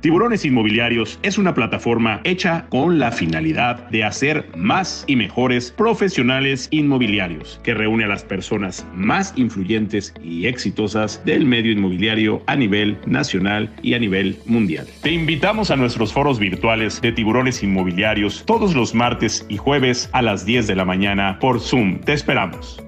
[0.00, 6.68] Tiburones Inmobiliarios es una plataforma hecha con la finalidad de hacer más y mejores profesionales
[6.70, 12.96] inmobiliarios, que reúne a las personas más influyentes y exitosas del medio inmobiliario a nivel
[13.04, 14.86] nacional y a nivel mundial.
[15.02, 20.22] Te invitamos a nuestros foros virtuales de Tiburones Inmobiliarios todos los martes y jueves a
[20.22, 22.00] las 10 de la mañana por Zoom.
[22.00, 22.82] Te esperamos.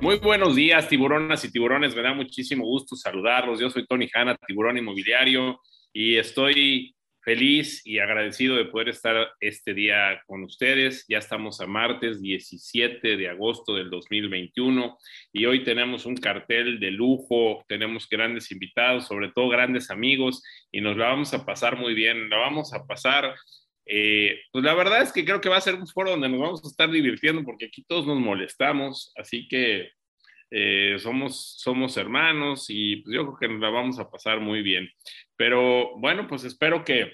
[0.00, 1.96] Muy buenos días, tiburonas y tiburones.
[1.96, 3.58] Me da muchísimo gusto saludarlos.
[3.58, 5.60] Yo soy Tony Hanna, tiburón inmobiliario
[5.92, 11.04] y estoy feliz y agradecido de poder estar este día con ustedes.
[11.08, 14.98] Ya estamos a martes 17 de agosto del 2021
[15.32, 20.42] y hoy tenemos un cartel de lujo, tenemos grandes invitados, sobre todo grandes amigos
[20.72, 23.34] y nos la vamos a pasar muy bien, la vamos a pasar.
[23.86, 26.40] Eh, pues la verdad es que creo que va a ser un foro donde nos
[26.40, 29.90] vamos a estar divirtiendo porque aquí todos nos molestamos, así que
[30.54, 34.60] eh, somos, somos hermanos y pues yo creo que nos la vamos a pasar muy
[34.60, 34.86] bien.
[35.34, 37.10] Pero bueno, pues espero que,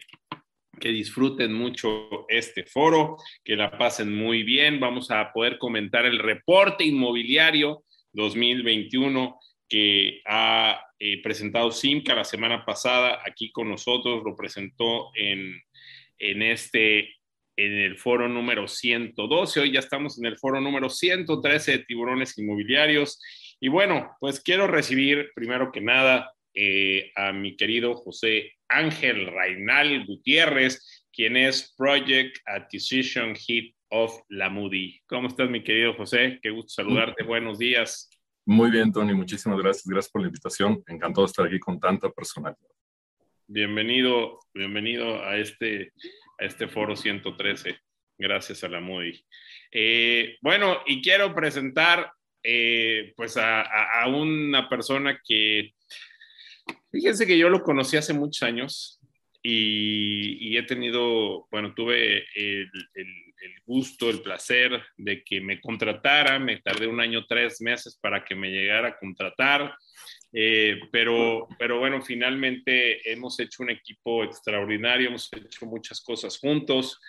[0.81, 4.81] que disfruten mucho este foro, que la pasen muy bien.
[4.81, 12.65] Vamos a poder comentar el reporte inmobiliario 2021 que ha eh, presentado Simca la semana
[12.65, 15.63] pasada aquí con nosotros, lo presentó en,
[16.19, 17.18] en este
[17.59, 19.61] en el foro número 112.
[19.61, 23.21] Hoy ya estamos en el foro número 113 de tiburones inmobiliarios.
[23.61, 30.07] Y bueno, pues quiero recibir primero que nada eh, a mi querido José Ángel Reinal
[30.07, 35.01] Gutiérrez, quien es Project Acquisition Head of la Moody.
[35.07, 36.39] ¿Cómo estás, mi querido José?
[36.41, 37.25] Qué gusto saludarte.
[37.25, 38.09] Buenos días.
[38.47, 39.15] Muy bien, Tony.
[39.15, 39.85] Muchísimas gracias.
[39.85, 40.81] Gracias por la invitación.
[40.87, 42.61] Encantado de estar aquí con tanta personalidad.
[43.49, 45.93] Bienvenido, bienvenido a este
[46.39, 47.77] a este foro 113,
[48.17, 49.25] gracias a la Moody.
[49.71, 52.11] Eh, bueno, y quiero presentar
[52.43, 55.75] eh, pues a, una persona que,
[56.91, 59.01] fíjense que yo lo conocí hace muchos años
[59.43, 62.71] y, he tenido, bueno, tuve el,
[63.65, 68.35] gusto, el placer de que me contratara, me tardé un año, tres meses para que
[68.35, 69.77] me llegara a contratar.
[70.33, 77.01] Eh, pero, pero bueno, finalmente hemos hecho un equipo extraordinario, hemos hecho muchas cosas juntos,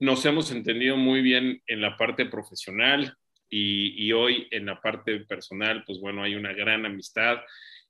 [0.00, 3.14] nos hemos entendido muy bien en la parte profesional
[3.48, 7.38] y, hoy en la parte personal, pues bueno, hay una gran amistad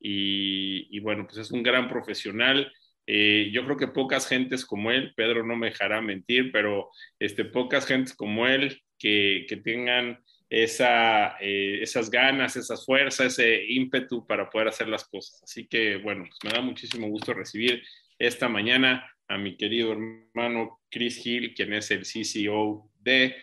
[0.00, 2.72] y, bueno, pues es un gran profesional.
[3.06, 7.44] Eh, yo creo que pocas gentes como él, Pedro no me dejará mentir, pero este,
[7.44, 14.26] pocas gentes como él que, que tengan esa, eh, esas ganas, esas fuerzas, ese ímpetu
[14.26, 15.40] para poder hacer las cosas.
[15.44, 17.80] Así que, bueno, pues me da muchísimo gusto recibir
[18.18, 23.36] esta mañana a mi querido hermano Chris Hill, quien es el CCO de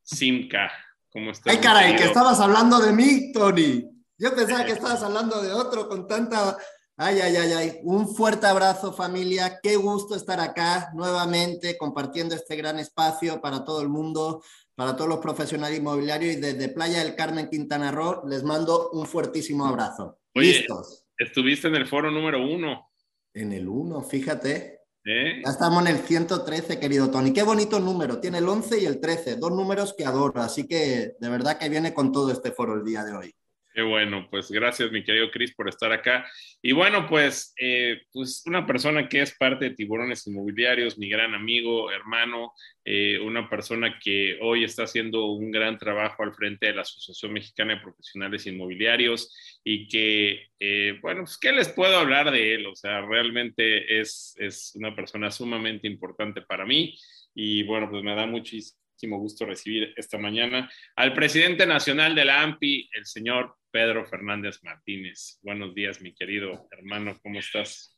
[0.00, 0.70] Simca.
[1.10, 1.52] ¿Cómo estás?
[1.52, 3.84] Ay, caray, que estabas hablando de mí, Tony.
[4.16, 6.56] Yo pensaba que estabas hablando de otro con tanta...
[6.96, 7.72] Ay, ay, ay, ay.
[7.82, 9.60] Un fuerte abrazo, familia.
[9.62, 14.42] Qué gusto estar acá nuevamente compartiendo este gran espacio para todo el mundo
[14.78, 19.06] para todos los profesionales inmobiliarios y desde Playa del Carmen, Quintana Roo, les mando un
[19.06, 20.20] fuertísimo abrazo.
[20.34, 21.04] ¿Listos?
[21.18, 22.88] Estuviste en el foro número uno.
[23.34, 24.82] En el uno, fíjate.
[25.04, 25.42] ¿Eh?
[25.44, 27.32] Ya estamos en el 113, querido Tony.
[27.32, 28.20] Qué bonito número.
[28.20, 30.40] Tiene el 11 y el 13, dos números que adoro.
[30.40, 33.34] Así que de verdad que viene con todo este foro el día de hoy.
[33.78, 36.28] Qué bueno, pues gracias mi querido Chris por estar acá.
[36.60, 41.32] Y bueno, pues, eh, pues una persona que es parte de Tiburones Inmobiliarios, mi gran
[41.32, 46.74] amigo, hermano, eh, una persona que hoy está haciendo un gran trabajo al frente de
[46.74, 52.32] la Asociación Mexicana de Profesionales Inmobiliarios y que, eh, bueno, pues, ¿qué les puedo hablar
[52.32, 52.66] de él?
[52.66, 56.98] O sea, realmente es, es una persona sumamente importante para mí
[57.32, 62.42] y bueno, pues me da muchísimo gusto recibir esta mañana al presidente nacional de la
[62.42, 65.38] AMPI, el señor Pedro Fernández Martínez.
[65.42, 67.94] Buenos días, mi querido hermano, ¿cómo estás?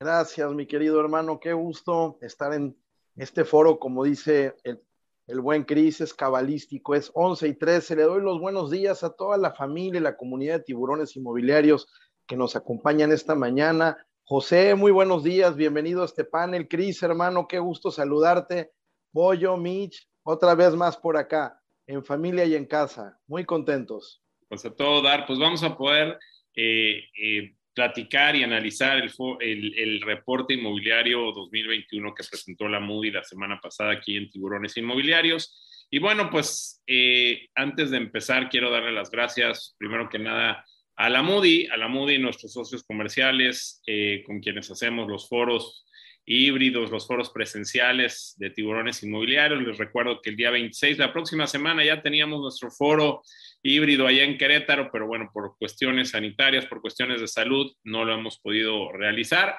[0.00, 2.76] Gracias, mi querido hermano, qué gusto estar en
[3.16, 4.80] este foro, como dice el,
[5.28, 7.96] el buen Cris, es cabalístico, es 11 y 13.
[7.96, 11.86] Le doy los buenos días a toda la familia y la comunidad de tiburones inmobiliarios
[12.26, 13.96] que nos acompañan esta mañana.
[14.24, 16.68] José, muy buenos días, bienvenido a este panel.
[16.68, 18.72] Cris, hermano, qué gusto saludarte.
[19.12, 23.18] Pollo, Mitch, otra vez más por acá, en familia y en casa.
[23.26, 24.22] Muy contentos
[24.52, 26.18] pues a todo dar, pues vamos a poder
[26.54, 33.24] eh, eh, platicar y analizar el, el, reporte inmobiliario 2021 que presentó la Moody la
[33.24, 35.86] semana pasada aquí en Tiburones Inmobiliarios.
[35.88, 40.66] Y bueno, pues eh, antes de empezar, quiero darle las gracias, primero que nada,
[40.96, 43.80] a la Moody, a la Moody, nuestros socios comerciales,
[44.26, 45.86] con quienes hacemos los foros
[46.24, 49.62] híbridos, los foros presenciales de tiburones inmobiliarios.
[49.62, 53.22] Les recuerdo que el día 26, la próxima semana, ya teníamos nuestro foro
[53.62, 58.14] híbrido allá en Querétaro, pero bueno, por cuestiones sanitarias, por cuestiones de salud, no lo
[58.14, 59.56] hemos podido realizar.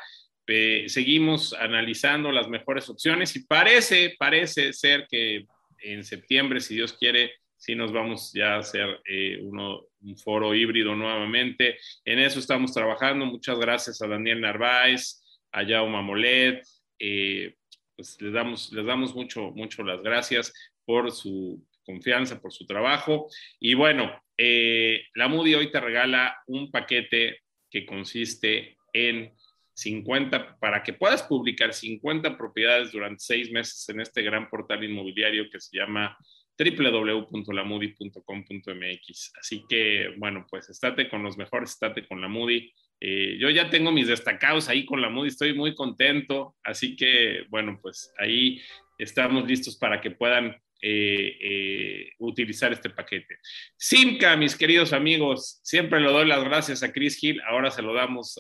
[0.88, 5.46] seguimos analizando las mejores opciones y parece, parece ser que
[5.80, 7.34] en septiembre, si Dios quiere,
[7.64, 11.78] sí nos vamos ya a hacer eh, uno, un foro híbrido nuevamente.
[12.04, 13.26] En eso estamos trabajando.
[13.26, 15.23] Muchas gracias a Daniel Narváez,
[15.54, 16.64] a Jaume Molet.
[17.00, 17.56] Eh,
[17.96, 20.54] pues les damos, les damos mucho, mucho las gracias
[20.86, 23.28] por su confianza, por su trabajo.
[23.60, 29.34] Y bueno, eh, la Moody hoy te regala un paquete que consiste en
[29.76, 35.50] 50, para que puedas publicar 50 propiedades durante seis meses en este gran portal inmobiliario
[35.52, 36.16] que se llama
[36.58, 39.34] www.lamudi.com.mx.
[39.40, 42.72] Así que, bueno, pues estate con los mejores, estate con la Moody.
[43.00, 46.56] Eh, yo ya tengo mis destacados ahí con la Moody, estoy muy contento.
[46.64, 48.62] Así que, bueno, pues ahí
[48.98, 53.40] estamos listos para que puedan eh, eh, utilizar este paquete.
[53.78, 57.94] Simca, mis queridos amigos, siempre le doy las gracias a Chris Hill, ahora se lo
[57.94, 58.40] damos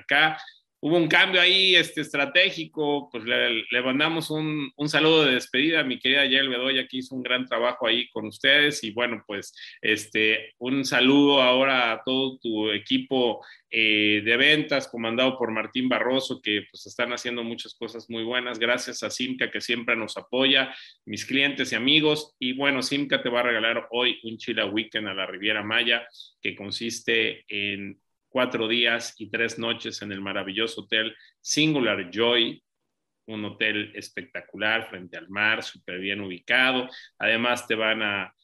[0.00, 0.38] acá
[0.82, 5.84] hubo un cambio ahí este, estratégico, pues le, mandamos un, un, saludo de despedida a
[5.84, 9.54] mi querida Yael Bedoya, que hizo un gran trabajo ahí con ustedes, y bueno, pues
[9.80, 16.42] este, un saludo ahora a todo tu equipo eh, de ventas, comandado por Martín Barroso,
[16.42, 20.74] que pues están haciendo muchas cosas muy buenas, gracias a Simca, que siempre nos apoya,
[21.04, 25.06] mis clientes y amigos, y bueno, Simca te va a regalar hoy un Chila Weekend
[25.06, 26.08] a la Riviera Maya,
[26.40, 28.00] que consiste en
[28.32, 32.62] cuatro días y tres noches en el maravilloso hotel Singular Joy,
[33.26, 36.88] un hotel espectacular frente al mar, súper bien ubicado.
[37.18, 38.34] Además, te van a,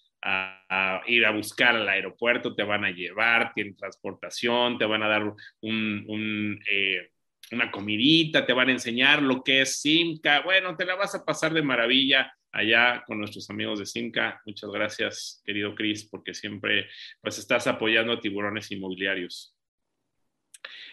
[1.06, 5.32] ir a buscar al aeropuerto, te van a llevar, tienen transportación, te van a dar
[5.62, 7.10] eh,
[7.52, 10.40] una comidita, te van a enseñar lo que es Simca.
[10.42, 14.40] Bueno, te la vas a pasar de maravilla allá con nuestros amigos de Simca.
[14.44, 16.88] Muchas gracias, querido Cris, porque siempre
[17.20, 19.57] pues estás apoyando a tiburones inmobiliarios.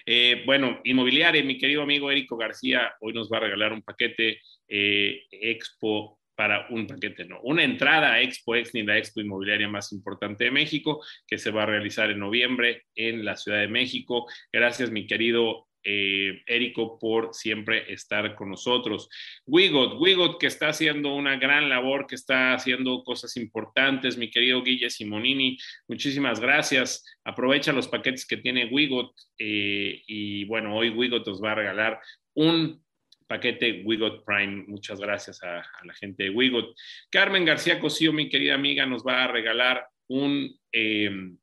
[0.05, 4.39] Eh, bueno, inmobiliaria, mi querido amigo Érico García hoy nos va a regalar un paquete
[4.67, 9.93] eh, Expo para un paquete, no, una entrada a Expo Exni, la expo inmobiliaria más
[9.93, 14.27] importante de México, que se va a realizar en noviembre en la Ciudad de México.
[14.51, 19.07] Gracias, mi querido eh, Érico, por siempre estar con nosotros.
[19.45, 24.63] Wigot, Wigot que está haciendo una gran labor, que está haciendo cosas importantes, mi querido
[24.63, 27.05] Guille Simonini, muchísimas gracias.
[27.23, 31.99] Aprovecha los paquetes que tiene Wigot eh, y bueno, hoy Wigot os va a regalar
[32.33, 32.83] un
[33.27, 34.65] paquete Wigot Prime.
[34.67, 36.75] Muchas gracias a, la gente de Wigot.
[37.11, 40.59] Carmen García Cosío, mi querida amiga, nos va a regalar un...
[40.71, 41.35] Eh,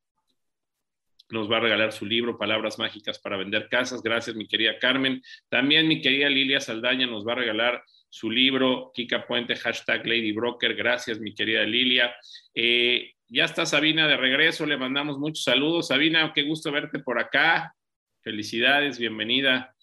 [1.33, 4.03] nos va a regalar su libro, Palabras Mágicas para Vender Casas.
[4.03, 5.23] Gracias, mi querida Carmen.
[5.49, 10.33] También mi querida Lilia Saldaña nos va a regalar su libro, Kika Puente, hashtag Lady
[10.33, 10.75] Broker.
[10.75, 12.15] Gracias, mi querida Lilia.
[12.55, 15.89] Eh, ya está Sabina de regreso, le mandamos muchos saludos.
[15.89, 17.75] Sabina, qué gusto verte por acá.
[18.21, 19.75] Felicidades, bienvenida.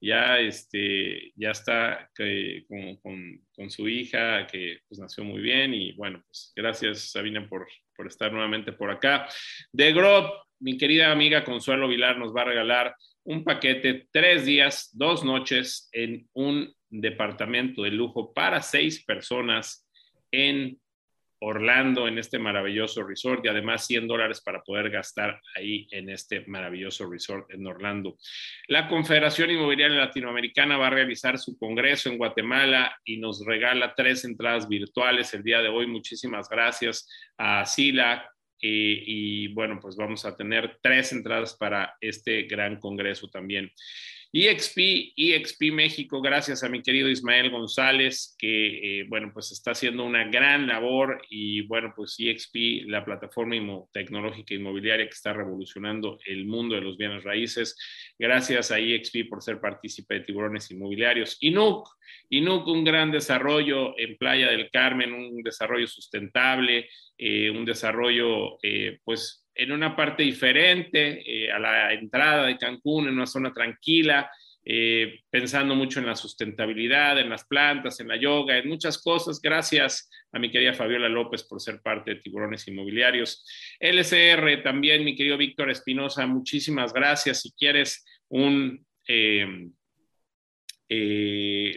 [0.00, 5.72] Ya, este, ya está eh, con, su hija, que pues, nació muy bien.
[5.72, 9.28] Y bueno, pues gracias, Sabina, por, por estar nuevamente por acá.
[9.72, 12.94] De Grob, mi querida amiga Consuelo Vilar nos va a regalar
[13.24, 19.86] un paquete, tres días, dos noches en un departamento de lujo para seis personas
[20.30, 20.78] en
[21.40, 26.44] Orlando, en este maravilloso resort y además 100 dólares para poder gastar ahí en este
[26.46, 28.16] maravilloso resort en Orlando.
[28.68, 34.24] La Confederación Inmobiliaria Latinoamericana va a realizar su congreso en Guatemala y nos regala tres
[34.24, 35.86] entradas virtuales el día de hoy.
[35.86, 42.78] Muchísimas gracias a Sila, y bueno, pues vamos a tener tres entradas para este gran
[42.80, 43.70] congreso también.
[44.32, 50.04] EXP, EXP México, gracias a mi querido Ismael González, que, eh, bueno, pues está haciendo
[50.04, 53.56] una gran labor y, bueno, pues EXP, la plataforma
[53.92, 57.76] tecnológica inmobiliaria que está revolucionando el mundo de los bienes raíces.
[58.18, 61.38] Gracias a EXP por ser partícipe de tiburones inmobiliarios.
[61.40, 61.88] INUC,
[62.30, 68.98] INUC, un gran desarrollo en Playa del Carmen, un desarrollo sustentable, eh, un desarrollo, eh,
[69.04, 74.30] pues, en una parte diferente, eh, a la entrada de Cancún, en una zona tranquila,
[74.64, 79.40] eh, pensando mucho en la sustentabilidad, en las plantas, en la yoga, en muchas cosas.
[79.40, 83.46] Gracias a mi querida Fabiola López por ser parte de Tiburones Inmobiliarios.
[83.80, 87.42] LCR también, mi querido Víctor Espinosa, muchísimas gracias.
[87.42, 88.84] Si quieres un...
[89.08, 89.68] Eh,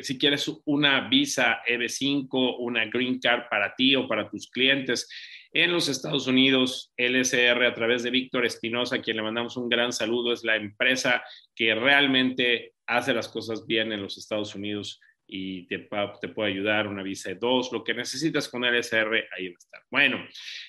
[0.03, 5.07] si quieres una visa EB5, una green card para ti o para tus clientes,
[5.51, 9.69] en los Estados Unidos, LSR, a través de Víctor Espinosa, a quien le mandamos un
[9.69, 11.23] gran saludo, es la empresa
[11.55, 14.99] que realmente hace las cosas bien en los Estados Unidos
[15.29, 15.87] y te,
[16.19, 19.55] te puede ayudar una visa de dos, lo que necesitas con el SR, ahí va
[19.55, 19.81] a estar.
[19.91, 20.25] Bueno,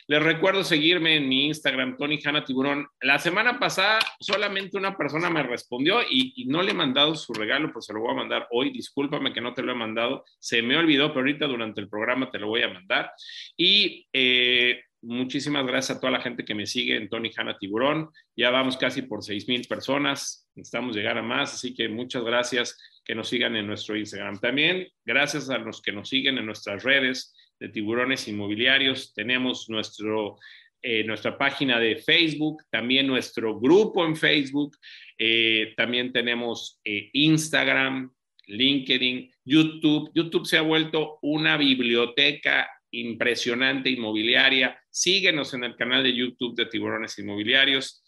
[0.07, 2.87] les recuerdo seguirme en mi Instagram, Tony Hanna Tiburón.
[3.01, 7.73] La semana pasada solamente una persona me respondió y, no le he mandado su regalo,
[7.73, 8.71] pues se lo voy a mandar hoy.
[8.71, 12.31] Discúlpame que no te lo he mandado, se me olvidó, pero ahorita durante el programa
[12.31, 13.13] te lo voy a mandar.
[13.57, 18.11] Y eh, muchísimas gracias a toda la gente que me sigue en Tony Hanna Tiburón.
[18.37, 22.79] Ya vamos casi por seis mil personas, necesitamos llegar a más, así que muchas gracias
[23.05, 24.39] que nos sigan en nuestro Instagram.
[24.41, 29.13] También gracias a los que nos siguen en nuestras redes de tiburones inmobiliarios.
[29.15, 30.39] Tenemos nuestro,
[30.83, 34.77] eh, nuestra página de Facebook, también nuestro grupo en Facebook,
[35.19, 38.11] eh, también tenemos eh, Instagram,
[38.47, 40.11] LinkedIn, YouTube.
[40.15, 44.81] YouTube se ha vuelto una biblioteca impresionante inmobiliaria.
[44.91, 48.03] Síguenos en el canal de YouTube de Tiburones Inmobiliarios.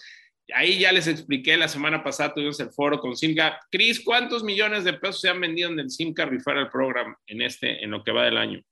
[0.55, 3.61] Ahí ya les expliqué la semana pasada, tuvimos el foro con Simca.
[3.71, 7.85] Cris, ¿cuántos millones de pesos se han vendido en el Simca Referral Program en este,
[7.85, 8.63] en lo que va del año?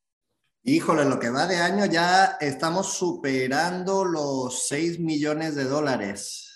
[0.63, 6.47] Híjole, lo que va de año ya estamos superando los 6 millones de dólares.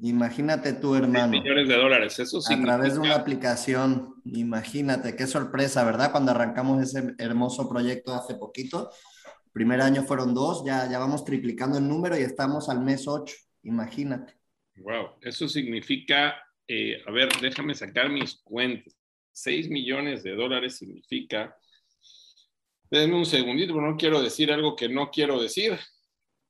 [0.00, 1.28] Imagínate tú, hermano.
[1.28, 2.54] millones de dólares, eso sí.
[2.54, 6.12] A través de una aplicación, imagínate, qué sorpresa, ¿verdad?
[6.12, 8.90] Cuando arrancamos ese hermoso proyecto hace poquito,
[9.52, 13.34] primer año fueron dos, ya, ya vamos triplicando el número y estamos al mes ocho,
[13.64, 14.37] imagínate.
[14.82, 18.94] Wow, eso significa, eh, a ver, déjame sacar mis cuentas.
[19.32, 21.56] 6 millones de dólares significa,
[22.90, 25.78] denme un segundito, pero no quiero decir algo que no quiero decir.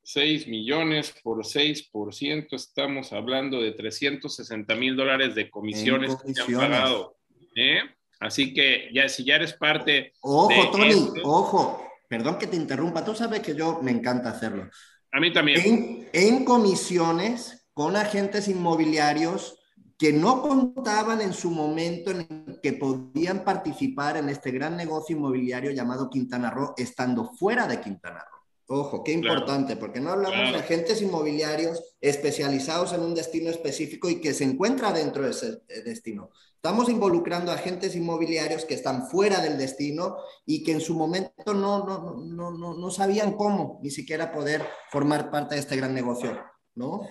[0.03, 7.19] 6 millones por 6%, estamos hablando de 360 mil dólares de comisiones, que han pagado.
[7.55, 7.81] ¿eh?
[8.19, 10.15] Así que ya, si ya eres parte.
[10.21, 10.95] Ojo, Tony,
[11.25, 14.71] ojo, perdón que te interrumpa, tú sabes que yo me encanta hacerlo.
[15.13, 15.61] A mí también.
[15.63, 19.57] En, en comisiones con agentes inmobiliarios
[19.97, 25.71] que no contaban en su momento en que podían participar en este gran negocio inmobiliario
[25.71, 28.81] llamado Quintana Roo, estando fuera de Quintana Roo.
[28.81, 34.21] Ojo, qué importante, porque no hablamos de agentes inmobiliarios especializados en un destino específico y
[34.21, 36.31] que se encuentra dentro de ese eh, destino.
[36.57, 41.87] Estamos involucrando agentes inmobiliarios que están fuera del destino y que en su momento no,
[41.87, 46.37] no, no, no, no sabían cómo ni siquiera poder formar parte de este gran negocio,
[46.75, 47.03] ¿no?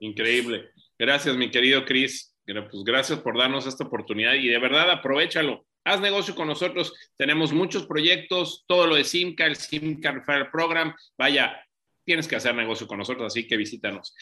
[0.00, 0.70] Increíble.
[0.98, 2.34] Gracias, mi querido Chris.
[2.44, 6.92] Pues gracias por darnos esta oportunidad y de verdad aprovechalo haz negocio con nosotros.
[7.16, 10.94] Tenemos muchos proyectos, todo lo de Simca, el Simca Referral Program.
[11.16, 11.64] Vaya,
[12.04, 14.14] tienes que hacer negocio con nosotros, así que visítanos.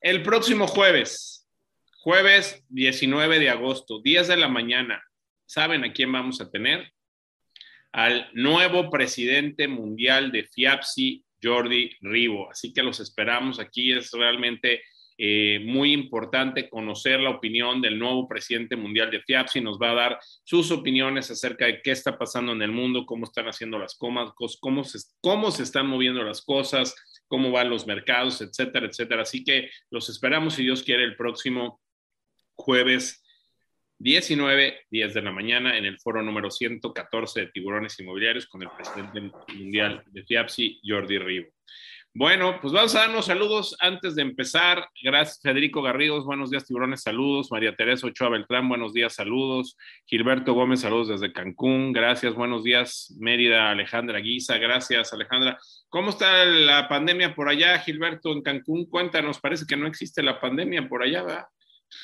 [0.00, 1.48] El próximo jueves,
[2.00, 5.02] jueves 19 de agosto, 10 de la mañana,
[5.46, 6.92] ¿saben a quién vamos a tener?
[7.92, 12.50] Al nuevo presidente mundial de FIAPSI, Jordi Rivo.
[12.50, 13.92] Así que los esperamos aquí.
[13.92, 14.82] Es realmente
[15.16, 19.94] eh, muy importante conocer la opinión del nuevo presidente mundial de FIAPSI, nos va a
[19.94, 23.94] dar sus opiniones acerca de qué está pasando en el mundo, cómo están haciendo las
[23.96, 24.30] comas,
[24.60, 26.94] cómo se, cómo se están moviendo las cosas,
[27.28, 29.22] cómo van los mercados, etcétera, etcétera.
[29.22, 31.80] Así que los esperamos, si Dios quiere, el próximo
[32.54, 33.23] jueves
[34.04, 38.68] 19, 10 de la mañana en el foro número 114 de tiburones inmobiliarios con el
[38.68, 41.48] presidente mundial de FIAPSI, Jordi Rivo.
[42.12, 44.86] Bueno, pues vamos a darnos saludos antes de empezar.
[45.02, 46.26] Gracias, Federico Garridos.
[46.26, 47.00] Buenos días, tiburones.
[47.00, 47.50] Saludos.
[47.50, 48.68] María Teresa Ochoa Beltrán.
[48.68, 49.14] Buenos días.
[49.14, 49.74] Saludos.
[50.04, 50.80] Gilberto Gómez.
[50.80, 51.94] Saludos desde Cancún.
[51.94, 52.34] Gracias.
[52.34, 53.70] Buenos días, Mérida.
[53.70, 54.58] Alejandra Guisa.
[54.58, 55.58] Gracias, Alejandra.
[55.88, 58.84] ¿Cómo está la pandemia por allá, Gilberto, en Cancún?
[58.84, 59.40] Cuéntanos.
[59.40, 61.46] Parece que no existe la pandemia por allá, ¿verdad?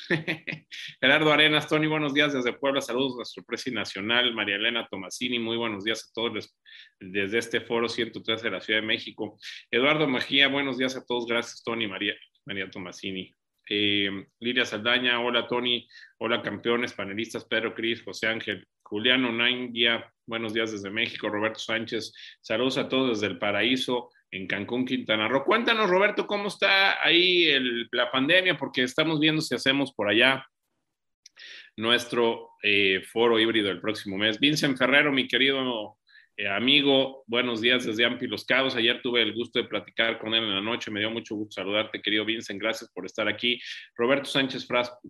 [0.99, 5.39] Gerardo Arenas, Tony, buenos días desde Puebla, saludos a nuestro presidente nacional, María Elena Tomasini,
[5.39, 6.55] muy buenos días a todos
[6.99, 9.37] desde este foro 103 de la Ciudad de México.
[9.69, 12.13] Eduardo Mejía, buenos días a todos, gracias Tony, María,
[12.45, 13.35] María Tomasini.
[13.69, 20.53] Eh, Lidia Saldaña, hola Tony, hola campeones, panelistas, Pedro Cris, José Ángel, Juliano Naindia, buenos
[20.53, 25.43] días desde México, Roberto Sánchez, saludos a todos desde el paraíso, en Cancún, Quintana Roo.
[25.43, 27.47] Cuéntanos, Roberto, cómo está ahí
[27.91, 30.45] la pandemia, porque estamos viendo si hacemos por allá
[31.75, 34.39] nuestro eh, foro híbrido el próximo mes.
[34.39, 35.97] Vincent Ferrero, mi querido
[36.37, 38.75] eh, amigo, buenos días desde Ampi Los Cabos.
[38.75, 40.89] Ayer tuve el gusto de platicar con él en la noche.
[40.89, 42.59] Me dio mucho gusto saludarte, querido Vincent.
[42.59, 43.59] Gracias por estar aquí.
[43.95, 44.67] Roberto Sánchez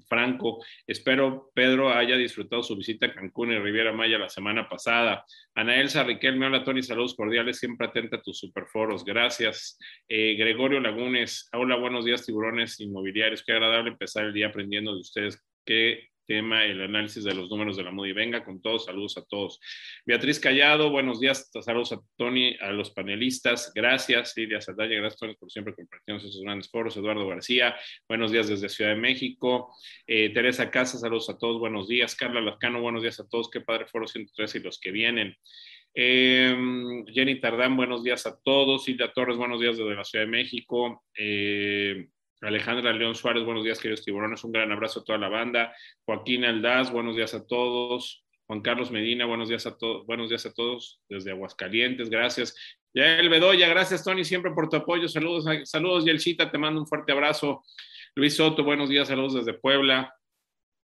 [0.09, 5.23] Franco, espero Pedro haya disfrutado su visita a Cancún y Riviera Maya la semana pasada.
[5.55, 9.05] Ana Elsa Riquelme, hola Tony, saludos cordiales, siempre atenta a tus superforos.
[9.05, 9.77] Gracias.
[10.09, 13.43] Eh, Gregorio Lagunes, hola, buenos días, tiburones inmobiliarios.
[13.43, 15.41] Qué agradable empezar el día aprendiendo de ustedes.
[15.65, 18.13] Qué tema, el análisis de los números de la MUDI.
[18.13, 19.59] Venga con todos, saludos a todos.
[20.05, 24.31] Beatriz Callado, buenos días, saludos a Tony, a los panelistas, gracias.
[24.37, 26.95] Lidia Saldaya, gracias Tony por siempre compartirnos esos grandes foros.
[26.95, 27.75] Eduardo García,
[28.07, 29.75] buenos días desde Ciudad de México.
[30.07, 32.15] Eh, Teresa Casa, saludos a todos, buenos días.
[32.15, 33.49] Carla Lascano, buenos días a todos.
[33.49, 35.35] Qué padre foro 103 y los que vienen.
[35.93, 36.55] Eh,
[37.07, 38.85] Jenny Tardán, buenos días a todos.
[38.85, 41.03] Silvia Torres, buenos días desde la Ciudad de México.
[41.13, 42.07] Eh,
[42.41, 44.43] Alejandra León Suárez, buenos días, queridos tiburones.
[44.43, 45.75] Un gran abrazo a toda la banda.
[46.05, 48.25] Joaquín Aldaz, buenos días a todos.
[48.47, 52.55] Juan Carlos Medina, buenos días a todos, buenos días a todos desde Aguascalientes, gracias.
[52.95, 55.07] Yael Bedoya, gracias Tony, siempre por tu apoyo.
[55.07, 57.63] Saludos, saludos, Yelchita, te mando un fuerte abrazo.
[58.15, 60.13] Luis Soto, buenos días, saludos desde Puebla.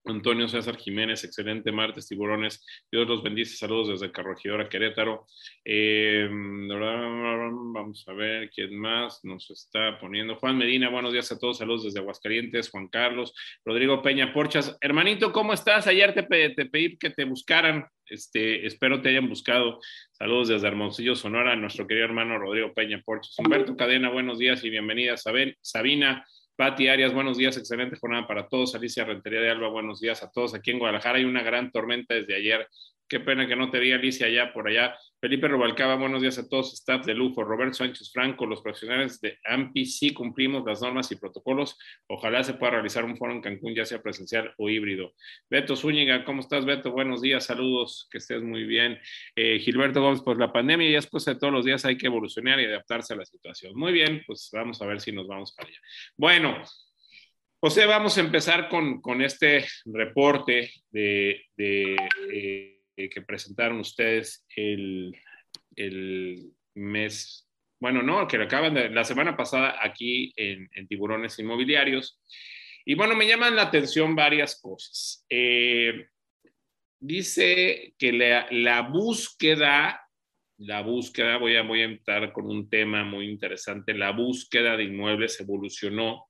[0.05, 2.65] Antonio César Jiménez, excelente martes, tiburones.
[2.91, 3.57] Dios los bendice.
[3.57, 5.27] Saludos desde Carrojidora Querétaro.
[5.63, 10.35] Eh, vamos a ver quién más nos está poniendo.
[10.37, 11.57] Juan Medina, buenos días a todos.
[11.57, 12.69] Saludos desde Aguascalientes.
[12.69, 13.33] Juan Carlos.
[13.65, 14.77] Rodrigo Peña Porchas.
[14.81, 15.87] Hermanito, ¿cómo estás?
[15.87, 17.85] Ayer te, pedí que te buscaran.
[18.05, 19.79] Este, espero te hayan buscado.
[20.11, 23.35] Saludos desde Hermosillo, Sonora, nuestro querido hermano Rodrigo Peña Porchas.
[23.37, 25.15] Humberto Cadena, buenos días y bienvenida.
[25.17, 26.25] Sabina.
[26.59, 28.75] Pati Arias, buenos días, excelente jornada para todos.
[28.75, 30.53] Alicia Rentería de Alba, buenos días a todos.
[30.53, 32.67] Aquí en Guadalajara hay una gran tormenta desde ayer.
[33.09, 34.95] Qué pena que no te vi, Alicia, allá por allá.
[35.19, 37.43] Felipe Rubalcaba, buenos días a todos, staff de lujo.
[37.43, 41.75] Roberto Sánchez Franco, los profesionales de AMPI sí cumplimos las normas y protocolos.
[42.05, 45.15] Ojalá se pueda realizar un foro en Cancún, ya sea presencial o híbrido.
[45.49, 46.91] Beto Zúñiga, ¿cómo estás, Beto?
[46.91, 48.99] Buenos días, saludos, que estés muy bien.
[49.35, 52.59] Eh, Gilberto Gómez, pues la pandemia ya después de todos los días hay que evolucionar
[52.59, 53.73] y adaptarse a la situación.
[53.75, 55.79] Muy bien, pues vamos a ver si nos vamos para allá.
[56.15, 56.61] Bueno,
[57.59, 61.97] José, vamos a empezar con, con este reporte de, de
[62.31, 65.15] eh, eh, que presentaron ustedes el,
[65.77, 67.47] el, mes,
[67.79, 72.19] bueno, no, que lo acaban de, la semana pasada aquí en, Tiburones Inmobiliarios.
[72.83, 75.25] Y bueno, me llaman la atención varias cosas.
[75.29, 76.07] Eh,
[76.99, 80.05] dice que la, búsqueda,
[80.57, 84.83] la búsqueda, voy a, voy a entrar con un tema muy interesante, la búsqueda de
[84.83, 86.25] inmuebles evolucionó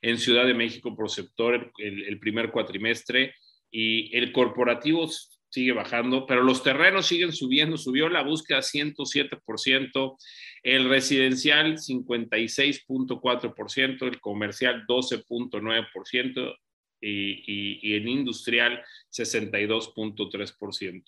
[0.00, 3.34] en Ciudad de México por sector el, el primer cuatrimestre
[3.70, 5.06] y el corporativo
[5.50, 10.16] sigue bajando, pero los terrenos siguen subiendo, subió la búsqueda 107%,
[10.62, 16.56] el residencial 56.4%, el comercial 12.9%
[17.00, 21.04] y, y, y el industrial 62.3%.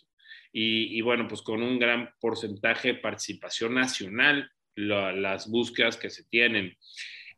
[0.55, 6.25] Y, y, bueno, pues con un gran porcentaje de participación nacional, las búsquedas que se
[6.25, 6.77] tienen.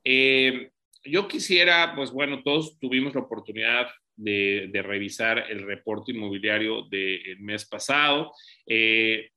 [0.03, 0.73] Eh,
[1.05, 7.65] yo quisiera, pues bueno, todos tuvimos la oportunidad de, revisar el reporte inmobiliario del mes
[7.67, 8.33] pasado.
[8.67, 9.31] Eh,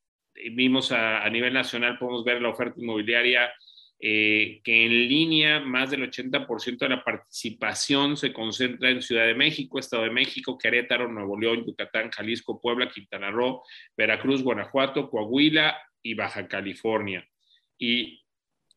[0.51, 3.51] vimos a, nivel nacional, podemos ver la oferta inmobiliaria
[3.99, 9.33] eh, que en línea más del 80% de la participación se concentra en Ciudad de
[9.33, 13.63] México, Estado de México, Querétaro, Nuevo León, Yucatán, Jalisco, Puebla, Quintana Roo,
[13.95, 17.27] Veracruz, Guanajuato, Coahuila y Baja California.
[17.79, 18.23] Y,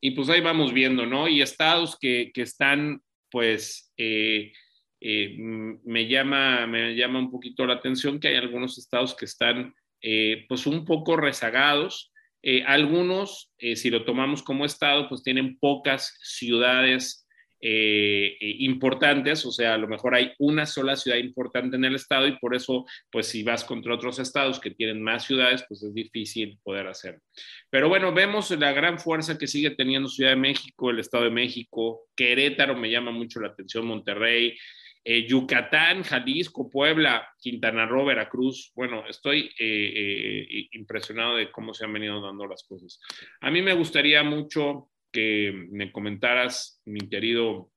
[0.00, 1.28] y pues ahí vamos viendo, ¿no?
[1.28, 3.92] Y estados que, que están pues...
[3.98, 4.52] Eh,
[5.00, 9.74] eh, me, llama, me llama un poquito la atención que hay algunos estados que están
[10.02, 12.12] eh, pues un poco rezagados.
[12.42, 17.26] Eh, algunos, si lo tomamos como estado, pues tienen pocas ciudades
[17.62, 22.38] importantes, o sea, a lo mejor hay una sola ciudad importante en el estado y
[22.38, 26.58] por eso, pues si vas contra otros estados que tienen más ciudades, pues es difícil
[26.62, 27.20] poder hacerlo.
[27.68, 31.32] Pero bueno, vemos la gran fuerza que sigue teniendo Ciudad de México, el Estado de
[31.32, 34.56] México, Querétaro me llama mucho la atención, Monterrey,
[35.02, 38.72] eh, Yucatán, Jalisco, Puebla, Quintana Roo, Veracruz.
[38.74, 43.00] Bueno, estoy eh, eh, impresionado de cómo se han venido dando las cosas.
[43.40, 47.70] A mí me gustaría mucho que me comentaras, mi querido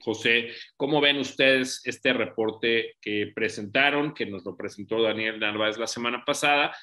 [0.00, 5.86] José, ¿cómo ven ustedes este reporte que presentaron, que nos lo presentó Daniel Narváez la
[5.86, 6.74] semana pasada?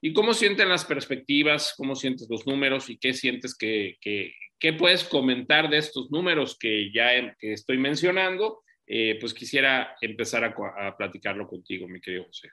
[0.00, 1.74] ¿Y cómo sienten las perspectivas?
[1.76, 2.88] ¿Cómo sientes los números?
[2.88, 8.62] ¿Y qué sientes que, que, puedes comentar de estos números que ya que estoy mencionando?
[8.92, 12.50] Eh, pues quisiera empezar a, platicarlo contigo, mi querido José.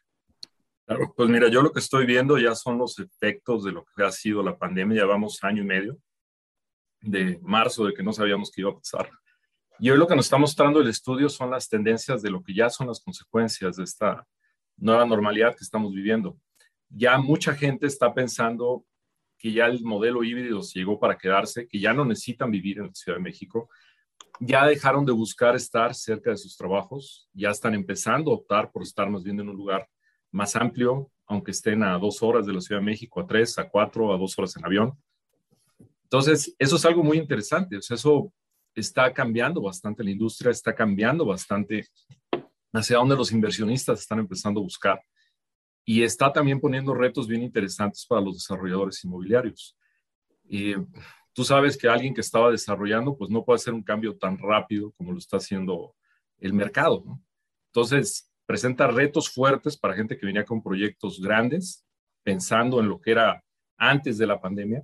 [0.85, 4.03] Claro, pues mira, yo lo que estoy viendo ya son los efectos de lo que
[4.03, 5.97] ha sido la pandemia, ya vamos año y medio,
[7.01, 9.09] de marzo, de que no sabíamos qué iba a pasar.
[9.79, 12.53] Y hoy lo que nos está mostrando el estudio son las tendencias de lo que
[12.53, 14.23] ya son las consecuencias de esta
[14.75, 16.37] nueva normalidad que estamos viviendo.
[16.87, 18.85] Ya mucha gente está pensando
[19.39, 22.93] que ya el modelo híbrido llegó para quedarse, que ya no necesitan vivir en la
[22.93, 23.71] Ciudad de México,
[24.39, 28.83] ya dejaron de buscar estar cerca de sus trabajos, ya están empezando a optar por
[28.83, 29.87] estar más bien en un lugar
[30.31, 33.69] más amplio, aunque estén a dos horas de la Ciudad de México, a tres, a
[33.69, 34.93] cuatro, a dos horas en avión.
[36.03, 37.77] Entonces, eso es algo muy interesante.
[37.77, 38.31] O sea, eso
[38.73, 41.85] está cambiando bastante la industria, está cambiando bastante
[42.71, 45.01] hacia dónde los inversionistas están empezando a buscar.
[45.83, 49.75] Y está también poniendo retos bien interesantes para los desarrolladores inmobiliarios.
[50.49, 50.75] Y
[51.37, 54.91] tú sabes que alguien que estaba desarrollando, pues no puede hacer un cambio tan rápido
[54.93, 55.93] como lo está haciendo
[56.39, 57.03] el mercado.
[57.05, 57.23] ¿no?
[57.67, 61.85] Entonces, presenta retos fuertes para gente que venía con proyectos grandes,
[62.23, 63.43] pensando en lo que era
[63.77, 64.83] antes de la pandemia,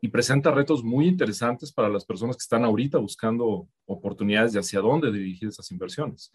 [0.00, 4.78] y presenta retos muy interesantes para las personas que están ahorita buscando oportunidades de hacia
[4.78, 6.30] dónde dirigir esas inversiones.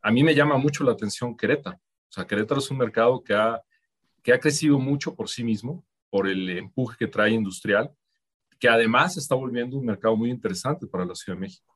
[0.00, 1.76] A mí me llama mucho la atención Querétaro.
[1.76, 3.60] O sea, Querétaro es un mercado que ha,
[4.22, 7.94] que ha crecido mucho por sí mismo, por el empuje que trae industrial,
[8.60, 11.74] que además está volviendo un mercado muy interesante para la Ciudad de México.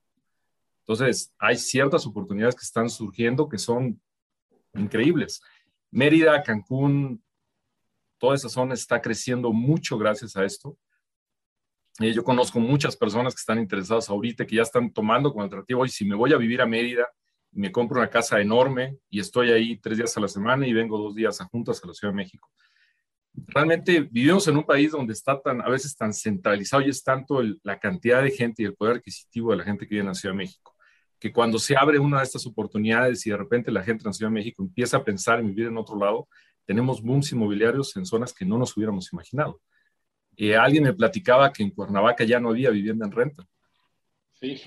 [0.80, 3.98] Entonces, hay ciertas oportunidades que están surgiendo que son
[4.74, 5.40] increíbles.
[5.90, 7.24] Mérida, Cancún,
[8.18, 10.76] toda esa zona está creciendo mucho gracias a esto.
[12.00, 15.86] Eh, yo conozco muchas personas que están interesadas ahorita, que ya están tomando como alternativo,
[15.86, 17.08] y si me voy a vivir a Mérida,
[17.52, 20.98] me compro una casa enorme y estoy ahí tres días a la semana y vengo
[20.98, 22.50] dos días a juntas a la Ciudad de México
[23.34, 27.42] realmente vivimos en un país donde está tan, a veces tan centralizado y es tanto
[27.62, 30.14] la cantidad de gente y el poder adquisitivo de la gente que vive en la
[30.14, 30.74] Ciudad de México,
[31.18, 34.12] que cuando se abre una de estas oportunidades y de repente la gente en la
[34.12, 36.28] Ciudad de México empieza a pensar en vivir en otro lado,
[36.64, 39.60] tenemos booms inmobiliarios en zonas que no nos hubiéramos imaginado.
[40.36, 43.46] Eh, alguien me platicaba que en Cuernavaca ya no había vivienda en renta.
[44.32, 44.62] Sí.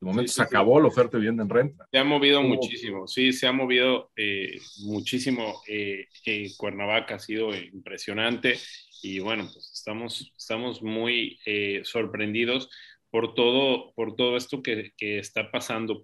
[0.00, 1.88] De momento se acabó la oferta de vivienda en renta.
[1.90, 5.60] Se ha movido muchísimo, sí, se ha movido eh, muchísimo.
[5.66, 8.58] Eh, eh, Cuernavaca ha sido impresionante
[9.02, 11.38] y bueno, pues estamos, estamos muy
[11.82, 12.70] sorprendidos
[13.10, 16.02] por todo, por todo esto que, que está pasando.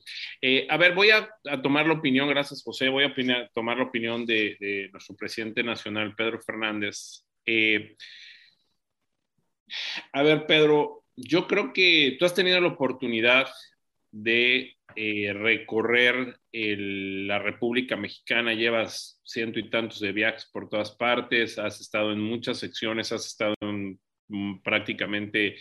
[0.69, 3.85] a ver, voy a, a, tomar la opinión, gracias José, voy a opinar, tomar la
[3.85, 7.25] opinión de, de, nuestro presidente nacional, Pedro Fernández.
[10.13, 13.47] a ver, Pedro, yo creo que tú has tenido la oportunidad
[14.15, 21.59] de eh, recorrer la República Mexicana, llevas ciento y tantos de viajes por todas partes,
[21.59, 23.99] has estado en muchas secciones, has estado en
[24.29, 25.57] mm, prácticamente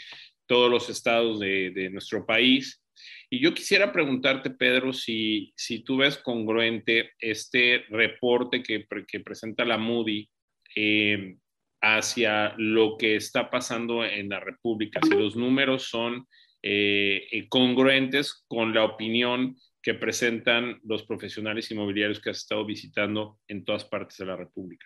[0.46, 2.80] todos los estados de, nuestro país.
[3.28, 9.66] Y yo quisiera preguntarte, Pedro, si, si tú ves congruente este reporte que, que presenta
[9.66, 10.30] la Moody
[10.76, 11.38] eh,
[11.82, 16.28] hacia lo que está pasando en la República, si los números son
[16.65, 23.38] eh, eh, congruentes con la opinión que presentan los profesionales inmobiliarios que has estado visitando
[23.49, 24.86] en todas partes de la República.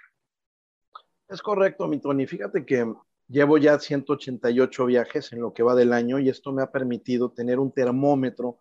[1.29, 2.25] Es correcto, mi Tony.
[2.25, 2.83] Fíjate que
[3.27, 7.31] llevo ya 188 viajes en lo que va del año y esto me ha permitido
[7.31, 8.59] tener un termómetro,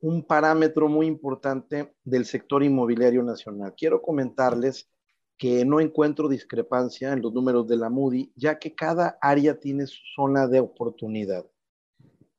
[0.00, 3.72] un parámetro muy importante del sector inmobiliario nacional.
[3.76, 4.90] Quiero comentarles
[5.36, 9.86] que no encuentro discrepancia en los números de la Moody, ya que cada área tiene
[9.86, 11.46] su zona de oportunidad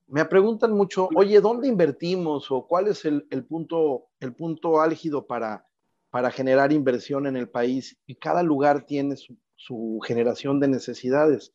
[0.10, 5.68] me preguntan mucho, oye, ¿dónde invertimos o cuál es el, punto, el punto álgido para,
[6.10, 7.98] para generar inversión en el país?
[8.08, 11.54] Y cada lugar tiene su, generación de necesidades.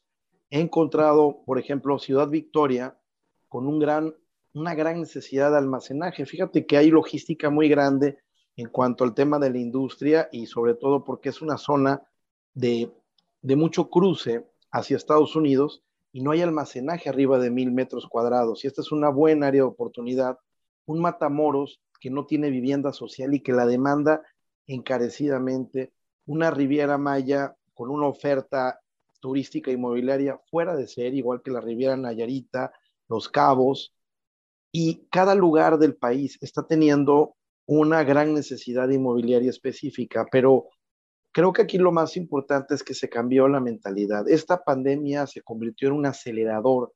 [0.51, 2.97] He encontrado, por ejemplo, Ciudad Victoria
[3.49, 4.14] con un gran,
[4.53, 6.25] una gran necesidad de almacenaje.
[6.25, 8.19] Fíjate que hay logística muy grande
[8.57, 12.03] en cuanto al tema de la industria y sobre todo porque es una zona
[12.53, 12.93] de,
[13.43, 15.83] de mucho cruce hacia Estados Unidos
[16.14, 18.62] y no hay almacenaje arriba de mil metros cuadrados.
[18.62, 20.38] Y esta es una buena área de oportunidad.
[20.87, 24.22] Un Matamoros que no tiene vivienda social y que la demanda
[24.68, 25.92] encarecidamente.
[26.24, 28.81] Una Riviera Maya con una oferta
[29.18, 32.72] turística inmobiliaria fuera de ser, igual que la Riviera Nayarita,
[33.09, 33.92] Los Cabos.
[34.70, 37.35] Y cada lugar del país está teniendo
[37.66, 40.68] una gran necesidad inmobiliaria específica, pero
[41.35, 44.29] Creo que aquí lo más importante es que se cambió la mentalidad.
[44.29, 46.94] Esta pandemia se convirtió en un acelerador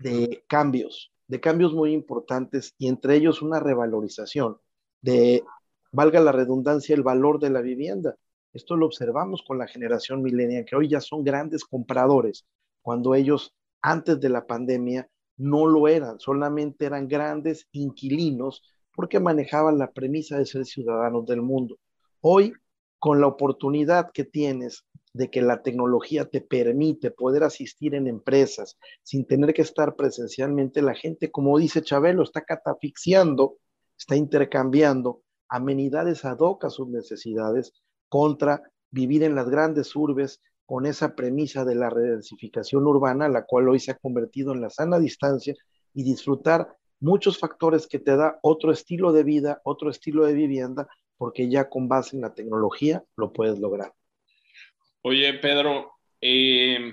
[0.00, 4.56] de cambios, de cambios muy importantes y entre ellos una revalorización
[5.02, 5.44] de,
[5.92, 8.16] valga la redundancia, el valor de la vivienda.
[8.52, 12.44] Esto lo observamos con la generación milenial, que hoy ya son grandes compradores,
[12.82, 19.78] cuando ellos antes de la pandemia no lo eran, solamente eran grandes inquilinos porque manejaban
[19.78, 21.78] la premisa de ser ciudadanos del mundo.
[22.20, 22.52] Hoy
[22.98, 28.78] con la oportunidad que tienes de que la tecnología te permite poder asistir en empresas
[29.02, 33.56] sin tener que estar presencialmente, la gente, como dice Chabelo, está catafixiando,
[33.98, 37.72] está intercambiando amenidades ad hoc a sus necesidades
[38.08, 43.68] contra vivir en las grandes urbes con esa premisa de la redensificación urbana, la cual
[43.68, 45.54] hoy se ha convertido en la sana distancia
[45.94, 50.88] y disfrutar muchos factores que te da otro estilo de vida, otro estilo de vivienda,
[51.16, 53.92] porque ya con base en la tecnología lo puedes lograr.
[55.02, 56.92] Oye, Pedro, eh,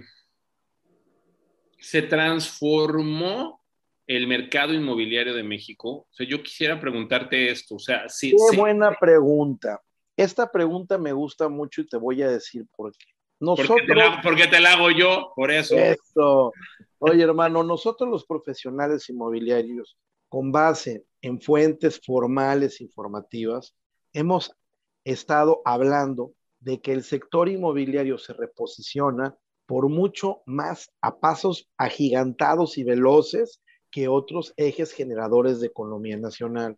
[1.80, 3.62] ¿se transformó
[4.06, 5.90] el mercado inmobiliario de México?
[5.90, 7.76] O sea, yo quisiera preguntarte esto.
[7.76, 8.36] O sea, sí.
[8.52, 9.82] Qué buena pregunta.
[10.16, 13.06] Esta pregunta me gusta mucho y te voy a decir por qué.
[13.40, 13.78] Nosotros,
[14.24, 15.76] porque te, la, hago yo, por eso.
[15.76, 16.54] Eso.
[17.00, 19.98] Oye, hermano, nosotros los profesionales inmobiliarios,
[20.30, 23.76] con base en fuentes formales informativas,
[24.14, 24.56] hemos
[25.04, 32.78] estado hablando de que el sector inmobiliario se reposiciona por mucho más a pasos agigantados
[32.78, 36.78] y veloces que otros ejes generadores de economía nacional.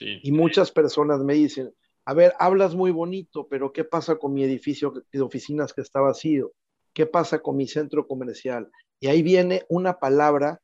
[0.00, 1.72] Y muchas personas me dicen,
[2.04, 6.00] a ver, hablas muy bonito, pero ¿qué pasa con mi edificio de oficinas que está
[6.00, 6.52] vacío?
[6.92, 8.70] ¿Qué pasa con mi centro comercial?
[9.00, 10.60] Y ahí viene una palabra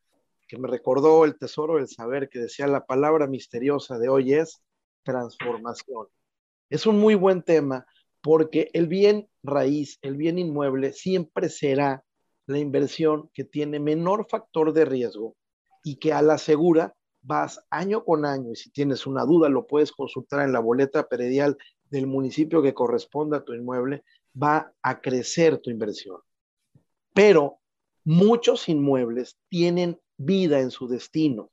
[0.46, 4.60] que me recordó el tesoro del saber, que decía la palabra misteriosa de hoy es
[5.02, 6.06] transformación.
[6.70, 7.86] Es un muy buen tema
[8.22, 12.04] porque el bien raíz, el bien inmueble, siempre será
[12.46, 15.36] la inversión que tiene menor factor de riesgo
[15.84, 19.66] y que a la segura vas año con año y si tienes una duda lo
[19.66, 21.56] puedes consultar en la boleta peredial
[21.90, 24.02] del municipio que corresponda a tu inmueble,
[24.40, 26.20] va a crecer tu inversión.
[27.14, 27.58] Pero
[28.04, 31.50] muchos inmuebles tienen vida en su destino.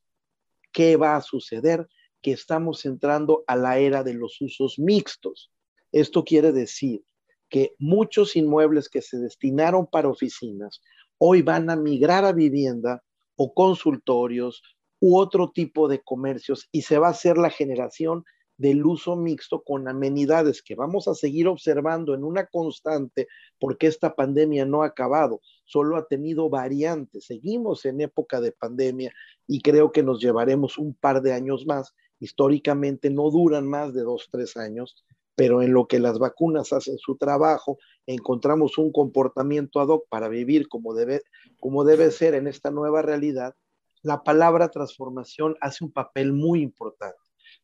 [0.71, 1.87] ¿Qué va a suceder?
[2.21, 5.51] Que estamos entrando a la era de los usos mixtos.
[5.91, 7.03] Esto quiere decir
[7.49, 10.81] que muchos inmuebles que se destinaron para oficinas
[11.17, 13.03] hoy van a migrar a vivienda
[13.35, 14.61] o consultorios
[14.99, 18.23] u otro tipo de comercios y se va a hacer la generación
[18.59, 23.27] del uso mixto con amenidades que vamos a seguir observando en una constante
[23.57, 27.25] porque esta pandemia no ha acabado, solo ha tenido variantes.
[27.25, 29.13] Seguimos en época de pandemia
[29.47, 31.95] y creo que nos llevaremos un par de años más.
[32.19, 35.03] Históricamente no duran más de dos, tres años
[35.39, 40.27] pero en lo que las vacunas hacen su trabajo, encontramos un comportamiento ad hoc para
[40.27, 41.21] vivir como debe,
[41.61, 43.55] como debe ser en esta nueva realidad,
[44.01, 47.21] la palabra transformación hace un papel muy importante,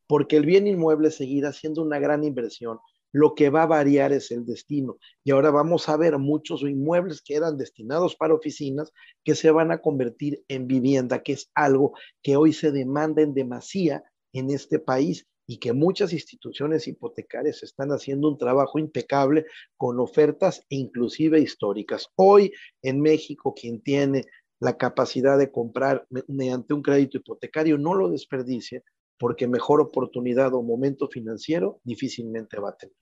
[0.08, 2.80] porque el bien inmueble seguirá siendo una gran inversión,
[3.12, 4.98] lo que va a variar es el destino.
[5.26, 8.94] Y ahora vamos a ver muchos inmuebles que eran destinados para oficinas
[9.26, 11.92] que se van a convertir en vivienda, que es algo
[12.24, 14.02] que hoy se demanda en demasía
[14.36, 19.46] en este país y que muchas instituciones hipotecarias están haciendo un trabajo impecable
[19.78, 22.10] con ofertas inclusive históricas.
[22.16, 24.26] Hoy en México quien tiene
[24.60, 28.84] la capacidad de comprar mediante un crédito hipotecario no lo desperdicie
[29.18, 32.96] porque mejor oportunidad o momento financiero difícilmente va a tener.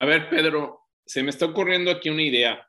[0.00, 2.68] A ver, Pedro, se me está ocurriendo aquí una idea.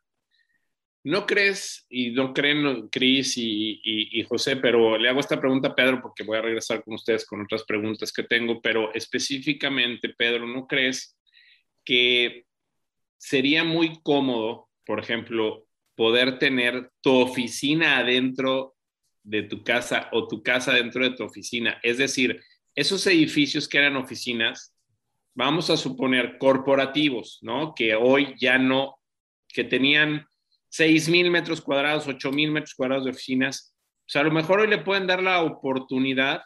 [1.06, 6.02] ¿No crees, y no creen Cris y, José, pero le hago esta pregunta a Pedro
[6.02, 10.66] porque voy a regresar con ustedes con otras preguntas que tengo, pero específicamente, Pedro, ¿no
[10.66, 11.16] crees
[11.84, 12.48] que
[13.20, 18.74] sería muy cómodo, por ejemplo, poder tener tu oficina adentro
[19.22, 21.80] de tu casa o tu casa dentro de tu oficina?
[21.84, 22.42] Es decir,
[22.74, 24.74] esos edificios que eran oficinas,
[25.36, 27.76] vamos a suponer corporativos, ¿no?
[27.76, 28.98] Que hoy ya no,
[29.48, 30.26] que tenían
[30.76, 33.74] 6 mil metros cuadrados, 8 mil metros cuadrados de oficinas.
[34.02, 36.42] O sea, a lo mejor hoy le pueden dar la oportunidad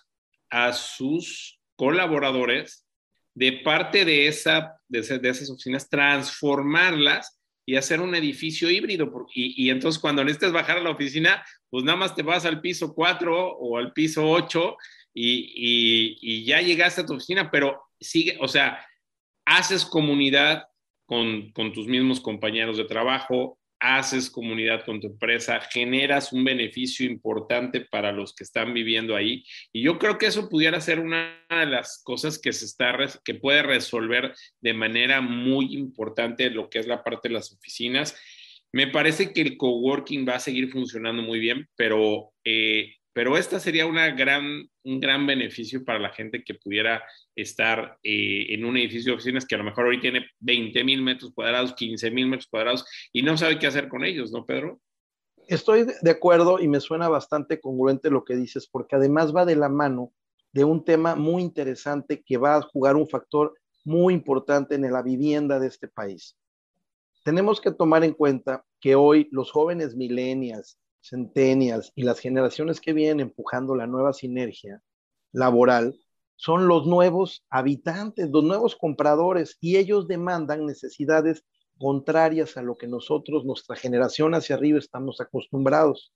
[0.51, 2.85] a sus colaboradores
[3.33, 9.11] de parte de, esa, de, esas oficinas, transformarlas y hacer un edificio híbrido.
[9.33, 12.93] Y, entonces cuando necesites bajar a la oficina, pues nada más te vas al piso
[12.93, 14.77] 4 o al piso 8
[15.11, 18.85] y, ya llegaste a tu oficina, pero sigue, o sea,
[19.45, 20.65] haces comunidad
[21.07, 27.81] con tus mismos compañeros de trabajo, haces comunidad con tu empresa, generas un beneficio importante
[27.81, 29.43] para los que están viviendo ahí.
[29.71, 33.35] Y yo creo que eso pudiera ser una de las cosas que se está, que
[33.35, 38.15] puede resolver de manera muy importante lo que es la parte de las oficinas.
[38.71, 43.59] Me parece que el coworking va a seguir funcionando muy bien, pero eh, pero esta
[43.59, 47.03] sería una gran, un gran beneficio para la gente que pudiera
[47.35, 51.01] estar eh, en un edificio de oficinas que a lo mejor hoy tiene 20 mil
[51.01, 54.79] metros cuadrados, 15 mil metros cuadrados y no sabe qué hacer con ellos, ¿no, Pedro?
[55.47, 59.55] Estoy de acuerdo y me suena bastante congruente lo que dices, porque además va de
[59.55, 60.13] la mano
[60.51, 65.01] de un tema muy interesante que va a jugar un factor muy importante en la
[65.01, 66.37] vivienda de este país.
[67.23, 72.93] tenemos que tomar en cuenta que hoy los jóvenes millennials, centennials y las generaciones que
[72.93, 74.81] vienen empujando la nueva sinergia
[75.31, 75.99] laboral
[76.35, 81.43] son los nuevos habitantes, los nuevos compradores y ellos demandan necesidades
[81.77, 86.13] contrarias a lo que nosotros, nuestra generación hacia arriba, estamos acostumbrados.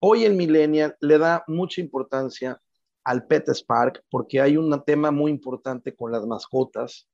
[0.00, 2.60] Hoy el millennial le da mucha importancia
[3.04, 7.08] al Pet Spark porque hay un tema muy importante con las mascotas.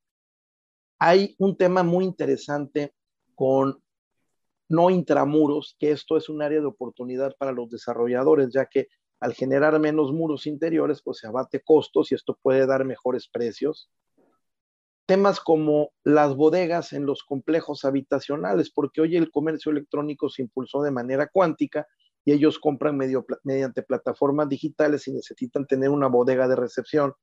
[0.98, 2.92] Hay un tema muy interesante
[3.34, 3.82] con
[4.68, 8.88] no intramuros, que esto es un área de oportunidad para los desarrolladores, ya que
[9.20, 13.90] al generar menos muros interiores, pues se abate costos y esto puede dar mejores precios.
[15.06, 20.82] Temas como las bodegas en los complejos habitacionales, porque hoy el comercio electrónico se impulsó
[20.82, 21.86] de manera cuántica
[22.24, 22.98] y ellos compran
[23.42, 27.14] mediante plataformas digitales y necesitan tener una bodega de recepción.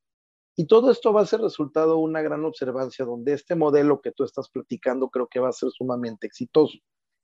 [0.58, 4.12] Y todo esto va a ser resultado de una gran observancia donde este modelo que
[4.12, 6.80] tú estás platicando creo que va a ser sumamente exitoso,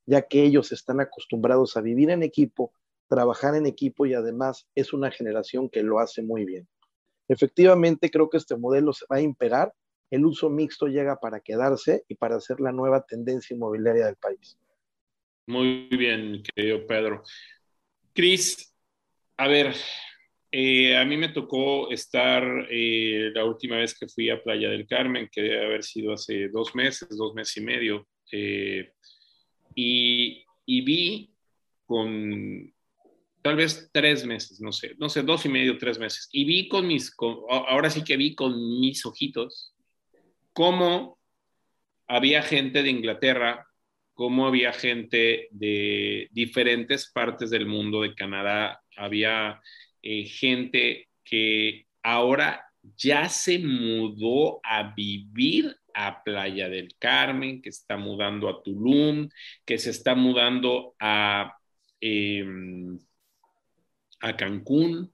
[0.05, 2.73] ya que ellos están acostumbrados a vivir en equipo,
[3.07, 6.67] trabajar en equipo y además es una generación que lo hace muy bien.
[7.27, 9.73] Efectivamente, creo que este modelo se va a imperar,
[10.09, 14.57] el uso mixto llega para quedarse y para ser la nueva tendencia inmobiliaria del país.
[15.47, 17.23] Muy bien, querido Pedro.
[18.13, 18.73] Cris,
[19.37, 19.73] a ver,
[20.51, 24.85] eh, a mí me tocó estar eh, la última vez que fui a Playa del
[24.85, 28.91] Carmen, que debe haber sido hace dos meses, dos meses y medio, eh,
[29.75, 31.33] y, vi
[31.85, 32.73] con
[33.41, 36.67] tal vez tres meses, no sé, no sé, dos y medio, tres meses, y vi
[36.67, 37.13] con mis,
[37.49, 39.73] ahora sí que vi con mis ojitos
[40.53, 41.19] cómo
[42.07, 43.67] había gente de Inglaterra
[44.21, 49.59] cómo había gente de diferentes partes del mundo, de Canadá, había
[50.03, 52.63] eh, gente que ahora
[52.95, 59.29] ya se mudó a vivir a Playa del Carmen, que está mudando a Tulum,
[59.65, 61.57] que se está mudando a,
[61.99, 62.99] em,
[64.21, 65.11] a Cancún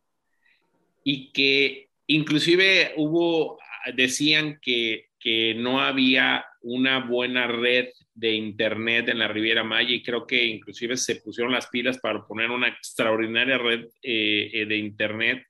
[1.04, 3.60] y que inclusive hubo,
[3.96, 10.02] decían que, que no había una buena red de Internet en la Riviera Maya y
[10.04, 14.78] creo que inclusive se pusieron las pilas para poner una extraordinaria red eh, eh, de
[14.78, 15.46] Internet.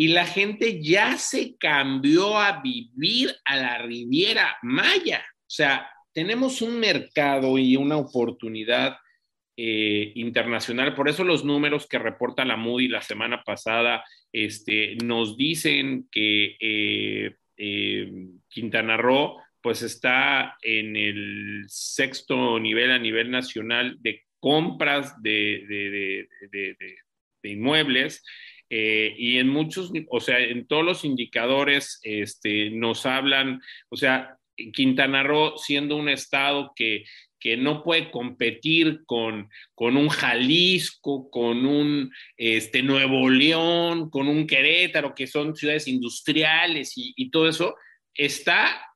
[0.00, 5.22] Y la gente ya se cambió a vivir a la Riviera Maya.
[5.40, 8.96] O sea, tenemos un mercado y una oportunidad
[9.56, 10.94] eh, internacional.
[10.94, 17.36] Por eso los números que reporta la Moody la semana pasada este, nos dicen que
[18.48, 26.26] Quintana Roo pues está en el sexto nivel a nivel nacional de compras de,
[27.42, 28.24] inmuebles.
[28.72, 34.36] Eh, y en muchos, o sea, en todos los indicadores este, nos hablan, o sea,
[34.72, 37.04] Quintana Roo siendo un estado que,
[37.40, 44.46] que no puede competir con, con un Jalisco, con un este, Nuevo León, con un
[44.46, 47.74] Querétaro, que son ciudades industriales y, y todo eso,
[48.14, 48.86] está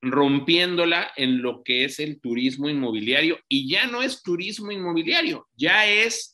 [0.00, 3.38] rompiéndola en lo que es el turismo inmobiliario.
[3.48, 6.31] Y ya no es turismo inmobiliario, ya es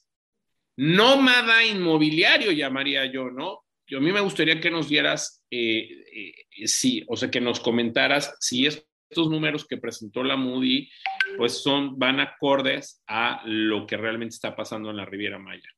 [0.79, 3.65] nómada inmobiliario, llamaría yo, ¿no?
[3.85, 7.59] Yo a mí me gustaría que nos dieras, eh, eh, sí, o sea, que nos
[7.59, 10.89] comentaras si estos números que presentó la Moody,
[11.37, 15.69] pues son, van acordes a lo que realmente está pasando en la Riviera Maya.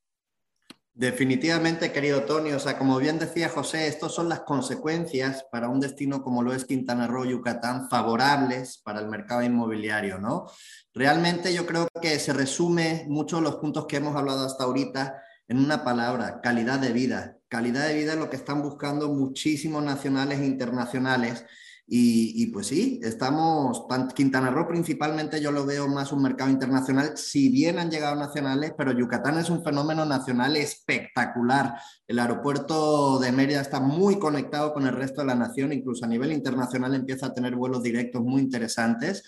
[0.93, 5.81] Definitivamente, querido Tony, o sea, como bien decía José, estas son las consecuencias para un
[5.81, 10.47] destino como lo es Quintana Roo, Yucatán, favorables para el mercado inmobiliario, ¿no?
[10.93, 15.59] Realmente yo creo que se resume mucho los puntos que hemos hablado hasta ahorita en
[15.59, 17.39] una palabra, calidad de vida.
[17.49, 21.45] Calidad de vida es lo que están buscando muchísimos nacionales e internacionales
[21.93, 27.49] y, pues sí, estamos, Quintana Roo principalmente yo lo veo más un mercado internacional, si
[27.49, 31.75] bien han llegado nacionales, pero Yucatán es un fenómeno nacional espectacular.
[32.07, 36.09] El aeropuerto de Mérida está muy conectado con el resto de la nación, incluso a
[36.09, 39.25] nivel internacional empieza a tener vuelos directos muy interesantes.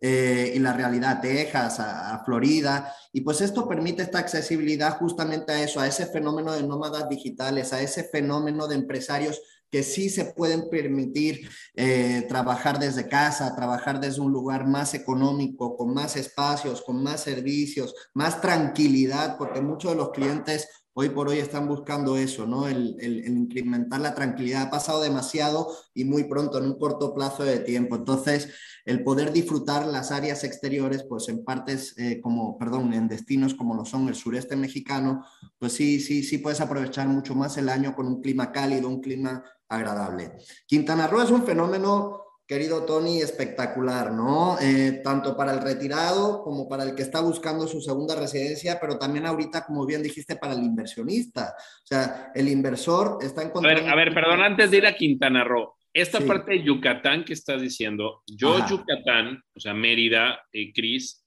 [0.00, 2.94] Eh, y la realidad, Texas, a, a, Florida.
[3.12, 7.72] Y pues esto permite esta accesibilidad justamente a eso, a ese fenómeno de nómadas digitales,
[7.72, 9.40] a ese fenómeno de empresarios
[9.74, 15.76] que sí se pueden permitir eh, trabajar desde casa, trabajar desde un lugar más económico,
[15.76, 21.28] con más espacios, con más servicios, más tranquilidad, porque muchos de los clientes hoy por
[21.28, 22.68] hoy están buscando eso, ¿no?
[22.68, 22.96] El,
[23.26, 24.62] incrementar la tranquilidad.
[24.62, 27.96] Ha pasado demasiado y muy pronto, en un corto plazo de tiempo.
[27.96, 28.50] Entonces,
[28.84, 33.74] el poder disfrutar las áreas exteriores, pues en partes eh, como, perdón, en destinos como
[33.74, 35.24] lo son el sureste mexicano,
[35.58, 39.00] pues sí, sí, sí puedes aprovechar mucho más el año con un clima cálido, un
[39.00, 40.32] clima agradable.
[40.66, 44.58] Quintana Roo es un fenómeno querido Tony, espectacular, ¿no?
[44.60, 48.98] Eh, tanto para el retirado como para el que está buscando su segunda residencia, pero
[48.98, 51.54] también ahorita, como bien dijiste, para el inversionista.
[51.56, 53.80] O sea, el inversor está encontrando...
[53.80, 57.24] A ver, a ver perdón, antes de ir a Quintana Roo, esta parte de Yucatán
[57.24, 61.24] que estás diciendo, yo Yucatán, o sea, Mérida, eh, Cris,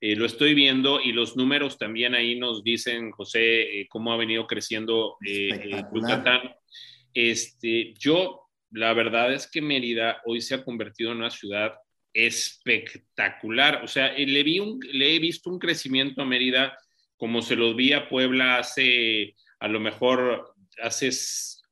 [0.00, 4.16] eh, lo estoy viendo y los números también ahí nos dicen, José, eh, cómo ha
[4.16, 6.42] venido creciendo Yucatán.
[7.14, 11.74] Este, yo la verdad es que Mérida hoy se ha convertido en una ciudad
[12.12, 13.82] espectacular.
[13.84, 14.60] O sea, le, vi
[14.92, 16.76] le he visto un crecimiento a Mérida
[17.16, 21.10] como se los vi a Puebla hace, a lo mejor, hace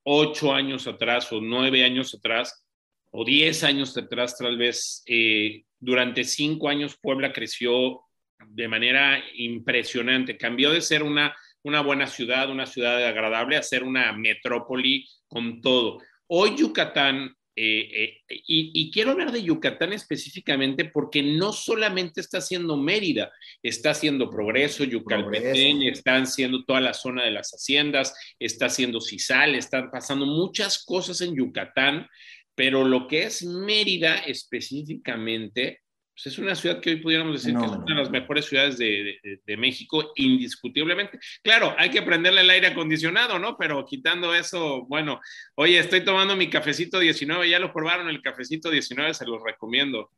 [0.05, 2.65] ocho años atrás o nueve años atrás
[3.11, 5.03] o diez años atrás, tal vez.
[5.07, 8.03] Eh, durante cinco años Puebla creció
[8.47, 10.37] de manera impresionante.
[10.37, 15.61] Cambió de ser una, una buena ciudad, una ciudad agradable, a ser una metrópoli con
[15.61, 15.99] todo.
[16.27, 22.79] Hoy Yucatán, eh, eh, y, quiero hablar de Yucatán específicamente porque no solamente está haciendo
[22.79, 23.31] Mérida,
[23.63, 29.55] está haciendo Progreso, Yucalpetén, están haciendo toda la zona de las haciendas, está haciendo Cisal,
[29.55, 32.09] están pasando muchas cosas en Yucatán,
[32.55, 35.82] pero lo que es Mérida específicamente
[36.15, 38.77] pues, es una ciudad que hoy pudiéramos decir que es una de las mejores ciudades
[38.79, 41.19] de, México, indiscutiblemente.
[41.43, 43.57] Claro, hay que prenderle el aire acondicionado, ¿no?
[43.57, 45.21] Pero quitando eso, bueno,
[45.55, 50.11] oye, estoy tomando mi cafecito 19, ya lo probaron el cafecito 19, se los recomiendo.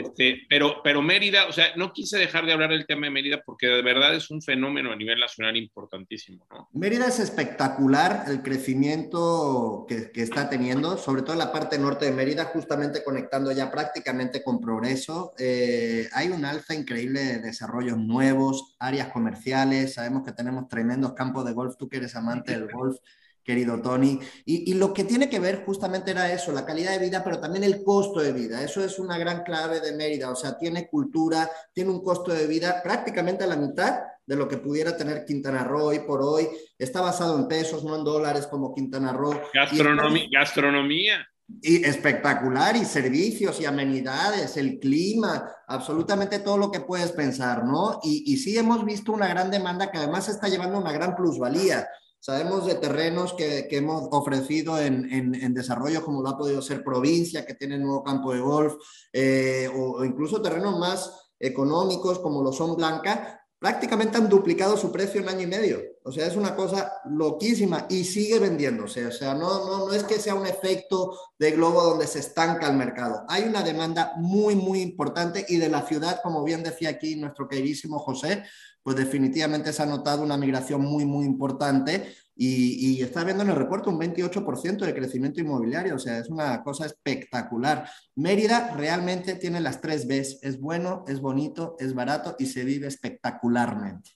[0.00, 3.42] Este, pero, pero Mérida, o sea, no quise dejar de hablar del tema de Mérida
[3.44, 6.46] porque de verdad es un fenómeno a nivel nacional importantísimo.
[6.72, 12.06] Mérida es espectacular el crecimiento que, que, está teniendo, sobre todo en la parte norte
[12.06, 15.32] de Mérida, justamente conectando ya prácticamente con Progreso.
[15.38, 21.44] Eh, hay un alza increíble de desarrollos nuevos, áreas comerciales, sabemos que tenemos tremendos campos
[21.44, 22.96] de golf, tú que eres amante del golf
[23.44, 24.18] querido Tony.
[24.44, 27.64] Y, lo que tiene que ver justamente era eso, la calidad de vida, pero también
[27.64, 28.62] el costo de vida.
[28.62, 30.30] Eso es una gran clave de Mérida.
[30.30, 34.48] O sea, tiene cultura, tiene un costo de vida prácticamente a la mitad de lo
[34.48, 36.48] que pudiera tener Quintana Roo hoy por hoy.
[36.78, 39.40] Está basado en pesos, no en dólares como Quintana Roo.
[39.52, 40.24] Gastronomía.
[40.24, 41.28] Y gastronomía.
[41.60, 48.00] Y espectacular, y servicios y amenidades, el clima, absolutamente todo lo que puedes pensar, ¿no?
[48.02, 51.86] Y, y sí hemos visto una gran demanda que además está llevando una gran plusvalía.
[52.24, 57.44] Sabemos de terrenos que, hemos ofrecido en, en, desarrollo, como lo ha podido ser provincia,
[57.44, 58.74] que tiene nuevo campo de golf,
[59.12, 65.20] eh, o, incluso terrenos más económicos, como lo son Blanca, prácticamente han duplicado su precio
[65.20, 65.80] en año y medio.
[66.04, 69.04] O sea, es una cosa loquísima y sigue vendiéndose.
[69.04, 72.68] O sea, no, no, no es que sea un efecto de globo donde se estanca
[72.68, 73.24] el mercado.
[73.28, 77.48] Hay una demanda muy, muy importante y de la ciudad, como bien decía aquí nuestro
[77.48, 78.44] queridísimo José,
[78.82, 83.56] pues definitivamente se ha notado una migración muy, muy importante y, está viendo en el
[83.56, 87.88] reporte un 28% de crecimiento inmobiliario, o sea, es una cosa espectacular.
[88.16, 92.86] Mérida realmente tiene las tres Bs, es bueno, es bonito, es barato y se vive
[92.86, 94.12] espectacularmente.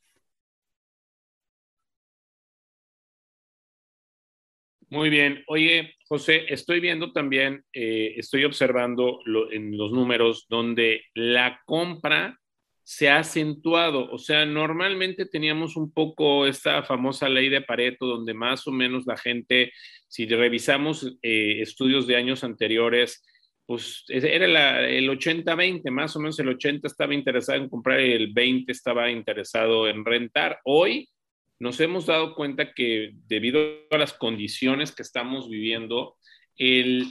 [4.88, 5.42] Muy bien.
[5.48, 9.18] Oye, José, estoy viendo también, eh, estoy observando
[9.50, 12.38] en los números donde la compra
[12.86, 14.08] se ha acentuado.
[14.12, 19.06] O sea, normalmente teníamos un poco esta famosa ley de Pareto, donde más o menos
[19.06, 19.72] la gente,
[20.06, 23.24] si revisamos eh, estudios de años anteriores,
[23.66, 28.32] pues era el 80-20, más o menos el 80 estaba interesado en comprar y el
[28.32, 30.60] 20 estaba interesado en rentar.
[30.62, 31.08] Hoy
[31.58, 33.58] nos hemos dado cuenta que debido
[33.90, 36.14] a las condiciones que estamos viviendo,
[36.56, 37.04] el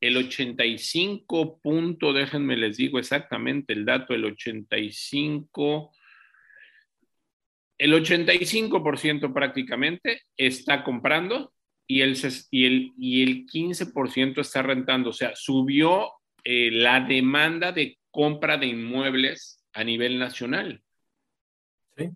[0.00, 5.92] el 85 punto, déjenme les digo exactamente el dato, el 85,
[7.78, 11.52] el 85% prácticamente está comprando
[11.86, 12.16] y el,
[12.50, 15.10] y el, y el 15% está rentando.
[15.10, 16.12] O sea, subió
[16.44, 20.82] eh, la demanda de compra de inmuebles a nivel nacional.
[21.96, 22.10] Sí,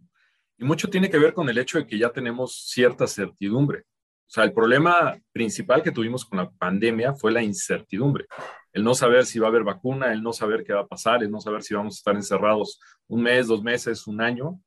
[0.59, 3.85] y mucho tiene que ver con el hecho de que ya tenemos cierta certidumbre.
[4.27, 8.27] O sea, el problema principal que tuvimos con la pandemia fue la incertidumbre.
[8.72, 11.22] El no saber si va a haber vacuna, el no saber qué va a pasar,
[11.22, 14.61] el no saber si vamos a estar encerrados un mes, dos meses, un año.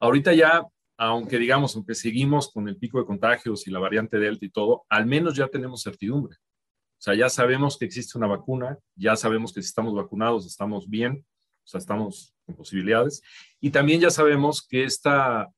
[0.00, 0.64] Ahorita ya,
[0.96, 4.84] aunque digamos, aunque seguimos con el pico de contagios y la variante Delta y todo,
[4.88, 6.36] al menos ya tenemos certidumbre.
[6.36, 10.88] O sea, ya sabemos que existe una vacuna, ya sabemos que si estamos vacunados estamos
[10.88, 11.26] bien,
[11.64, 13.22] o sea, estamos con posibilidades.
[13.60, 15.50] Y también ya sabemos que esta,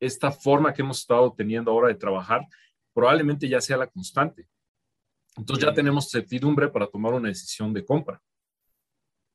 [0.00, 2.42] esta forma que hemos estado teniendo ahora de trabajar
[2.94, 4.46] probablemente ya sea la constante.
[5.36, 8.22] Entonces ya tenemos certidumbre para tomar una decisión de compra.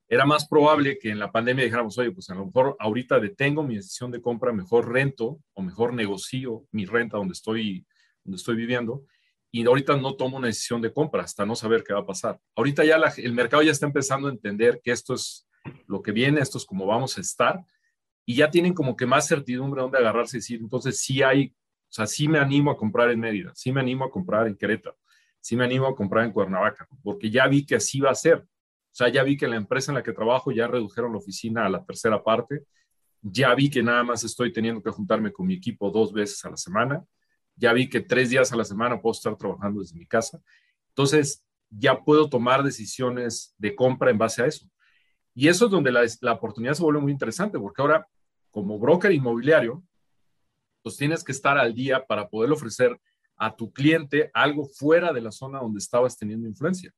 [0.07, 3.61] Era más probable que en la pandemia dijéramos, oye, pues a lo mejor ahorita detengo
[3.61, 7.85] mi decisión de compra, mejor rento o mejor negocio mi renta donde estoy,
[8.23, 9.05] donde estoy viviendo
[9.51, 12.39] y ahorita no tomo una decisión de compra hasta no saber qué va a pasar.
[12.55, 15.47] Ahorita ya el mercado ya está empezando a entender que esto es
[15.87, 17.63] lo que viene, esto es como vamos a estar
[18.25, 21.53] y ya tienen como que más certidumbre donde agarrarse y decir, entonces sí hay,
[21.89, 24.55] o sea, sí me animo a comprar en Mérida, sí me animo a comprar en
[24.55, 24.97] Querétaro,
[25.39, 28.37] sí me animo a comprar en Cuernavaca, porque ya vi que así va a ser.
[28.37, 31.65] O sea, ya vi que la empresa en la que trabajo ya redujeron la oficina
[31.65, 32.65] a la tercera parte,
[33.21, 36.51] ya vi que nada más estoy teniendo que juntarme con mi equipo dos veces a
[36.51, 37.03] la semana,
[37.55, 40.39] ya vi que tres días a la semana puedo estar trabajando desde mi casa.
[40.89, 44.69] Entonces, ya puedo tomar decisiones de compra en base a eso.
[45.33, 48.07] Y eso es donde la, la, oportunidad se vuelve muy interesante, porque ahora,
[48.51, 49.83] como broker inmobiliario,
[50.81, 52.99] pues tienes que estar al día para poder ofrecer
[53.35, 56.93] a tu cliente algo fuera de la zona donde estabas teniendo influencia.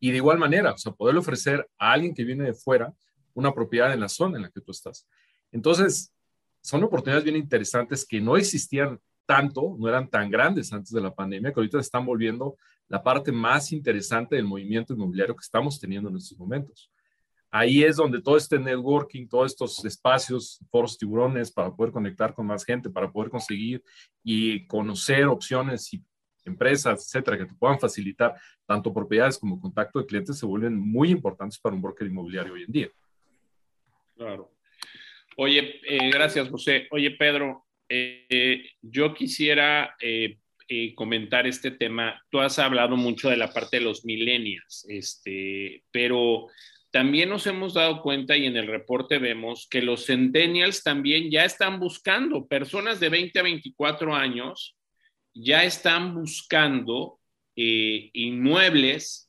[0.00, 2.92] Y de igual manera, o sea, poder ofrecer a alguien que viene de fuera
[3.34, 5.06] una propiedad en la zona en la que tú estás.
[5.52, 6.12] Entonces,
[6.60, 11.14] son oportunidades bien interesantes que no existían tanto, no eran tan grandes antes de la
[11.14, 12.56] pandemia, que ahorita están volviendo
[12.88, 16.90] la parte más interesante del movimiento inmobiliario que estamos teniendo en estos momentos.
[17.56, 22.46] Ahí es donde todo este networking, todos estos espacios, foros tiburones para poder conectar con
[22.46, 23.80] más gente, para poder conseguir
[24.24, 26.02] y conocer opciones y
[26.44, 28.34] empresas, etcétera, que te puedan facilitar
[28.66, 32.64] tanto propiedades como contacto de clientes se vuelven muy importantes para un broker inmobiliario hoy
[32.64, 32.88] en día.
[34.16, 34.50] Claro.
[35.36, 36.88] Oye, eh, gracias, José.
[36.90, 40.38] Oye, Pedro, eh, yo quisiera eh,
[40.96, 42.20] comentar este tema.
[42.30, 46.48] Tú has hablado mucho de la parte de los millennials, este, pero
[46.94, 51.44] también nos hemos dado cuenta y en el reporte vemos que los centennials también ya
[51.44, 54.76] están buscando, personas de 20 a 24 años
[55.34, 57.18] ya están buscando
[57.56, 59.28] inmuebles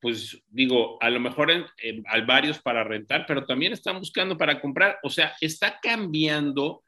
[0.00, 4.98] pues digo, a lo mejor hay varios para rentar, pero también están buscando para comprar.
[5.04, 6.82] O sea, está cambiando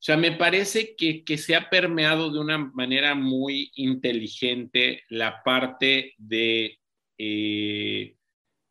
[0.00, 6.78] sea, me parece que, se ha permeado de una manera muy inteligente la parte de,
[7.16, 8.14] eh,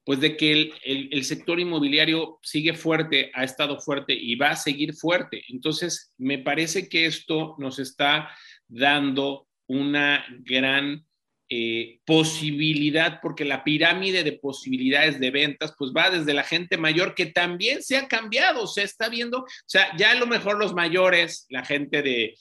[0.08, 4.94] pues de que el, sector inmobiliario sigue fuerte, ha estado fuerte y va a seguir
[4.94, 5.44] fuerte.
[5.50, 8.30] Entonces, me parece que esto nos está
[8.70, 11.06] dando una gran
[11.50, 17.14] eh, posibilidad, porque la pirámide de posibilidades de ventas, pues va desde la gente mayor,
[17.14, 20.74] que también se ha cambiado, se está viendo, o sea, ya a lo mejor los
[20.74, 22.34] mayores, la gente de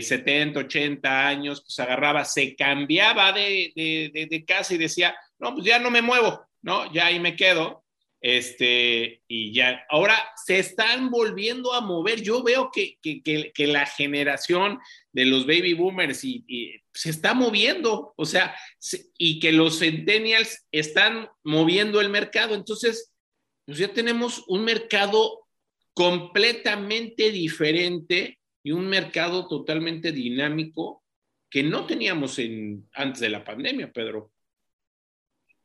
[0.00, 5.54] 70, eh, 80 años, pues agarraba, se cambiaba de, de, de casa y decía, no,
[5.54, 6.92] pues ya no me muevo, ¿no?
[6.92, 7.84] Ya ahí me quedo,
[8.20, 12.20] este, y ya, ahora se están volviendo a mover.
[12.20, 14.78] Yo veo que, que, que, la generación
[15.12, 16.44] de los baby boomers y,
[16.92, 18.54] se está moviendo, o sea,
[19.16, 22.54] y que los centennials están moviendo el mercado.
[22.54, 23.12] Entonces,
[23.64, 25.46] pues ya tenemos un mercado
[25.94, 31.02] completamente diferente y un mercado totalmente dinámico
[31.48, 34.32] que no teníamos en, antes de la pandemia, Pedro.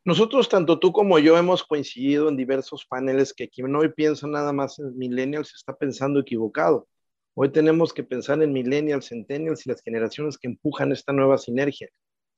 [0.05, 4.53] Nosotros, tanto tú como yo, hemos coincidido en diversos paneles que quien hoy piensa nada
[4.53, 6.87] más en millennials está pensando equivocado.
[7.33, 11.89] Hoy tenemos que pensar en millennials, centennials y las generaciones que empujan esta nueva sinergia.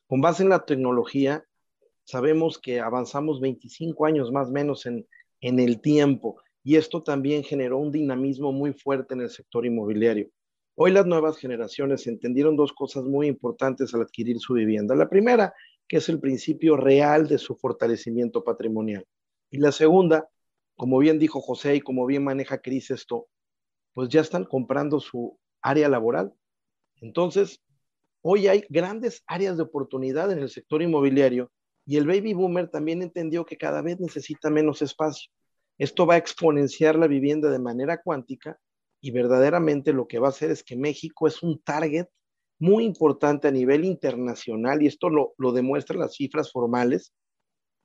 [0.07, 1.43] Con base en la tecnología,
[2.05, 5.05] sabemos que avanzamos 25 años más o menos en,
[5.41, 10.29] en el tiempo y esto también generó un dinamismo muy fuerte en el sector inmobiliario.
[10.75, 14.95] Hoy las nuevas generaciones entendieron dos cosas muy importantes al adquirir su vivienda.
[14.95, 15.53] La primera
[15.87, 19.05] que es el principio real de su fortalecimiento patrimonial.
[19.49, 20.29] Y la segunda,
[20.75, 23.27] como bien dijo José y como bien maneja Cris esto,
[23.93, 26.33] pues ya están comprando su área laboral.
[27.01, 27.63] Entonces,
[28.21, 31.51] hoy hay grandes áreas de oportunidad en el sector inmobiliario
[31.85, 35.31] y el baby boomer también entendió que cada vez necesita menos espacio.
[35.77, 38.59] Esto va a exponenciar la vivienda de manera cuántica
[38.99, 42.07] y verdaderamente lo que va a hacer es que México es un target
[42.59, 47.13] muy importante a nivel internacional, y esto lo, lo demuestran las cifras formales,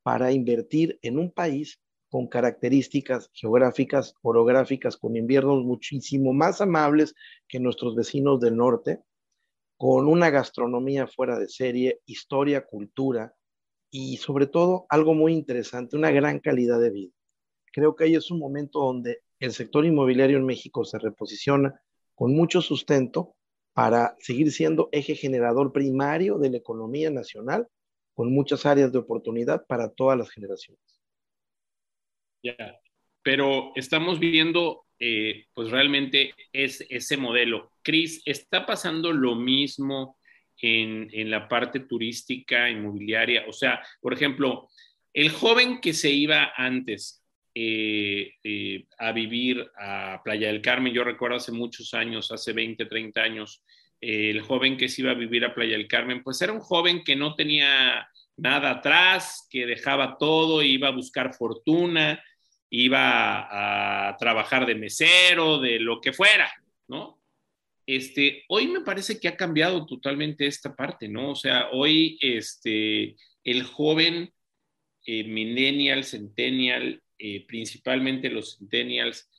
[0.02, 7.14] para invertir en un país con características geográficas, orográficas, con inviernos muchísimo más amables
[7.48, 9.00] que nuestros vecinos del norte,
[9.78, 13.34] con una gastronomía fuera de serie, historia, cultura
[13.90, 17.12] y sobre todo algo muy interesante, una gran calidad de vida.
[17.72, 21.80] Creo que ahí es un momento donde el sector inmobiliario en México se reposiciona
[22.14, 23.34] con mucho sustento
[23.72, 27.66] para seguir siendo eje generador primario de la economía nacional,
[28.14, 30.82] con muchas áreas de oportunidad para todas las generaciones.
[32.42, 32.78] Ya,
[33.22, 37.70] pero estamos viendo, eh, pues realmente es ese modelo.
[37.82, 40.18] Cris, ¿está pasando lo mismo
[40.60, 43.44] en, en la parte turística, inmobiliaria?
[43.48, 44.68] O sea, por ejemplo,
[45.14, 47.21] el joven que se iba antes
[47.54, 50.92] eh, eh, a vivir a Playa del Carmen.
[50.92, 53.62] Yo recuerdo hace muchos años, hace 20, 30 años,
[54.00, 57.04] el joven que se iba a vivir a Playa del Carmen, pues era un joven
[57.04, 62.22] que no tenía nada atrás, que dejaba todo, iba a buscar fortuna,
[62.70, 66.50] iba a trabajar de mesero, de lo que fuera,
[66.88, 67.20] ¿no?
[67.86, 71.32] Este, hoy me parece que ha cambiado totalmente esta parte, ¿no?
[71.32, 74.32] O sea, hoy este, el joven
[75.04, 79.30] eh, millennial, centennial, eh, principalmente los centennials,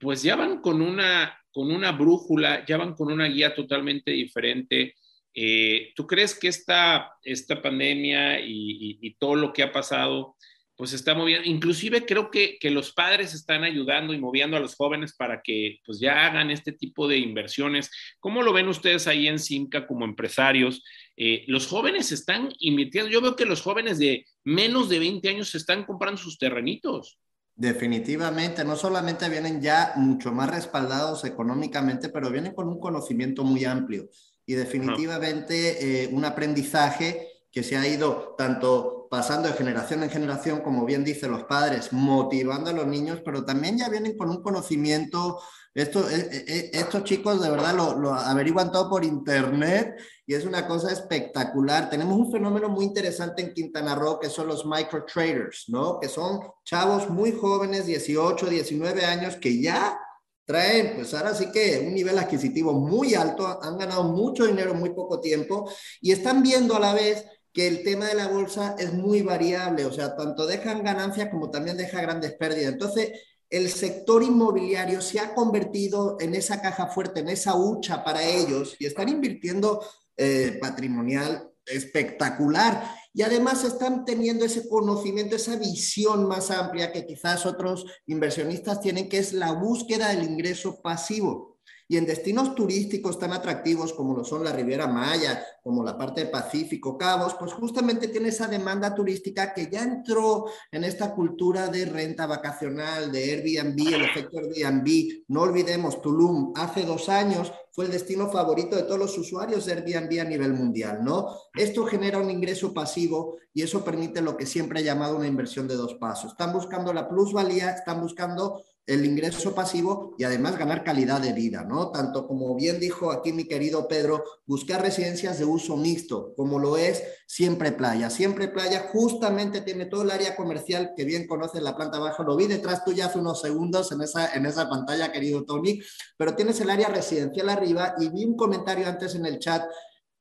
[0.00, 4.94] pues ya van con una, con una brújula, ya van con una guía totalmente diferente.
[5.34, 10.34] Eh, ¿Tú crees que esta, esta pandemia y, todo lo que ha pasado,
[10.76, 11.46] pues está moviendo?
[11.46, 15.80] Inclusive creo que, que, los padres están ayudando y moviendo a los jóvenes para que
[15.84, 17.90] pues ya hagan este tipo de inversiones.
[18.18, 20.82] ¿Cómo lo ven ustedes ahí en Simca como empresarios?
[21.16, 23.10] Eh, los jóvenes están invirtiendo.
[23.10, 27.18] Yo veo que los jóvenes de menos de 20 años están comprando sus terrenitos.
[27.56, 33.64] Definitivamente, no solamente vienen ya mucho más respaldados económicamente, pero vienen con un conocimiento muy
[33.64, 34.08] amplio
[34.44, 40.60] y definitivamente eh, un aprendizaje que se ha ido tanto pasando de generación en generación,
[40.62, 44.42] como bien dicen los padres, motivando a los niños, pero también ya vienen con un
[44.42, 45.40] conocimiento
[45.74, 50.44] esto, eh, eh, estos chicos de verdad lo, lo, averiguan todo por internet y es
[50.44, 51.90] una cosa espectacular.
[51.90, 55.98] Tenemos un fenómeno muy interesante en Quintana Roo que son los micro traders, ¿no?
[55.98, 59.98] Que son chavos muy jóvenes, 18, 19 años, que ya
[60.44, 64.78] traen, pues ahora sí que un nivel adquisitivo muy alto, han ganado mucho dinero en
[64.78, 65.70] muy poco tiempo
[66.00, 69.84] y están viendo a la vez que el tema de la bolsa es muy variable,
[69.86, 72.72] o sea, tanto dejan ganancias como también deja grandes pérdidas.
[72.72, 73.12] Entonces,
[73.50, 78.76] el sector inmobiliario se ha convertido en esa caja fuerte, en esa hucha para ellos
[78.78, 79.84] y están invirtiendo
[80.16, 82.94] eh, patrimonial espectacular.
[83.12, 89.08] Y además están teniendo ese conocimiento, esa visión más amplia que quizás otros inversionistas tienen,
[89.08, 91.53] que es la búsqueda del ingreso pasivo.
[91.86, 96.24] Y en destinos turísticos tan atractivos como lo son la Riviera Maya, como la parte
[96.24, 101.68] de Pacífico, Cabos, pues justamente tiene esa demanda turística que ya entró en esta cultura
[101.68, 105.24] de renta vacacional, de Airbnb, el efecto Airbnb.
[105.28, 109.72] No olvidemos, Tulum hace dos años fue el destino favorito de todos los usuarios de
[109.72, 111.28] Airbnb a nivel mundial, ¿no?
[111.54, 115.66] Esto genera un ingreso pasivo y eso permite lo que siempre he llamado una inversión
[115.66, 116.32] de dos pasos.
[116.32, 121.64] Están buscando la plusvalía, están buscando el ingreso pasivo y además ganar calidad de vida,
[121.64, 121.90] ¿no?
[121.90, 126.76] Tanto como bien dijo aquí mi querido Pedro, buscar residencias de uso mixto, como lo
[126.76, 128.10] es Siempre Playa.
[128.10, 132.22] Siempre Playa justamente tiene todo el área comercial que bien conoces la planta baja.
[132.22, 135.80] Lo vi detrás tuya hace unos segundos en esa, en esa pantalla, querido Tony,
[136.18, 139.64] pero tienes el área residencial arriba y vi un comentario antes en el chat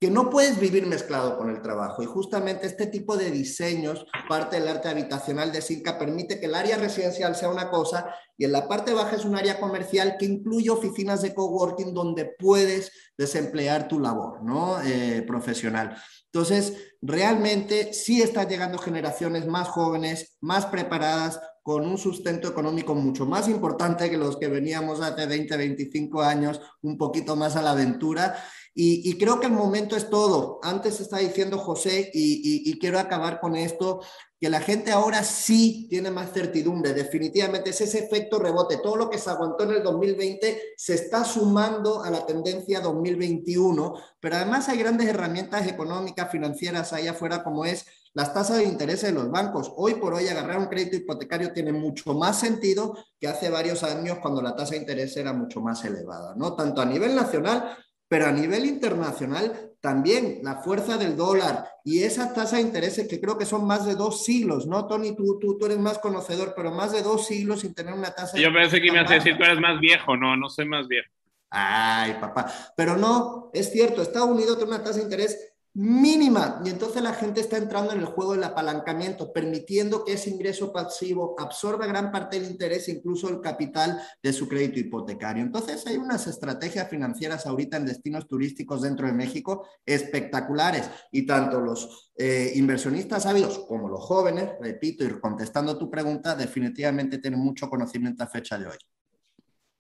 [0.04, 2.04] que no puedes vivir mezclado con el trabajo.
[2.04, 6.56] Y justamente este tipo de diseños, parte del arte habitacional de Sinca, permite que el
[6.56, 10.26] área residencial sea una cosa y en la parte baja es un área comercial que
[10.26, 14.82] incluye oficinas de coworking donde puedes desemplear tu labor ¿no?
[14.82, 15.96] Eh, profesional.
[16.34, 23.26] Entonces, realmente sí están llegando generaciones más jóvenes, más preparadas, con un sustento económico mucho
[23.26, 27.72] más importante que los que veníamos hace 20, 25 años, un poquito más a la
[27.72, 28.36] aventura
[28.76, 30.60] y, creo que el momento es todo.
[30.64, 34.02] Antes está diciendo José, y, quiero acabar con esto,
[34.40, 36.94] que la gente ahora sí tiene más certidumbre.
[36.94, 38.78] Definitivamente es ese efecto rebote.
[38.78, 43.94] Todo lo que se aguantó en el 2020 se está sumando a la tendencia 2021,
[44.20, 49.02] pero además hay grandes herramientas económicas, financieras ahí afuera, como es las tasas de interés
[49.02, 49.72] de los bancos.
[49.76, 54.18] Hoy por hoy agarrar un crédito hipotecario tiene mucho más sentido que hace varios años
[54.22, 56.56] cuando la tasa de interés era mucho más elevada, ¿no?
[56.56, 57.78] Tanto a nivel nacional
[58.14, 63.20] pero a nivel internacional también la fuerza del dólar y esa tasa de intereses que
[63.20, 65.16] creo que son más de dos siglos, ¿no, Tony?
[65.16, 68.38] Tú, tú, tú eres más conocedor, pero más de dos siglos sin tener una tasa
[68.38, 71.10] Yo pensé que me a decir tú eres más viejo, no, no soy más viejo.
[71.50, 72.54] Ay, papá.
[72.78, 76.62] Pero no, es cierto, Estados Unidos tiene una tasa de interés mínima.
[76.64, 80.72] Y entonces la gente está entrando en el juego del apalancamiento, permitiendo que ese ingreso
[80.72, 85.44] pasivo absorba gran parte del interés, incluso el capital de su crédito hipotecario.
[85.44, 91.60] Entonces hay unas estrategias financieras ahorita en destinos turísticos dentro de México espectaculares y tanto
[91.60, 97.70] los eh, inversionistas ávidos como los jóvenes, repito, y contestando tu pregunta, definitivamente tienen mucho
[97.70, 98.78] conocimiento a fecha de hoy.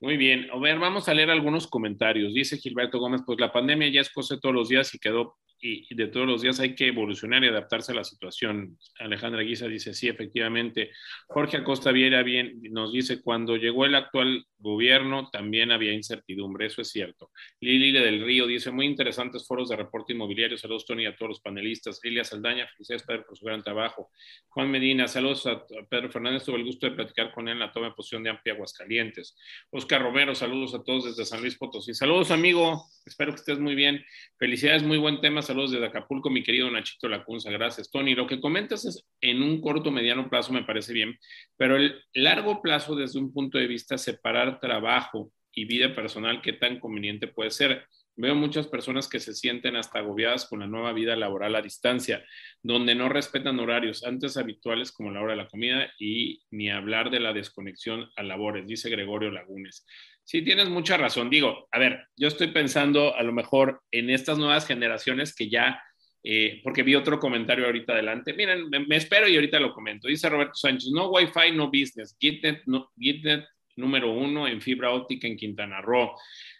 [0.01, 2.33] Muy bien, a ver, vamos a leer algunos comentarios.
[2.33, 5.95] Dice Gilberto Gómez, pues la pandemia ya es cosa todos los días y quedó y,
[5.95, 8.77] de todos los días hay que evolucionar y adaptarse a la situación.
[8.99, 10.91] Alejandra Guisa dice, sí, efectivamente.
[11.27, 16.81] Jorge Acosta Viera bien, nos dice, cuando llegó el actual gobierno también había incertidumbre, eso
[16.81, 17.31] es cierto.
[17.61, 21.39] Lili del Río dice, muy interesantes foros de reporte inmobiliario, saludos Tony a todos los
[21.39, 22.01] panelistas.
[22.03, 24.11] Lilia Saldaña, felicidades Pedro por su gran trabajo.
[24.49, 27.71] Juan Medina, saludos a Pedro Fernández, tuve el gusto de platicar con él en la
[27.71, 29.37] toma de posición de Amplia Aguascalientes.
[29.69, 31.93] Oscar Romero, saludos a todos desde San Luis Potosí.
[31.93, 34.03] Saludos amigo, espero que estés muy bien.
[34.37, 37.89] Felicidades, muy buen tema, saludos desde Acapulco, mi querido Nachito Lacunza, gracias.
[37.91, 41.17] Tony, lo que comentas es en un corto, mediano plazo me parece bien,
[41.57, 46.53] pero el largo plazo desde un punto de vista separar trabajo y vida personal, ¿qué
[46.53, 47.85] tan conveniente puede ser?
[48.15, 52.23] Veo muchas personas que se sienten hasta agobiadas con la nueva vida laboral a distancia,
[52.61, 57.09] donde no respetan horarios antes habituales como la hora de la comida y ni hablar
[57.09, 59.85] de la desconexión a labores, dice Gregorio Lagunes.
[60.25, 61.29] Sí, tienes mucha razón.
[61.29, 65.81] Digo, a ver, yo estoy pensando a lo mejor en estas nuevas generaciones que ya,
[66.23, 68.33] eh, porque vi otro comentario ahorita adelante.
[68.33, 70.07] Miren, me, espero y ahorita lo comento.
[70.07, 72.15] Dice Roberto Sánchez, no Wi-Fi, no business.
[72.19, 73.45] GitNet, no, GitNet
[73.75, 76.15] número uno en fibra óptica en Quintana Roo.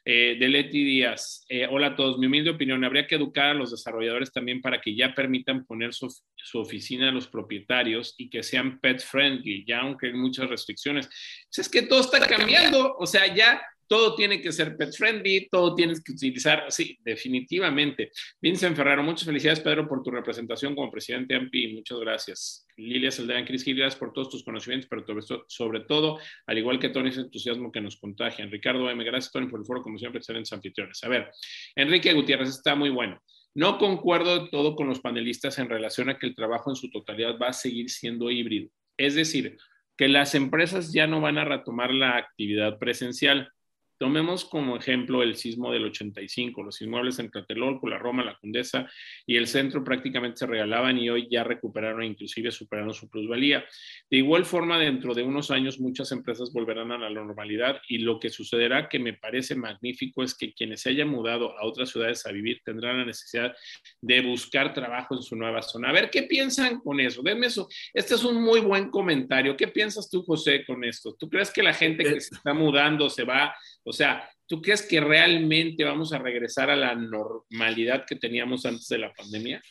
[0.06, 3.54] Eh, de Leti Díaz, eh, hola a todos, mi humilde opinión, habría que educar a
[3.54, 8.30] los desarrolladores también para que ya permitan poner su, su oficina a los propietarios y
[8.30, 11.08] que sean pet friendly, ya aunque hay muchas restricciones.
[11.08, 13.62] Pues es que todo está cambiando, o sea, ya
[13.94, 18.10] todo tiene que ser pet friendly, todo tienes que utilizar, sí, definitivamente.
[18.42, 22.66] Vincent Ferraro, muchas felicidades, Pedro, por tu representación como presidente AMPI, muchas gracias.
[22.76, 25.06] Lilia Saldaña, Cris gracias por todos tus conocimientos, pero
[25.48, 26.18] sobre todo,
[26.48, 28.48] al igual que Tony, ese entusiasmo que nos contagia.
[28.48, 31.04] Ricardo M, gracias, Tony, por el foro, como siempre, excelentes anfitriones.
[31.04, 31.30] A ver,
[31.76, 33.22] Enrique Gutiérrez está muy bueno.
[33.54, 37.38] No concuerdo todo con los panelistas en relación a que el trabajo en su totalidad
[37.40, 38.72] va a seguir siendo híbrido.
[38.98, 39.56] Es decir,
[39.96, 43.54] que las empresas ya no van a retomar la actividad presencial
[43.98, 46.64] Tomemos como ejemplo el sismo del 85.
[46.64, 48.90] Los inmuebles en Tlatelolco, la Roma, la Condesa
[49.26, 53.66] y el centro prácticamente se regalaban y hoy ya recuperaron inclusive superaron su plusvalía.
[54.10, 58.20] De igual forma, dentro de unos años muchas empresas volverán a la normalidad y lo
[58.20, 62.26] que sucederá que me parece magnífico es que quienes se hayan mudado a otras ciudades
[62.26, 63.56] a vivir tendrán la necesidad
[64.02, 65.90] de buscar trabajo en su nueva zona.
[65.90, 67.22] A ver, ¿qué piensan con eso?
[67.22, 67.68] Denme eso.
[67.94, 69.56] Este es un muy buen comentario.
[69.56, 71.16] ¿Qué piensas tú, José, con esto?
[71.16, 74.82] ¿Tú crees que la gente que se está mudando se va o sea, ¿tú crees
[74.82, 79.62] que realmente vamos a regresar a la normalidad que teníamos antes de la pandemia?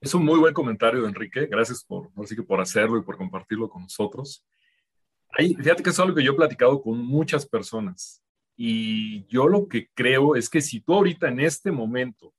[0.00, 1.46] Es un muy buen comentario, Enrique.
[1.46, 4.44] Gracias por, así que por hacerlo y por compartirlo con nosotros.
[5.30, 8.22] Ahí, fíjate que es algo que yo he platicado con muchas personas.
[8.56, 12.34] Y yo lo que creo es que si tú ahorita en este momento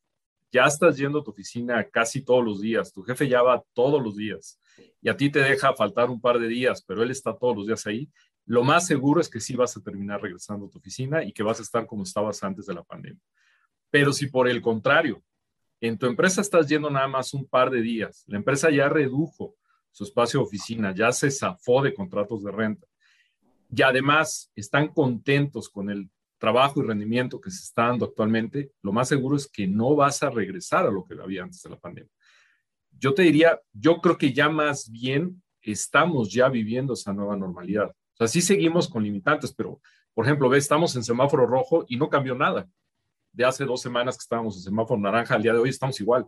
[0.51, 4.01] ya estás yendo a tu oficina casi todos los días, tu jefe ya va todos
[4.01, 4.59] los días
[5.01, 7.67] y a ti te deja faltar un par de días, pero él está todos los
[7.67, 8.09] días ahí,
[8.45, 11.43] lo más seguro es que sí vas a terminar regresando a tu oficina y que
[11.43, 13.21] vas a estar como estabas antes de la pandemia.
[13.89, 15.23] Pero si por el contrario,
[15.79, 19.55] en tu empresa estás yendo nada más un par de días, la empresa ya redujo
[19.91, 22.87] su espacio de oficina, ya se zafó de contratos de renta
[23.75, 28.91] y además están contentos con el trabajo y rendimiento que se está dando actualmente, lo
[28.91, 31.79] más seguro es que no vas a regresar a lo que había antes de la
[31.79, 32.11] pandemia.
[32.91, 37.95] Yo te diría, yo creo que ya más bien estamos ya viviendo esa nueva normalidad.
[38.27, 39.79] Sea, sí seguimos con limitantes, pero,
[40.13, 42.67] por ejemplo, ve, estamos en semáforo rojo y no cambió nada.
[43.31, 46.27] De hace dos semanas que estábamos en semáforo naranja, al día de hoy estamos igual.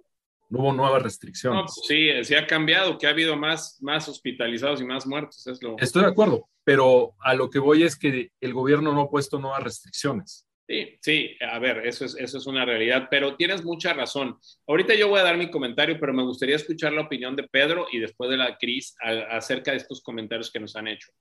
[0.49, 1.57] No hubo nuevas restricciones.
[1.57, 5.45] No, pues sí, sí ha cambiado, que ha habido más, más hospitalizados y más muertos.
[5.47, 5.75] Es lo...
[5.79, 9.39] Estoy de acuerdo, pero a lo que voy es que el gobierno no ha puesto
[9.39, 10.47] nuevas restricciones.
[10.67, 14.39] Sí, sí, a ver, eso es, eso es una realidad, pero tienes mucha razón.
[14.67, 17.85] Ahorita yo voy a dar mi comentario, pero me gustaría escuchar la opinión de Pedro
[17.91, 18.95] y después de la Cris
[19.29, 21.11] acerca de estos comentarios que nos han hecho.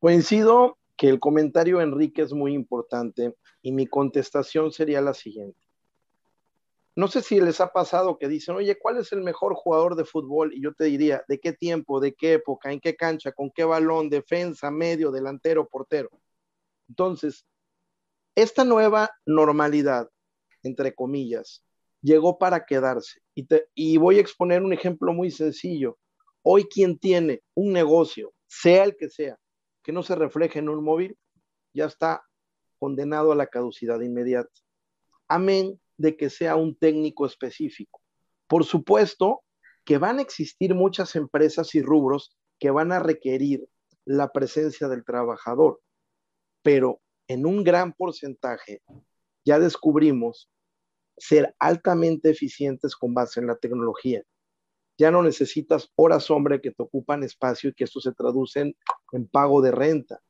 [0.00, 5.58] Coincido que el comentario Enrique es muy importante y mi contestación sería la siguiente.
[6.94, 10.04] No sé si les ha pasado que dicen, oye, ¿cuál es el mejor jugador de
[10.04, 10.52] fútbol?
[10.54, 13.64] Y yo te diría, ¿de qué tiempo, de qué época, en qué cancha, con qué
[13.64, 16.10] balón, defensa, medio, delantero, portero?
[16.88, 17.44] Entonces,
[18.36, 20.08] esta nueva normalidad,
[20.62, 21.64] entre comillas,
[22.02, 23.20] llegó para quedarse.
[23.34, 25.98] Y, y voy a exponer un ejemplo muy sencillo.
[26.42, 29.38] Hoy quien tiene un negocio, sea el que sea,
[29.88, 31.16] que no se refleje en un móvil,
[31.72, 32.22] ya está
[32.78, 34.52] condenado a la caducidad inmediata.
[35.28, 38.02] Amén de que sea un técnico específico.
[38.48, 39.44] Por supuesto
[39.86, 43.66] que van a existir muchas empresas y rubros que van a requerir
[44.04, 45.80] la presencia del trabajador,
[46.60, 48.82] pero en un gran porcentaje
[49.42, 50.50] ya descubrimos
[51.16, 54.22] ser altamente eficientes con base en la tecnología
[54.98, 58.74] ya no necesitas horas hombre que te ocupan espacio y que esto se traduce
[59.12, 60.20] en, pago de renta.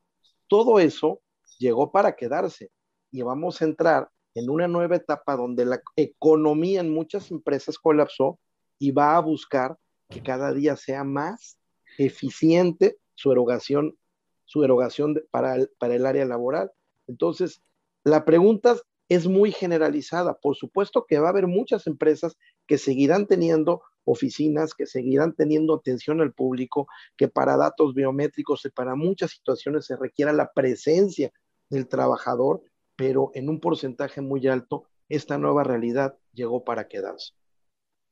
[0.47, 1.21] Todo eso
[1.57, 2.71] llegó para quedarse
[3.11, 8.39] y vamos a entrar en una nueva etapa donde la economía en muchas empresas colapsó
[8.77, 9.75] y va a buscar
[10.07, 11.57] que cada día sea más
[11.97, 13.97] eficiente su erogación,
[14.45, 16.71] su erogación para, para el área laboral.
[17.07, 17.61] Entonces,
[18.03, 18.77] la pregunta
[19.09, 20.39] es muy generalizada.
[20.39, 25.75] Por supuesto que va a haber muchas empresas que seguirán teniendo oficinas, que seguirán teniendo
[25.75, 31.31] atención al público, que para datos biométricos y para muchas situaciones se requiera la presencia
[31.69, 32.63] del trabajador,
[32.95, 37.33] pero en un porcentaje muy alto, esta nueva realidad llegó para quedarse.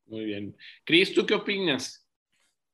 [0.05, 0.55] Muy bien.
[0.85, 2.07] Cris, ¿tú qué opinas?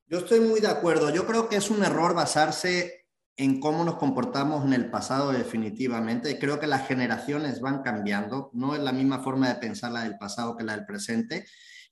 [0.08, 1.14] Yo estoy muy de acuerdo.
[1.14, 3.06] Yo creo que es un error basarse
[3.36, 6.38] en cómo nos comportamos en el pasado definitivamente.
[6.38, 8.52] Creo que las generaciones van cambiando.
[8.54, 11.46] No es la misma forma de pensar la del pasado que la del presente.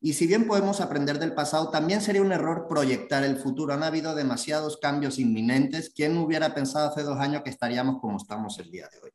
[0.04, 3.74] Y si bien podemos aprender del pasado, también sería un error proyectar el futuro.
[3.74, 5.91] Han habido demasiados cambios inminentes.
[5.95, 9.12] ¿Quién hubiera pensado hace dos años que estaríamos como estamos el día de hoy?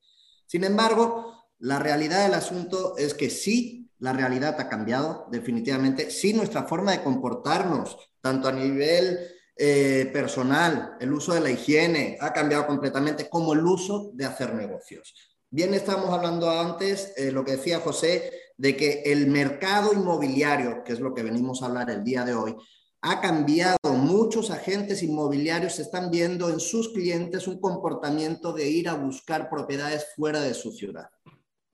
[0.47, 6.11] Sin embargo, la realidad del asunto es que sí, la realidad ha cambiado definitivamente.
[6.11, 9.19] Sí, nuestra forma de comportarnos, tanto a nivel
[9.57, 14.55] eh, personal, el uso de la higiene ha cambiado completamente, como el uso de hacer
[14.55, 15.15] negocios.
[15.51, 20.93] Bien, estamos hablando antes, eh, lo que decía José, de que el mercado inmobiliario, que
[20.93, 22.57] es lo que venimos a hablar el día de hoy,
[23.03, 23.77] ha cambiado.
[23.93, 30.07] Muchos agentes inmobiliarios están viendo en sus clientes un comportamiento de ir a buscar propiedades
[30.17, 31.09] fuera de su ciudad.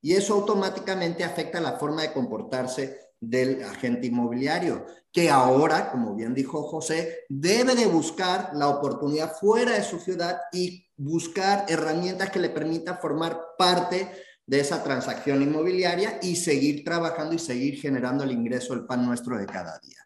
[0.01, 6.35] Y eso automáticamente afecta la forma de comportarse del agente inmobiliario, que ahora, como bien
[6.35, 12.41] dijo José, debe de buscar la oportunidad fuera de su ciudad y buscar herramientas que
[12.41, 14.11] le permitan formar parte
[14.47, 19.38] de esa transacción inmobiliaria y seguir trabajando y seguir generando el ingreso, el pan nuestro
[19.38, 19.99] de cada día.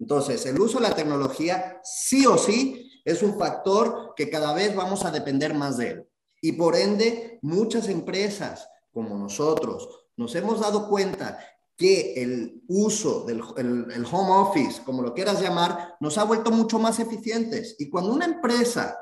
[0.00, 4.74] Entonces, el uso de la tecnología sí o sí es un factor que cada vez
[4.74, 6.08] vamos a depender más de él.
[6.40, 11.38] Y por ende, muchas empresas como nosotros nos hemos dado cuenta
[11.76, 16.78] que el uso del el, home office, como lo quieras llamar, nos ha vuelto mucho
[16.78, 17.76] más eficientes.
[17.78, 18.96] Y cuando una empresa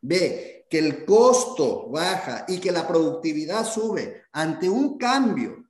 [0.00, 5.64] ve que el costo baja y que la productividad sube ante un cambio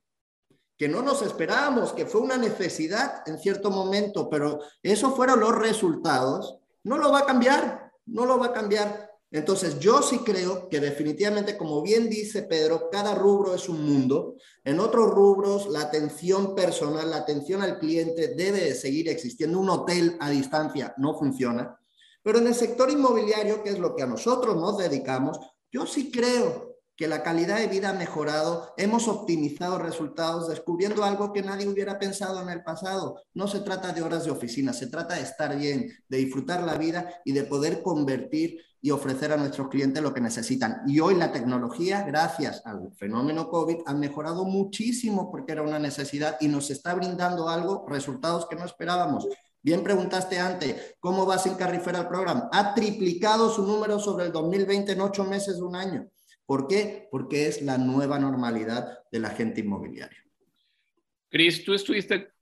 [0.77, 5.55] que no nos esperábamos, que fue una necesidad en cierto momento, pero esos fueron los
[5.55, 9.11] resultados, no lo va a cambiar, no lo va a cambiar.
[9.31, 14.35] Entonces, yo sí creo que definitivamente, como bien dice Pedro, cada rubro es un mundo.
[14.63, 19.59] En otros rubros, la atención personal, la atención al cliente debe de seguir existiendo.
[19.59, 21.79] Un hotel a distancia no funciona.
[22.23, 25.39] Pero en el sector inmobiliario, que es lo que a nosotros nos dedicamos,
[25.71, 31.33] yo sí creo que la calidad de vida ha mejorado, hemos optimizado resultados, descubriendo algo
[31.33, 33.23] que nadie hubiera pensado en el pasado.
[33.33, 36.77] No se trata de horas de oficina, se trata de estar bien, de disfrutar la
[36.77, 40.81] vida y de poder convertir y ofrecer a nuestros clientes lo que necesitan.
[40.85, 46.37] Y hoy la tecnología, gracias al fenómeno COVID, ha mejorado muchísimo porque era una necesidad
[46.39, 49.27] y nos está brindando algo, resultados que no esperábamos.
[49.63, 52.49] Bien preguntaste antes, ¿cómo va sin Carrifera el programa?
[52.51, 56.09] Ha triplicado su número sobre el 2020 en ocho meses de un año.
[56.45, 57.07] ¿Por qué?
[57.11, 60.19] Porque es la nueva normalidad del agente inmobiliario.
[61.29, 62.33] Cris, tú estuviste,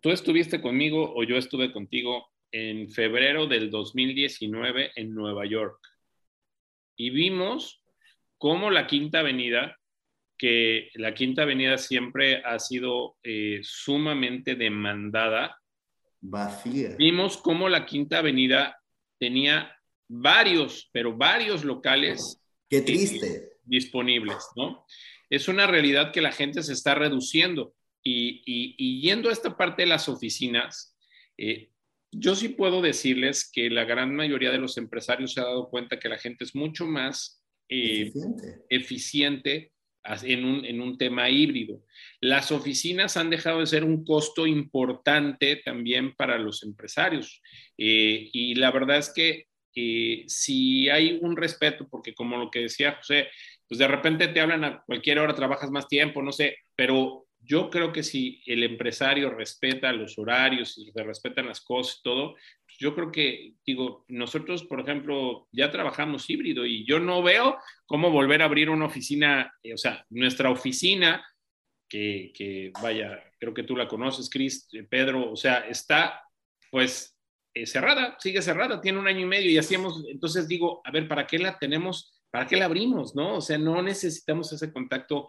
[0.00, 5.78] tú estuviste conmigo o yo estuve contigo en febrero del 2019 en Nueva York.
[6.96, 7.82] Y vimos
[8.38, 9.78] cómo la Quinta Avenida,
[10.36, 15.61] que la Quinta Avenida siempre ha sido eh, sumamente demandada.
[16.22, 16.94] Vacía.
[16.96, 18.80] Vimos cómo la Quinta Avenida
[19.18, 19.76] tenía
[20.08, 22.40] varios, pero varios locales.
[22.70, 23.58] Qué triste.
[23.64, 24.86] Disponibles, ¿no?
[25.28, 27.74] Es una realidad que la gente se está reduciendo.
[28.04, 30.96] Y, yendo a esta parte de las oficinas,
[31.36, 31.70] eh,
[32.10, 35.98] yo sí puedo decirles que la gran mayoría de los empresarios se ha dado cuenta
[35.98, 38.12] que la gente es mucho más eh,
[38.68, 39.72] eficiente,
[40.04, 41.82] en, un, en, un, tema híbrido.
[42.20, 47.40] Las oficinas han dejado de ser un costo importante también para los empresarios.
[47.78, 52.60] Eh, y la verdad es que eh, si hay un respeto, porque como lo que
[52.60, 53.28] decía José,
[53.68, 57.70] pues de repente te hablan a cualquier hora, trabajas más tiempo, no sé, pero yo
[57.70, 62.34] creo que si el empresario respeta los horarios y se respetan las cosas y todo,
[62.82, 67.56] yo creo que, digo, nosotros, por ejemplo, ya trabajamos híbrido y yo no veo
[67.86, 71.24] cómo volver a abrir una oficina, eh, o sea, nuestra oficina,
[71.88, 76.22] que, que, vaya, creo que tú la conoces, Cris, eh, Pedro, o sea, está
[76.72, 77.16] pues
[77.54, 81.06] eh, cerrada, sigue cerrada, tiene un año y medio y hacíamos, entonces digo, a ver,
[81.06, 82.20] ¿para qué la tenemos?
[82.32, 83.14] ¿Para qué la abrimos?
[83.14, 83.36] ¿No?
[83.36, 85.28] O sea, no necesitamos ese contacto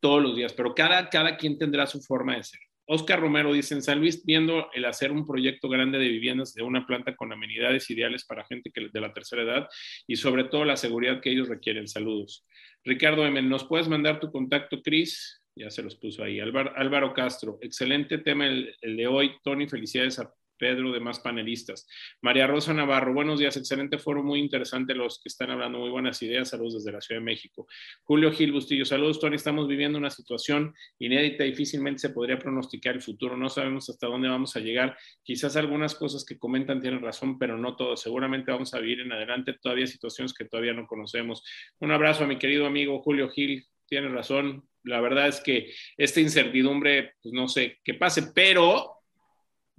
[0.00, 2.60] todos los días, pero cada, cada quien tendrá su forma de ser.
[2.92, 6.64] Oscar Romero dice, en San Luis, viendo el hacer un proyecto grande de viviendas de
[6.64, 9.68] una planta con amenidades ideales para gente de la tercera edad
[10.08, 11.86] y sobre todo la seguridad que ellos requieren.
[11.86, 12.44] Saludos.
[12.82, 15.40] Ricardo M., ¿nos puedes mandar tu contacto, Cris?
[15.54, 16.40] Ya se los puso ahí.
[16.40, 19.36] Álvaro, Castro, excelente tema el, el de hoy.
[19.44, 21.88] Tony, felicidades a Pedro, demás panelistas.
[22.20, 26.22] María Rosa Navarro, buenos días, excelente foro, muy interesante los que están hablando, muy buenas
[26.22, 27.66] ideas, saludos desde la Ciudad de México.
[28.02, 33.00] Julio Gil Bustillo, saludos, Tony, estamos viviendo una situación inédita, difícilmente se podría pronosticar el
[33.00, 37.38] futuro, no sabemos hasta dónde vamos a llegar, quizás algunas cosas que comentan tienen razón,
[37.38, 41.42] pero no todo, seguramente vamos a vivir en adelante todavía situaciones que todavía no conocemos.
[41.78, 46.20] Un abrazo a mi querido amigo Julio Gil, tiene razón, la verdad es que esta
[46.20, 48.99] incertidumbre, pues no sé qué pase, pero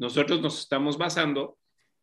[0.02, 1.60] nosotros nos estamos basando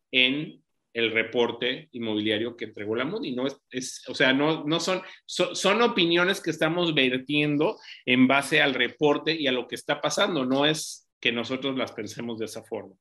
[0.09, 3.35] en el reporte inmobiliario que entregó la Moody.
[3.35, 8.73] No es, o sea, no, no son, son opiniones que estamos vertiendo en base al
[8.73, 10.45] reporte y a lo que está pasando.
[10.45, 12.95] No es que nosotros las pensemos de esa forma.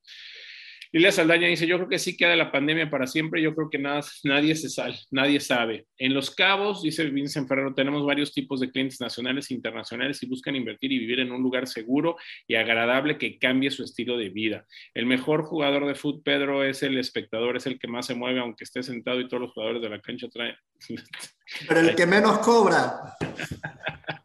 [0.93, 3.79] Lilia Saldaña dice, yo creo que sí queda la pandemia para siempre, yo creo que
[3.79, 5.87] nada, nadie se sale, nadie sabe.
[5.99, 10.27] En Los Cabos, dice Vincent Ferrero, tenemos varios tipos de clientes nacionales e internacionales y
[10.27, 12.17] buscan invertir y vivir en un lugar seguro
[12.47, 14.67] y agradable que cambie su estilo de vida.
[14.95, 18.41] El mejor jugador de fútbol, Pedro, es el espectador, es el que más se mueve,
[18.41, 20.55] aunque esté sentado y todos los jugadores de la cancha traen...
[21.67, 23.15] Pero el que menos cobra.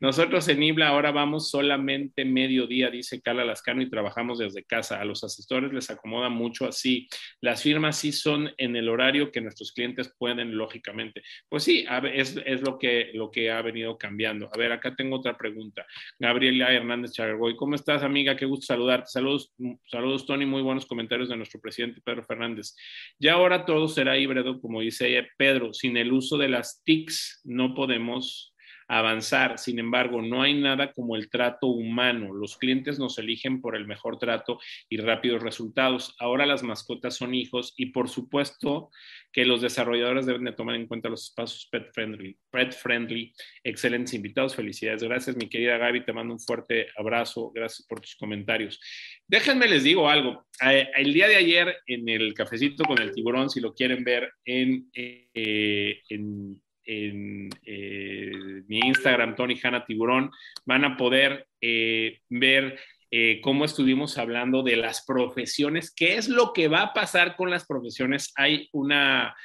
[0.00, 5.00] Nosotros en IBLA ahora vamos solamente mediodía, dice Carla Lascano, y trabajamos desde casa.
[5.00, 7.08] A los asesores les acomoda mucho así.
[7.40, 11.22] Las firmas sí son en el horario que nuestros clientes pueden, lógicamente.
[11.48, 14.50] Pues sí, es, es lo, que, lo que ha venido cambiando.
[14.52, 15.86] A ver, acá tengo otra pregunta.
[16.18, 18.36] Gabriela Hernández Chagargoy, ¿cómo estás, amiga?
[18.36, 19.06] Qué gusto saludarte.
[19.08, 19.52] Saludos,
[19.90, 20.46] saludos, Tony.
[20.46, 22.74] Muy buenos comentarios de nuestro presidente Pedro Fernández.
[23.18, 25.72] Ya ahora todo será híbrido, como dice Pedro.
[25.74, 28.54] Sin el uso de las TICs no podemos
[28.88, 29.58] avanzar.
[29.58, 32.32] Sin embargo, no hay nada como el trato humano.
[32.32, 34.58] Los clientes nos eligen por el mejor trato
[34.88, 36.16] y rápidos resultados.
[36.18, 38.90] Ahora las mascotas son hijos y por supuesto
[39.30, 42.36] que los desarrolladores deben de tomar en cuenta los espacios pet friendly.
[42.50, 43.32] Pet friendly.
[43.62, 44.56] Excelentes invitados.
[44.56, 45.02] Felicidades.
[45.02, 46.04] Gracias, mi querida Gaby.
[46.04, 47.52] Te mando un fuerte abrazo.
[47.54, 48.80] Gracias por tus comentarios.
[49.26, 50.46] Déjenme les digo algo.
[50.64, 54.32] Eh, el día de ayer en el cafecito con el tiburón, si lo quieren ver
[54.44, 60.30] en, eh, en en eh, mi Instagram, Tony Hanna Tiburón,
[60.64, 62.80] van a poder eh, ver
[63.10, 67.50] eh, cómo estuvimos hablando de las profesiones, qué es lo que va a pasar con
[67.50, 68.32] las profesiones.
[68.36, 69.36] Hay una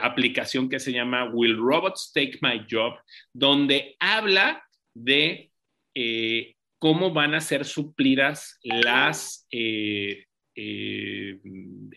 [0.00, 2.94] aplicación que se llama Will Robots Take My Job,
[3.34, 4.64] donde habla
[4.94, 5.50] de
[6.78, 9.46] cómo van a ser suplidas las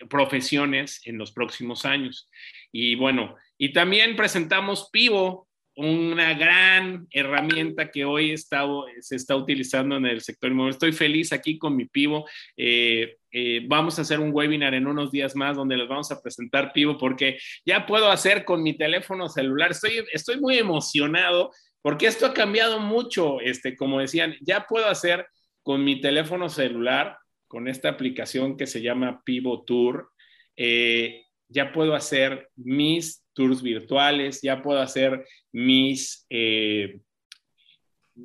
[0.09, 2.29] profesiones en los próximos años.
[2.71, 5.49] Y bueno, y también presentamos Pivo,
[5.79, 8.65] una gran herramienta que hoy está,
[8.99, 10.75] se está utilizando en el sector inmobiliario.
[10.75, 12.27] Estoy feliz aquí con mi Pivo.
[12.57, 16.21] Eh, eh, vamos a hacer un webinar en unos días más donde les vamos a
[16.21, 19.71] presentar Pivo porque ya puedo hacer con mi teléfono celular.
[19.71, 21.51] Estoy, estoy muy emocionado
[21.81, 23.39] porque esto ha cambiado mucho.
[23.39, 25.27] Este, como decían, ya puedo hacer
[25.63, 27.17] con mi teléfono celular,
[27.49, 30.11] con esta aplicación que se llama Pivo Tour.
[30.55, 37.01] Eh, ya puedo hacer mis tours virtuales, ya puedo hacer mis eh,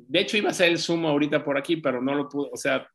[0.07, 2.57] de hecho, iba a ser el Zoom ahorita por aquí, pero no lo pude, o
[2.57, 2.89] sea,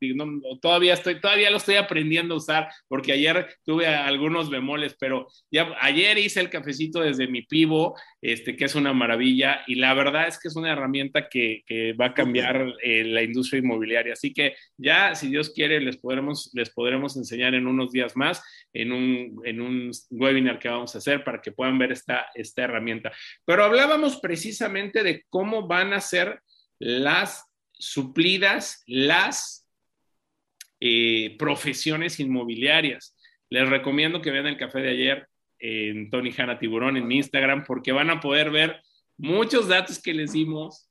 [0.61, 5.75] todavía estoy, todavía lo estoy aprendiendo a usar, porque ayer tuve algunos bemoles, pero ya
[5.81, 10.29] ayer hice el cafecito desde mi pivo, este, que es una maravilla, y la verdad
[10.29, 11.65] es que es una herramienta que,
[12.01, 14.13] va a cambiar eh, la industria inmobiliaria.
[14.13, 18.43] Así que ya, si Dios quiere, les podremos, les podremos enseñar en unos días más,
[18.73, 22.63] en un, en un webinar que vamos a hacer para que puedan ver esta, esta
[22.63, 23.13] herramienta.
[23.45, 26.41] Pero hablábamos precisamente de cómo van a ser
[26.81, 29.69] las suplidas las
[30.81, 33.17] eh, profesiones inmobiliarias.
[33.51, 35.29] Les recomiendo que vean el café de ayer
[35.59, 38.83] en Tony Hanna Tiburón en mi Instagram porque van a poder ver
[39.19, 40.90] muchos datos que les dimos,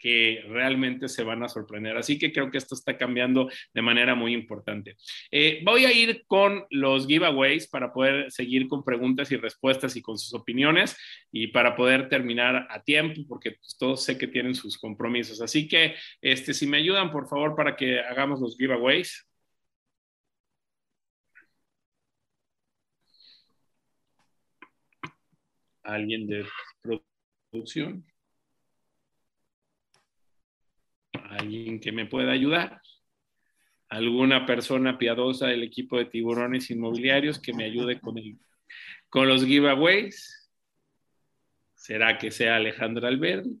[0.00, 1.96] que realmente se van a sorprender.
[1.96, 4.96] Así que creo que esto está cambiando de manera muy importante.
[5.30, 10.02] Eh, voy a ir con los giveaways para poder seguir con preguntas y respuestas y
[10.02, 10.96] con sus opiniones
[11.30, 15.40] y para poder terminar a tiempo, porque pues, todos sé que tienen sus compromisos.
[15.40, 19.26] Así que este, si me ayudan, por favor, para que hagamos los giveaways.
[25.82, 26.46] ¿Alguien de
[27.50, 28.09] producción?
[31.30, 32.80] Alguien que me pueda ayudar,
[33.88, 38.16] alguna persona piadosa del equipo de tiburones inmobiliarios que me ayude con,
[39.08, 40.50] con los giveaways.
[41.74, 43.58] ¿Será que sea Alejandra Alberdi?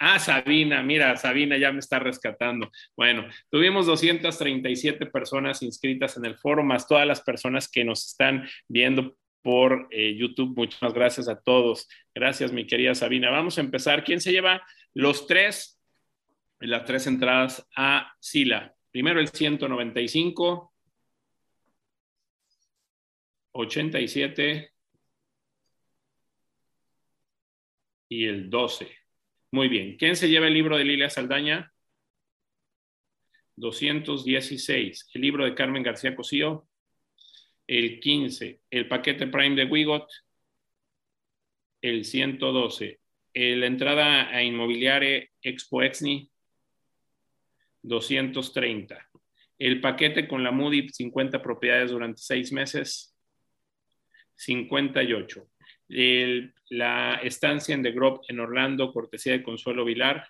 [0.00, 2.70] Ah, Sabina, mira, Sabina ya me está rescatando.
[2.96, 8.48] Bueno, tuvimos 237 personas inscritas en el foro, más todas las personas que nos están
[8.68, 10.56] viendo por eh, YouTube.
[10.56, 11.88] Muchas gracias a todos.
[12.14, 13.30] Gracias, mi querida Sabina.
[13.30, 14.04] Vamos a empezar.
[14.04, 14.62] ¿Quién se lleva
[14.94, 15.77] los tres,
[16.60, 18.74] las tres entradas a Sila?
[18.90, 20.72] Primero el 195,
[23.52, 24.72] 87
[28.08, 28.88] y el 12.
[29.52, 29.96] Muy bien.
[29.96, 31.72] ¿Quién se lleva el libro de Lilia Saldaña?
[33.56, 35.10] 216.
[35.14, 36.68] El libro de Carmen García Cosío.
[37.66, 38.60] El 15.
[38.70, 40.08] El paquete Prime de Wigot.
[41.82, 43.00] El 112.
[43.34, 46.30] La entrada a Inmobiliare Expo Exni.
[47.82, 49.08] 230.
[49.58, 53.14] El paquete con la Moody 50 propiedades durante seis meses.
[54.36, 55.48] 58
[55.88, 60.28] la estancia en The Grove en Orlando, cortesía de Consuelo Vilar,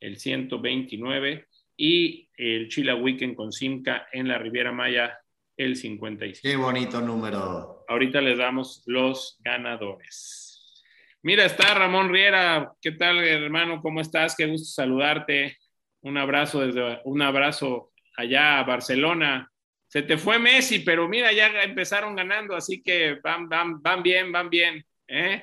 [0.00, 1.46] el 129,
[1.76, 5.18] y el Chila Weekend con Simca en la Riviera Maya,
[5.56, 6.40] el 55.
[6.42, 7.84] Qué bonito número.
[7.88, 10.84] Ahorita les damos los ganadores.
[11.22, 12.72] Mira, está Ramón Riera.
[12.80, 13.80] ¿Qué tal, hermano?
[13.82, 14.36] ¿Cómo estás?
[14.36, 15.58] Qué gusto saludarte.
[16.06, 19.50] Un abrazo desde un abrazo allá a Barcelona.
[19.88, 24.30] Se te fue Messi, pero mira, ya empezaron ganando, así que van, van, van bien,
[24.30, 24.86] van bien.
[25.08, 25.42] ¿eh?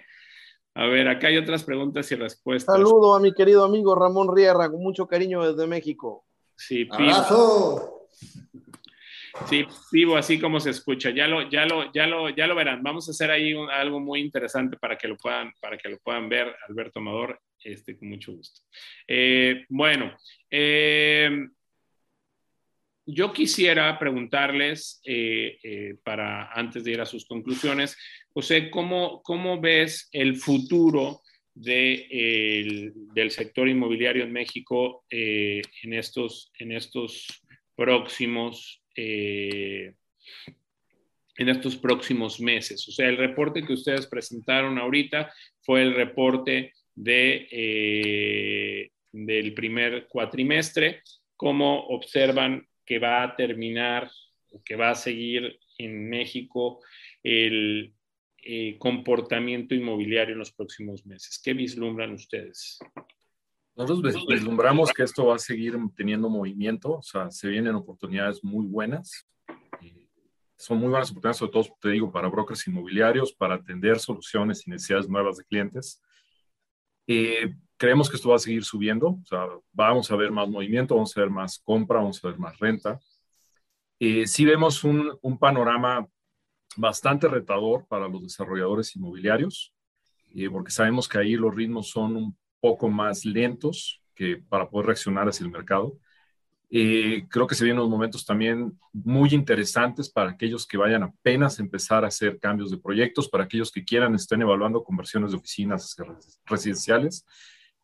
[0.75, 2.73] A ver, acá hay otras preguntas y respuestas.
[2.77, 6.23] Saludo a mi querido amigo Ramón Rierra, con mucho cariño desde México.
[6.55, 8.07] Sí, ¡Abrazo!
[9.49, 11.09] Sí, vivo así como se escucha.
[11.09, 12.81] Ya lo, ya lo, ya lo, ya lo verán.
[12.81, 16.29] Vamos a hacer ahí algo muy interesante para que lo puedan, para que lo puedan
[16.29, 18.61] ver, Alberto Amador, este, con mucho gusto.
[19.07, 20.15] Eh, bueno,
[20.49, 21.47] eh,
[23.05, 27.97] yo quisiera preguntarles, eh, para antes de ir a sus conclusiones,
[28.33, 31.21] José, ¿cómo, cómo ves el futuro
[31.53, 37.27] de, del sector inmobiliario en México en, estos, en estos
[37.75, 38.81] próximos
[41.37, 42.87] en estos próximos meses?
[42.87, 51.01] O sea, el reporte que ustedes presentaron ahorita fue el reporte de, del primer cuatrimestre.
[51.35, 54.09] ¿Cómo observan que va a terminar
[54.51, 56.81] o que va a seguir en México
[57.23, 57.93] el
[58.45, 61.39] eh, comportamiento inmobiliario en los próximos meses?
[61.43, 62.79] ¿Qué vislumbran ustedes?
[63.75, 68.67] Nosotros vislumbramos que esto va a seguir teniendo movimiento, o sea, se vienen oportunidades muy
[68.67, 69.27] buenas.
[70.57, 74.71] son muy buenas oportunidades, sobre todo, te digo, para brokers inmobiliarios, para atender soluciones y
[74.71, 76.01] necesidades nuevas de clientes.
[77.07, 80.95] Eh, creemos que esto va a seguir subiendo, o sea, vamos a ver más movimiento,
[80.95, 82.99] vamos a ver más compra, vamos a ver más renta.
[83.99, 86.07] Eh, sí vemos un, panorama
[86.75, 89.73] bastante retador para los desarrolladores inmobiliarios,
[90.35, 94.87] eh, porque sabemos que ahí los ritmos son un poco más lentos que para poder
[94.87, 95.97] reaccionar hacia el mercado.
[96.69, 101.59] Eh, creo que se vienen unos momentos también muy interesantes para aquellos que vayan apenas
[101.59, 105.37] a empezar a hacer cambios de proyectos, para aquellos que quieran, estén evaluando conversiones de
[105.37, 105.95] oficinas
[106.45, 107.25] residenciales.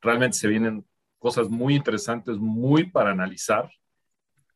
[0.01, 0.85] Realmente se vienen
[1.19, 3.69] cosas muy interesantes, muy para analizar,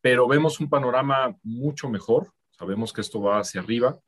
[0.02, 2.34] pero vemos un panorama mucho mejor.
[2.52, 4.00] Sabemos que esto va hacia arriba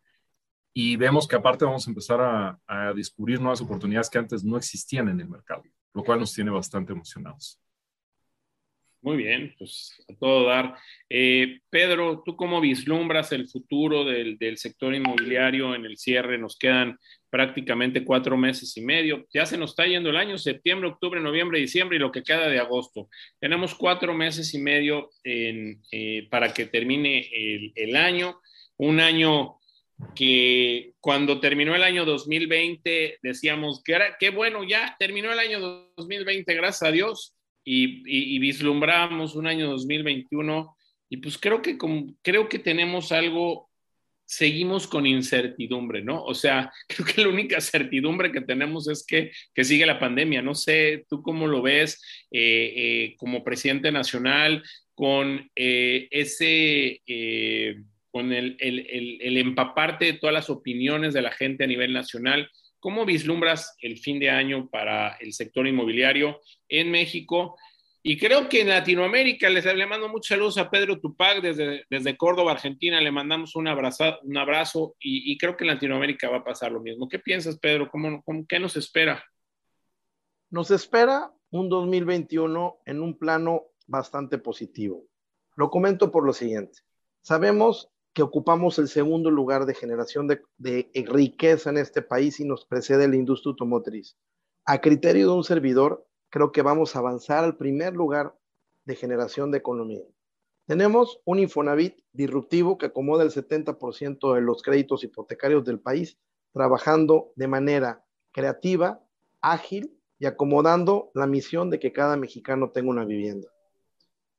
[0.74, 4.57] y vemos que aparte vamos a empezar a, a descubrir nuevas oportunidades que antes no
[4.57, 5.63] existían en el mercado,
[5.93, 7.61] lo cual nos tiene bastante emocionados.
[9.05, 10.73] Muy bien, pues a todo dar.
[11.11, 16.39] Eh, Pedro, ¿tú cómo vislumbras el futuro del, del, sector inmobiliario en el cierre?
[16.39, 16.97] Nos quedan
[17.29, 19.27] prácticamente cuatro meses y medio.
[19.31, 22.47] Ya se nos está yendo el año, septiembre, octubre, noviembre, diciembre y lo que queda
[22.47, 23.07] de agosto.
[23.39, 27.29] Tenemos cuatro meses y medio en, eh, para que termine
[27.75, 28.41] el, año.
[28.77, 29.57] Un año
[30.15, 35.59] que cuando terminó el año 2020 decíamos que era, qué bueno, ya terminó el año
[35.95, 37.34] 2020, gracias a Dios
[37.66, 40.78] y, vislumbramos un año 2021
[41.09, 41.78] y pues creo que,
[42.22, 43.70] creo que tenemos algo,
[44.24, 46.24] seguimos con incertidumbre, ¿no?
[46.24, 50.41] O sea, creo que la única certidumbre que tenemos es que, que sigue la pandemia.
[50.41, 52.01] No sé, tú cómo lo ves
[52.32, 54.63] eh, eh, como presidente nacional
[54.93, 57.01] con eh, ese
[58.09, 62.49] con el, el, el, empaparte de todas las opiniones de la gente a nivel nacional.
[62.86, 67.57] ¿Cómo vislumbras el fin de año para el sector inmobiliario en México?
[68.03, 72.15] Y creo que en Latinoamérica les le mando muchos saludos a Pedro Tupac desde, desde
[72.15, 73.01] Córdoba, Argentina.
[73.01, 76.79] Le mandamos un abrazo, un abrazo y, creo que en Latinoamérica va a pasar lo
[76.79, 77.09] mismo.
[77.09, 77.89] ¿Qué piensas, Pedro?
[77.89, 79.25] ¿Cómo, cómo, ¿Qué nos espera?
[80.51, 85.07] Nos espera un 2021 en un plano bastante positivo.
[85.55, 86.82] Lo comento por lo siguiente.
[87.21, 92.66] Sabemos que ocupamos el segundo lugar de generación de, riqueza en este país y nos
[92.66, 94.16] precede la industria automotriz.
[94.63, 98.33] A criterio de un servidor, creo que vamos a avanzar al primer lugar
[98.86, 100.05] de generación de economía.
[100.66, 106.17] Tenemos un Infonavit disruptivo que acomoda el 70% de los créditos hipotecarios del país,
[106.54, 109.04] trabajando de manera creativa,
[109.42, 113.50] ágil y acomodando la misión de que cada mexicano tenga una vivienda.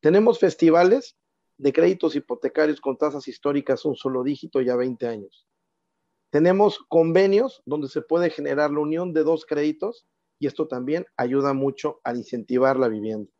[0.00, 1.18] Tenemos festivales
[1.58, 5.46] de créditos hipotecarios con tasas históricas un solo dígito ya 20 años.
[6.30, 10.06] Tenemos convenios donde se puede generar la unión de dos créditos
[10.38, 13.30] y esto también ayuda mucho a incentivar la vivienda.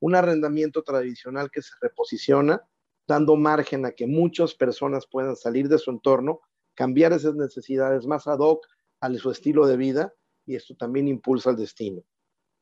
[0.00, 2.62] Un arrendamiento tradicional que se reposiciona,
[3.08, 6.40] dando margen a que muchas personas puedan salir de su entorno,
[6.74, 8.64] cambiar esas necesidades más ad hoc
[9.00, 10.14] a su estilo de vida
[10.46, 12.02] y esto también impulsa el destino.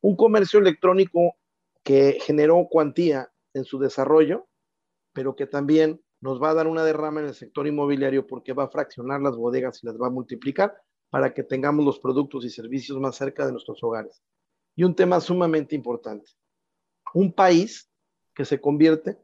[0.01, 1.35] Un comercio electrónico
[1.83, 4.48] que generó cuantía en su desarrollo,
[5.13, 8.65] pero que también nos va a dar una derrama en el sector inmobiliario porque va
[8.65, 10.75] a fraccionar las bodegas y las va a multiplicar
[11.09, 14.21] para que tengamos los productos y servicios más cerca de nuestros hogares.
[14.75, 16.31] Y un tema sumamente importante,
[17.13, 17.89] un país
[18.35, 19.17] que se convierte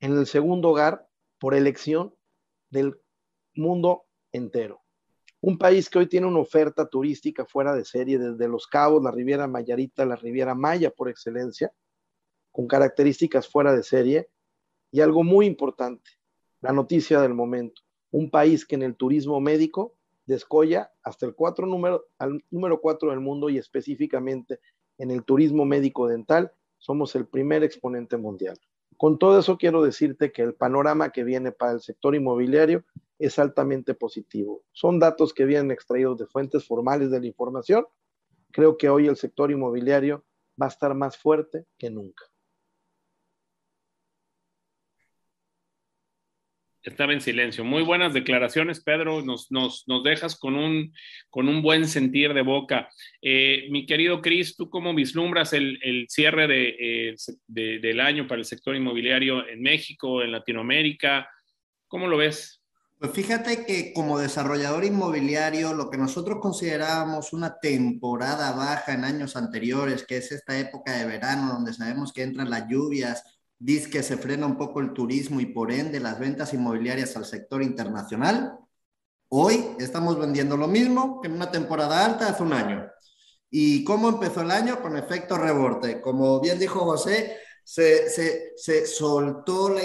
[0.00, 1.06] en el segundo hogar
[1.38, 2.14] por elección
[2.70, 3.00] del
[3.54, 4.82] mundo entero.
[5.40, 9.10] Un país que hoy tiene una oferta turística fuera de serie, desde Los Cabos, la
[9.10, 11.72] Riviera Mayarita, la Riviera Maya por excelencia,
[12.52, 14.28] con características fuera de serie.
[14.92, 16.10] Y algo muy importante,
[16.60, 17.82] la noticia del momento,
[18.12, 19.96] un país que en el turismo médico
[20.26, 24.60] descolla hasta el cuatro número, al número 4 del mundo y específicamente
[24.98, 28.58] en el turismo médico dental, somos el primer exponente mundial.
[28.96, 32.84] Con todo eso quiero decirte que el panorama que viene para el sector inmobiliario
[33.18, 34.62] es altamente positivo.
[34.72, 37.86] Son datos que vienen extraídos de fuentes formales de la información.
[38.50, 40.24] Creo que hoy el sector inmobiliario
[40.60, 42.31] va a estar más fuerte que nunca.
[46.82, 47.64] Estaba en silencio.
[47.64, 49.22] Muy buenas declaraciones, Pedro.
[49.22, 50.92] Nos, nos, nos dejas con un,
[51.30, 52.88] con un buen sentir de boca.
[53.20, 57.14] Eh, mi querido Cris, ¿tú cómo vislumbras el, el cierre eh,
[57.46, 61.30] de, del año para el sector inmobiliario en México, en Latinoamérica?
[61.86, 62.62] ¿Cómo lo ves?
[63.02, 69.34] Pues fíjate que como desarrollador inmobiliario, lo que nosotros considerábamos una temporada baja en años
[69.34, 73.24] anteriores, que es esta época de verano donde sabemos que entran las lluvias,
[73.62, 77.24] dice que se frena un poco el turismo y por ende las ventas inmobiliarias al
[77.24, 78.58] sector internacional.
[79.28, 82.84] Hoy estamos vendiendo lo mismo que en una temporada alta hace un año.
[83.48, 84.82] ¿Y cómo empezó el año?
[84.82, 86.00] Con efecto rebote.
[86.00, 88.08] Como bien dijo José, se,
[88.56, 89.84] se, soltó la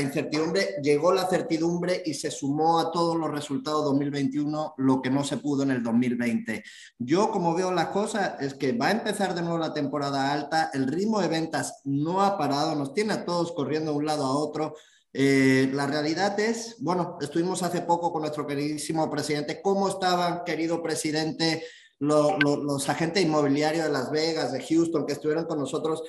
[0.00, 5.24] incertidumbre, llegó la certidumbre y se sumó a todos los resultados 2021 lo que no
[5.24, 6.64] se pudo en el 2020.
[6.98, 10.70] Yo como veo las cosas es que va a empezar de nuevo la temporada alta,
[10.74, 14.24] el ritmo de ventas no ha parado, nos tiene a todos corriendo de un lado
[14.24, 14.74] a otro.
[15.12, 19.62] Eh, la realidad es, bueno, estuvimos hace poco con nuestro queridísimo presidente.
[19.62, 21.64] ¿Cómo estaban, querido presidente?
[21.98, 26.02] Lo, lo, los agentes inmobiliarios de Las Vegas, de Houston, que estuvieron con nosotros,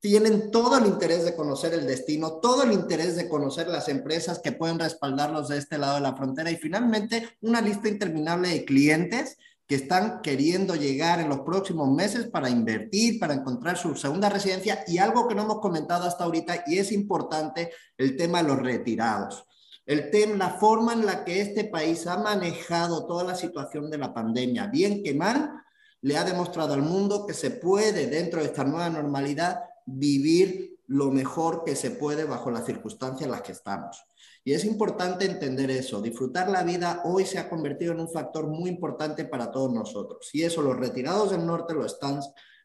[0.00, 4.38] tienen todo el interés de conocer el destino, todo el interés de conocer las empresas
[4.38, 6.50] que pueden respaldarlos de este lado de la frontera.
[6.50, 12.26] Y finalmente una lista interminable de clientes que están queriendo llegar en los próximos meses
[12.26, 14.84] para invertir, para encontrar su segunda residencia.
[14.86, 18.58] Y algo que no hemos comentado hasta ahorita y es importante, el tema de los
[18.58, 19.46] retirados
[19.86, 23.98] el tema, la forma en la que este país ha manejado toda la situación de
[23.98, 25.52] la pandemia, bien que mal,
[26.00, 31.10] le ha demostrado al mundo que se puede, dentro de esta nueva normalidad, vivir lo
[31.10, 34.04] mejor que se puede bajo las circunstancias en las que estamos.
[34.44, 36.02] Y es importante entender eso.
[36.02, 40.28] Disfrutar la vida hoy se ha convertido en un factor muy importante para todos nosotros.
[40.34, 42.20] Y eso los retirados del norte lo están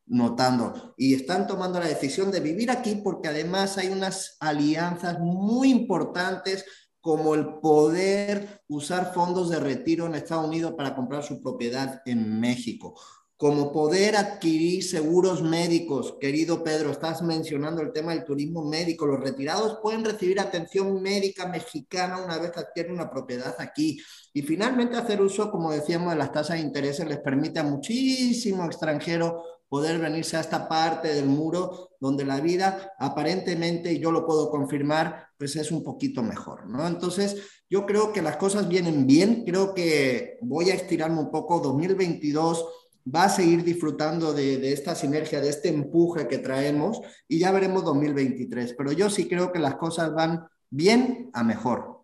[0.06, 5.70] notando y están tomando la decisión de vivir aquí porque además hay unas alianzas muy
[5.70, 6.66] importantes
[7.02, 12.40] como el poder usar fondos de retiro en Estados Unidos para comprar su propiedad en
[12.40, 13.00] México,
[13.38, 16.18] como poder adquirir seguros médicos.
[16.20, 19.06] Querido Pedro, estás mencionando el tema del turismo médico.
[19.06, 23.98] Los retirados pueden recibir atención médica mexicana una vez adquieren una propiedad aquí.
[24.34, 28.66] Y finalmente hacer uso, como decíamos, de las tasas de interés les permite a muchísimo
[28.66, 34.26] extranjero poder venirse a esta parte del muro donde la vida aparentemente, y yo lo
[34.26, 36.88] puedo confirmar, pues es un poquito mejor, ¿no?
[36.88, 41.60] Entonces, yo creo que las cosas vienen bien, creo que voy a estirarme un poco,
[41.60, 42.66] 2022
[43.14, 47.52] va a seguir disfrutando de, de, esta sinergia, de este empuje que traemos y ya
[47.52, 52.00] veremos 2023, pero yo sí creo que las cosas van bien a mejor.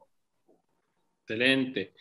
[1.28, 1.94] Excelente.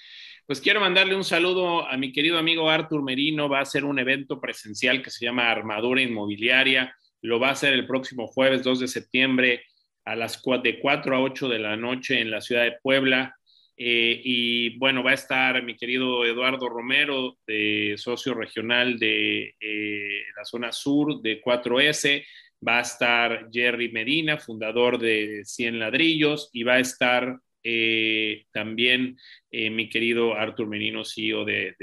[0.46, 3.48] Pues quiero mandarle un saludo a mi querido amigo Artur Merino.
[3.48, 6.94] Va a ser un evento presencial que se llama Armadura Inmobiliaria.
[7.22, 9.64] Lo va a hacer el próximo jueves 2 de septiembre
[10.04, 13.34] a las de 4 a 8 de la noche en la ciudad de Puebla.
[13.74, 20.24] Eh, y bueno, va a estar mi querido Eduardo Romero, de socio regional de eh,
[20.36, 22.22] la zona sur de 4S.
[22.66, 29.16] Va a estar Jerry Medina, fundador de 100 ladrillos, y va a estar eh, también
[29.50, 31.74] mi querido Artur Menino, CEO de,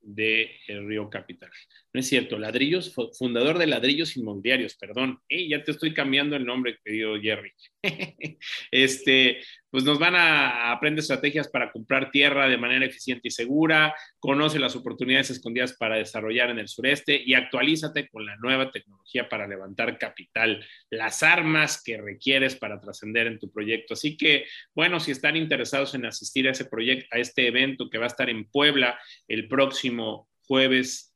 [0.00, 1.50] de el Río Capital.
[1.98, 5.20] Es cierto, Ladrillos, fundador de Ladrillos Inmobiliarios, perdón.
[5.28, 7.50] ya te estoy cambiando el nombre, querido Jerry.
[8.70, 13.96] este, pues nos van a aprender estrategias para comprar tierra de manera eficiente y segura,
[14.20, 19.28] conoce las oportunidades escondidas para desarrollar en el sureste y actualízate con la nueva tecnología
[19.28, 23.94] para levantar capital, las armas que requieres para trascender en tu proyecto.
[23.94, 27.98] Así que, bueno, si están interesados en asistir a ese proyecto, a este evento que
[27.98, 31.07] va a estar en Puebla el próximo jueves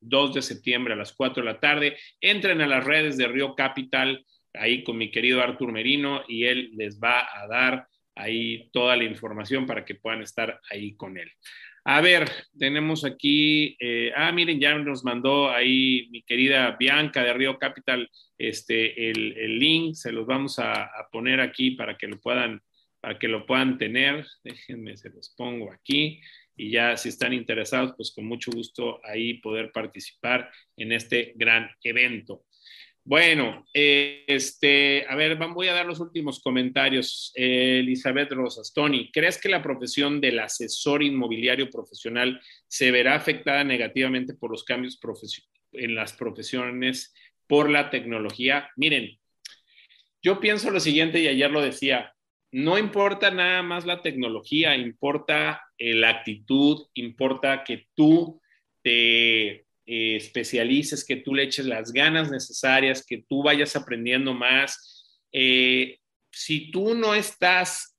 [0.00, 3.54] 2 de septiembre a las 4 de la tarde, entren a las redes de Río
[3.54, 8.96] Capital ahí con mi querido Artur Merino y él les va a dar ahí toda
[8.96, 11.30] la información para que puedan estar ahí con él.
[11.84, 17.32] A ver, tenemos aquí, eh, ah, miren, ya nos mandó ahí mi querida Bianca de
[17.32, 22.20] Río Capital este, el, link, se los vamos a, a, poner aquí para que lo
[22.20, 22.60] puedan,
[23.00, 24.26] para que lo puedan tener.
[24.44, 26.20] Déjenme, se los pongo aquí
[26.58, 31.70] y ya si están interesados, pues con mucho gusto ahí poder participar en este gran
[31.82, 32.44] evento.
[33.04, 37.32] Bueno, este, a ver, voy a dar los últimos comentarios.
[37.34, 44.34] Elizabeth Rosas, Tony, ¿crees que la profesión del asesor inmobiliario profesional se verá afectada negativamente
[44.34, 45.00] por los cambios
[45.72, 47.14] en las profesiones
[47.46, 48.68] por la tecnología?
[48.76, 49.18] Miren,
[50.20, 52.12] yo pienso lo siguiente y ayer lo decía,
[52.50, 58.40] no importa nada más la tecnología, importa eh, la actitud, importa que tú
[58.82, 65.20] te eh, especialices, que tú le eches las ganas necesarias, que tú vayas aprendiendo más.
[65.32, 65.98] Eh,
[66.30, 67.94] si tú no estás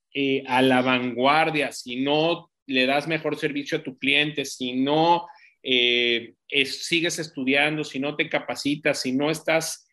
[0.48, 5.28] a la vanguardia, si no le das mejor servicio a tu cliente, si no
[5.62, 9.88] sigues estudiando, si no te capacitas, si no estás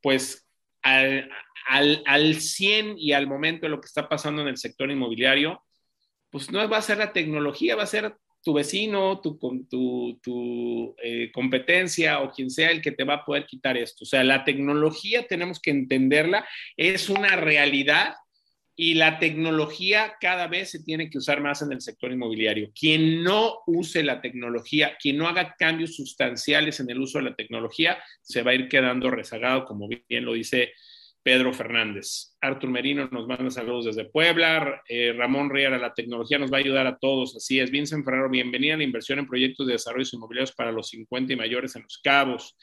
[0.00, 0.45] pues
[0.86, 1.28] al,
[1.66, 5.62] al, al 100 y al momento de lo que está pasando en el sector inmobiliario,
[6.30, 9.36] pues no va a ser la tecnología, va a ser tu vecino, tu,
[9.68, 14.04] tu, tu eh, competencia o quien sea el que te va a poder quitar esto.
[14.04, 16.46] O sea, la tecnología tenemos que entenderla,
[16.76, 18.14] es una realidad
[18.78, 22.70] y la tecnología cada vez se tiene que usar más en el sector inmobiliario.
[22.78, 27.34] Quien no use la tecnología, quien no haga cambios sustanciales en el uso de la
[27.34, 30.74] tecnología, se va a ir quedando rezagado, como bien lo dice
[31.26, 32.36] Pedro Fernández.
[32.40, 34.80] Artur Merino nos manda saludos desde Puebla.
[34.88, 37.34] Eh, Ramón Riera, la tecnología nos va a ayudar a todos.
[37.34, 37.68] Así es.
[37.72, 41.36] Vincent Ferrero, bienvenida a la inversión en proyectos de desarrollo inmobiliarios para los 50 y
[41.36, 42.56] mayores en Los Cabos.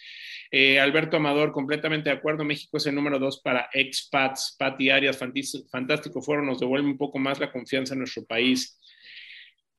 [0.49, 2.45] Eh, Alberto Amador, completamente de acuerdo.
[2.45, 4.55] México es el número dos para expats.
[4.57, 5.19] Pati Arias,
[5.69, 8.79] fantástico foro, nos devuelve un poco más la confianza en nuestro país.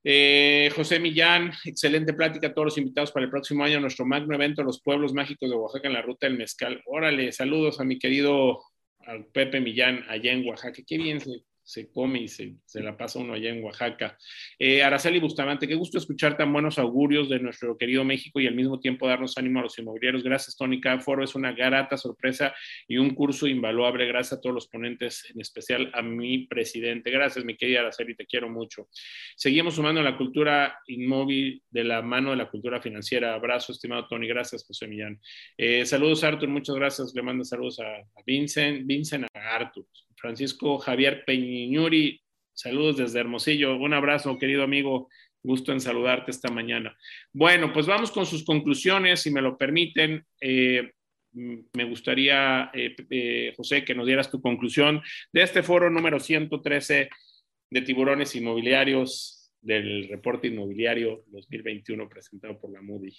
[0.07, 4.35] Eh, José Millán, excelente plática a todos los invitados para el próximo año, nuestro magno
[4.35, 6.83] evento, Los Pueblos Mágicos de Oaxaca en la Ruta del Mezcal.
[6.85, 8.61] Órale, saludos a mi querido
[9.07, 10.83] al Pepe Millán allá en Oaxaca.
[10.87, 11.31] Qué bien se,
[11.65, 14.19] se come y se, se, la pasa uno allá en Oaxaca.
[14.59, 18.55] Eh, Araceli Bustamante, qué gusto escuchar tan buenos augurios de nuestro querido México y al
[18.55, 20.23] mismo tiempo darnos ánimo a los inmobiliarios.
[20.23, 20.81] Gracias, Tony.
[20.81, 22.55] Cada foro es una grata sorpresa
[22.87, 24.07] y un curso invaluable.
[24.07, 27.11] Gracias a todos los ponentes, en especial a mi presidente.
[27.11, 28.89] Gracias, mi querida Araceli, te quiero mucho.
[29.35, 33.35] Seguimos sumando la cultura inmóvil de la mano de la cultura financiera.
[33.35, 34.29] Abrazo, estimado Tony.
[34.29, 35.19] Gracias, José Millán.
[35.57, 36.49] Eh, saludos, Artur.
[36.49, 37.15] Muchas gracias.
[37.15, 39.87] Le mando saludos a, a Vincent, Vincent, a Artur.
[40.25, 42.19] Francisco Javier Peñuri,
[42.55, 43.77] saludos desde Hermosillo.
[43.77, 45.11] Un abrazo, querido amigo.
[45.43, 46.97] Gusto en saludarte esta mañana.
[47.31, 50.25] Bueno, pues vamos con sus conclusiones, si me lo permiten.
[50.41, 50.93] Eh,
[51.35, 57.11] me gustaría, eh, eh, José, que nos dieras tu conclusión de este foro número 113
[57.69, 63.15] de tiburones inmobiliarios del reporte inmobiliario 2021 presentado por la Moody.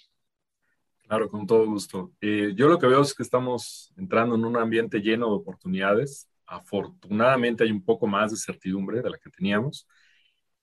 [1.02, 2.14] Claro, con todo gusto.
[2.20, 7.64] yo lo que veo es que estamos entrando en un ambiente lleno de oportunidades afortunadamente
[7.64, 9.88] hay un poco más de certidumbre de la que teníamos.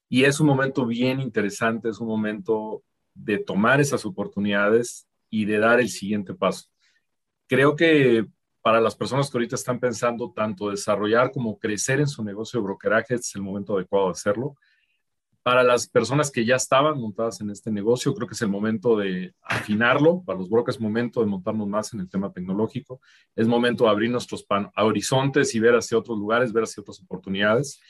[0.10, 2.84] Y es un momento bien interesante, es un momento
[3.14, 6.70] de tomar esas oportunidades y de dar el siguiente paso.
[7.48, 8.26] Creo que
[8.62, 12.66] para las personas que ahorita están pensando tanto desarrollar como crecer en su negocio de
[12.66, 14.56] brokeraje, es el momento adecuado de hacerlo
[15.44, 18.98] para las personas que ya estaban montadas en este negocio, creo que es el momento
[18.98, 20.24] de afinarlo.
[20.26, 23.02] Para los brokers momento de montarnos más en el tema tecnológico.
[23.36, 24.46] Es momento de abrir nuestros
[24.78, 27.82] horizontes y ver hacia otros lugares, ver hacia otras oportunidades.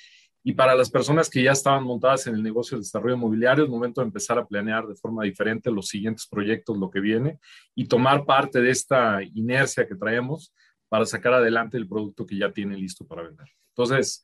[0.43, 3.69] Y para las personas que ya estaban montadas en el negocio de desarrollo inmobiliario, es
[3.69, 7.39] momento de empezar a planear de forma diferente los siguientes proyectos, lo que viene,
[7.75, 10.53] y tomar parte de esta inercia que traemos
[10.89, 13.47] para sacar adelante el producto que ya tiene listo para vender.
[13.69, 14.23] Entonces,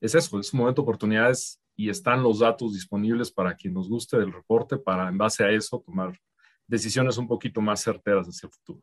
[0.00, 3.88] es eso, es un momento de oportunidades y están los datos disponibles para quien nos
[3.88, 6.18] guste del reporte para en base a eso tomar
[6.66, 8.82] decisiones un poquito más certeras hacia el futuro.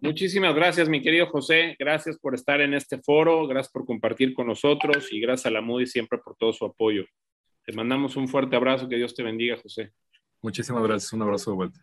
[0.00, 1.76] Muchísimas gracias, mi querido José.
[1.78, 5.62] Gracias por estar en este foro, gracias por compartir con nosotros y gracias a la
[5.62, 7.06] Moody siempre por todo su apoyo.
[7.64, 9.92] Te mandamos un fuerte abrazo, que Dios te bendiga, José.
[10.42, 11.80] Muchísimas gracias, un abrazo de vuelta.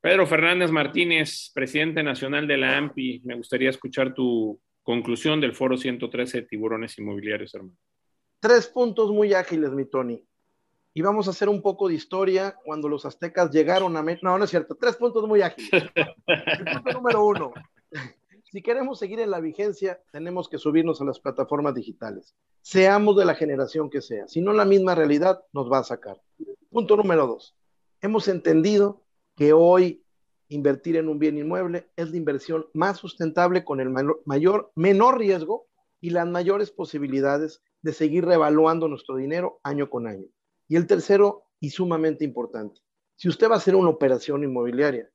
[0.00, 5.76] Pedro Fernández Martínez, presidente nacional de la AMPI, me gustaría escuchar tu conclusión del foro
[5.76, 7.76] 113 de tiburones inmobiliarios, hermano.
[8.40, 10.26] Tres puntos muy ágiles, mi Tony.
[10.92, 14.26] Y vamos a hacer un poco de historia cuando los aztecas llegaron a México.
[14.26, 14.74] No, no es cierto.
[14.74, 15.90] Tres puntos muy ágiles.
[16.72, 17.52] punto número uno.
[18.50, 22.34] Si queremos seguir en la vigencia, tenemos que subirnos a las plataformas digitales.
[22.62, 24.26] Seamos de la generación que sea.
[24.26, 26.20] Si no, la misma realidad nos va a sacar.
[26.70, 27.54] Punto número dos.
[28.00, 29.04] Hemos entendido
[29.36, 30.02] que hoy
[30.48, 33.90] invertir en un bien inmueble es la inversión más sustentable con el
[34.24, 35.68] mayor, menor riesgo
[36.00, 40.26] y las mayores posibilidades de seguir revaluando nuestro dinero año con año.
[40.68, 42.80] Y el tercero, y sumamente importante,
[43.16, 45.10] si usted va a hacer una operación inmobiliaria,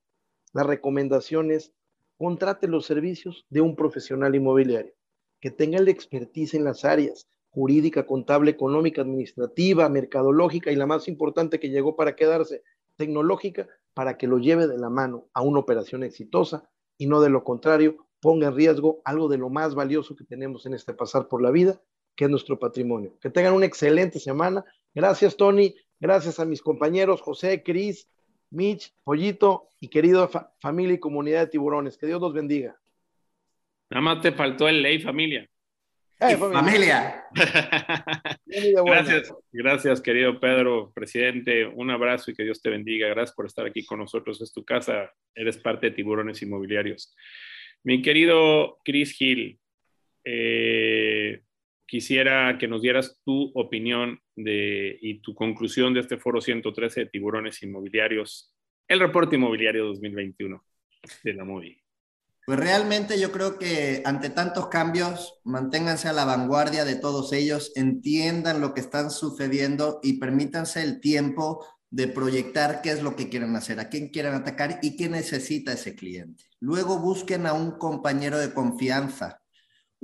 [0.54, 1.74] la recomendación es
[2.18, 4.94] contrate los servicios de un profesional inmobiliario
[5.42, 11.08] que tenga la expertise en las áreas jurídica, contable, económica, administrativa, mercadológica y la más
[11.08, 12.64] importante que llegó para quedarse,
[12.98, 17.30] tecnológica, para que lo lleve de la mano a una operación exitosa y no de
[17.30, 21.30] lo contrario ponga en riesgo algo de lo más valioso que tenemos en este pasar
[21.30, 21.82] por la vida,
[22.16, 23.18] que es nuestro patrimonio.
[23.22, 24.64] Que tengan una excelente semana.
[24.94, 25.76] Gracias, Tony.
[26.00, 28.08] Gracias a mis compañeros José, Cris,
[28.50, 30.30] Mitch, Pollito y querido
[30.60, 31.98] familia y comunidad de tiburones.
[31.98, 32.76] Que Dios los bendiga.
[33.90, 35.48] Nada más te faltó el ley, familia.
[36.20, 37.26] Eh, familia.
[38.86, 41.66] gracias, gracias, querido Pedro, presidente.
[41.66, 43.10] Un abrazo y que Dios te bendiga.
[43.10, 44.42] Gracias por estar aquí con nosotros.
[44.42, 45.12] Es tu casa.
[45.34, 47.14] Eres parte de Tiburones Inmobiliarios.
[47.84, 49.60] Mi querido Chris Hill,
[50.24, 51.42] eh,
[51.86, 57.06] quisiera que nos dieras tu opinión de, y tu conclusión de este foro 113 de
[57.08, 58.54] Tiburones Inmobiliarios,
[58.88, 60.64] el reporte inmobiliario 2021
[61.24, 61.86] de la MOVI.
[62.46, 67.72] Pues realmente yo creo que ante tantos cambios, manténganse a la vanguardia de todos ellos,
[67.76, 73.30] entiendan lo que están sucediendo y permítanse el tiempo de proyectar qué es lo que
[73.30, 76.44] quieren hacer, a quién quieren atacar y qué necesita ese cliente.
[76.60, 79.42] Luego busquen a un compañero de confianza,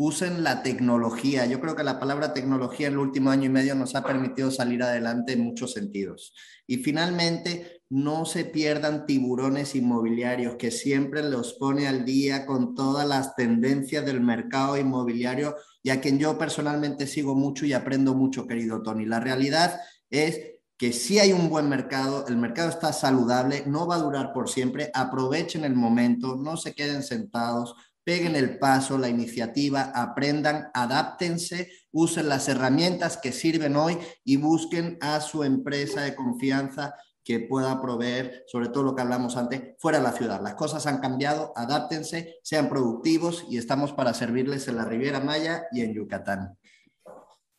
[0.03, 1.45] usen la tecnología.
[1.45, 4.49] Yo creo que la palabra tecnología en el último año y medio nos ha permitido
[4.49, 6.33] salir adelante en muchos sentidos.
[6.65, 13.07] Y finalmente, no se pierdan tiburones inmobiliarios, que siempre los pone al día con todas
[13.07, 18.47] las tendencias del mercado inmobiliario y a quien yo personalmente sigo mucho y aprendo mucho,
[18.47, 19.05] querido Tony.
[19.05, 19.79] La realidad
[20.09, 20.39] es
[20.77, 24.49] que si hay un buen mercado, el mercado está saludable, no va a durar por
[24.49, 31.71] siempre, aprovechen el momento, no se queden sentados, peguen el paso, la iniciativa, aprendan, adáptense,
[31.91, 37.81] usen las herramientas que sirven hoy y busquen a su empresa de confianza que pueda
[37.81, 40.41] proveer, sobre todo lo que hablamos antes, fuera de la ciudad.
[40.41, 45.67] Las cosas han cambiado, adáptense, sean productivos y estamos para servirles en la Riviera Maya
[45.71, 46.57] y en Yucatán.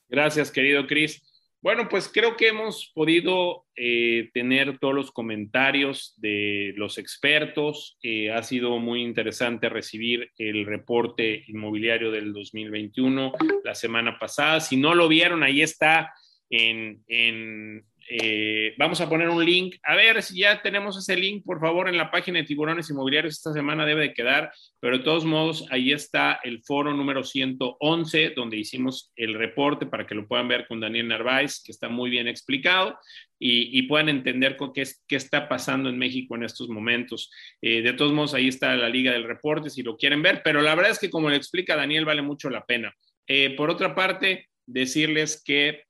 [0.09, 1.31] Gracias, querido Cris.
[1.62, 7.97] Bueno, pues creo que hemos podido eh, tener todos los comentarios de los expertos.
[8.02, 13.32] Eh, ha sido muy interesante recibir el reporte inmobiliario del 2021
[13.62, 14.59] la semana pasada.
[14.59, 16.12] Si no lo vieron, ahí está
[16.51, 17.84] en, en
[18.14, 19.76] eh, vamos a poner un link.
[19.82, 23.36] A ver si ya tenemos ese link, por favor, en la página de Tiburones Inmobiliarios.
[23.36, 28.34] Esta semana debe de quedar, pero de todos modos, ahí está el foro número 111,
[28.36, 32.10] donde hicimos el reporte para que lo puedan ver con Daniel Narváez, que está muy
[32.10, 32.98] bien explicado
[33.39, 37.30] y, puedan entender qué, qué, está pasando en México en estos momentos.
[37.62, 40.60] Eh, de todos modos, ahí está la liga del reporte si lo quieren ver, pero
[40.60, 42.94] la verdad es que, como le explica Daniel, vale mucho la pena.
[43.26, 45.84] Eh, por otra parte, decirles que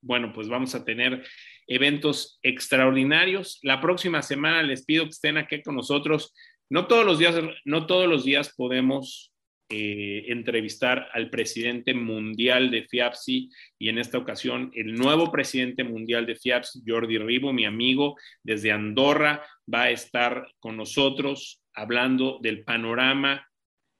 [0.00, 1.24] bueno, pues vamos a tener
[1.66, 3.58] eventos extraordinarios.
[3.62, 6.34] La próxima semana les pido que estén aquí con nosotros.
[6.70, 7.34] No todos los días,
[7.64, 9.32] no todos los días podemos
[9.70, 16.24] eh, entrevistar al presidente mundial de FIAPSI y en esta ocasión el nuevo presidente mundial
[16.24, 22.64] de FIAPSI, Jordi Ribo, mi amigo desde Andorra, va a estar con nosotros hablando del
[22.64, 23.47] panorama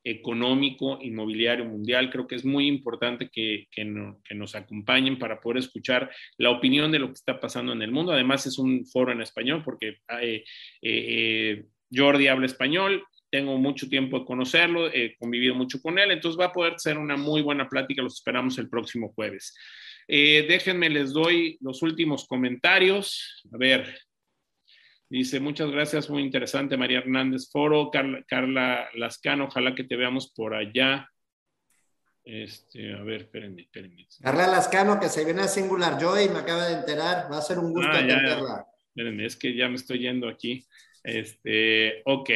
[0.04, 2.10] económico inmobiliario mundial.
[2.10, 3.66] Creo que es muy importante que,
[4.34, 8.12] nos acompañen para poder escuchar la opinión de lo que está pasando en el mundo.
[8.12, 10.44] Además, es un foro en español porque eh,
[10.82, 13.04] eh, Jordi habla español.
[13.30, 16.96] Tengo mucho tiempo de conocerlo, he convivido mucho con él, entonces va a poder ser
[16.96, 18.02] una muy buena plática.
[18.02, 19.54] Los esperamos el próximo jueves.
[20.10, 23.42] Eh, déjenme, les doy los últimos comentarios.
[23.52, 23.94] A ver,
[25.10, 30.54] Dice, muchas gracias, muy interesante, María Hernández Foro, Carla, Lascano, ojalá que te veamos por
[30.54, 31.08] allá.
[32.24, 34.06] Este, a ver, espérenme, espérenme.
[34.20, 37.32] Carla Lascano, que se viene a Singular Joy, me acaba de enterar.
[37.32, 38.66] Va a ser un gusto Ah, atenderla.
[38.88, 40.66] Espérenme, es que ya me estoy yendo aquí.
[41.02, 42.30] Este, ok.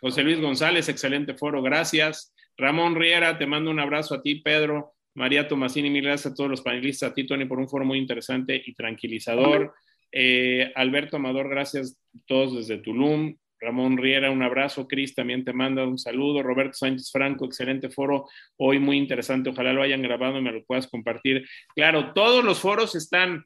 [0.00, 2.34] José Luis González, excelente foro, gracias.
[2.56, 4.94] Ramón Riera, te mando un abrazo a ti, Pedro.
[5.14, 7.98] María Tomasini, mil gracias a todos los panelistas, a ti, Tony, por un foro muy
[7.98, 9.72] interesante y tranquilizador.
[10.10, 13.36] Eh, Alberto Amador, gracias todos desde Tulum.
[13.60, 14.86] Ramón Riera, un abrazo.
[14.86, 16.42] Cris también te manda un saludo.
[16.42, 18.26] Roberto Sánchez Franco, excelente foro.
[18.56, 19.50] Hoy muy interesante.
[19.50, 21.46] Ojalá lo hayan grabado y me lo puedas compartir.
[21.74, 23.44] Claro, todos los foros están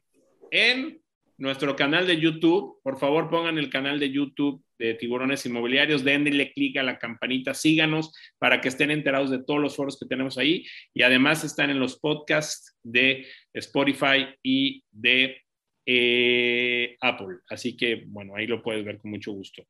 [0.51, 1.01] en
[1.37, 2.79] nuestro canal de YouTube.
[2.83, 7.53] Por favor, pongan el canal de YouTube de Tiburones Inmobiliarios, denle clic a la campanita,
[7.53, 10.65] síganos para que estén enterados de todos los foros que tenemos ahí.
[10.93, 15.42] Y además están en los podcasts de Spotify y de
[15.85, 17.37] eh, Apple.
[17.49, 19.65] Así que, bueno, ahí lo puedes ver con mucho gusto.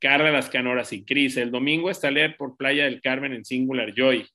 [0.00, 3.92] Carla Las Canoras y Cris, el domingo está leer por Playa del Carmen en Singular
[3.94, 4.26] Joy.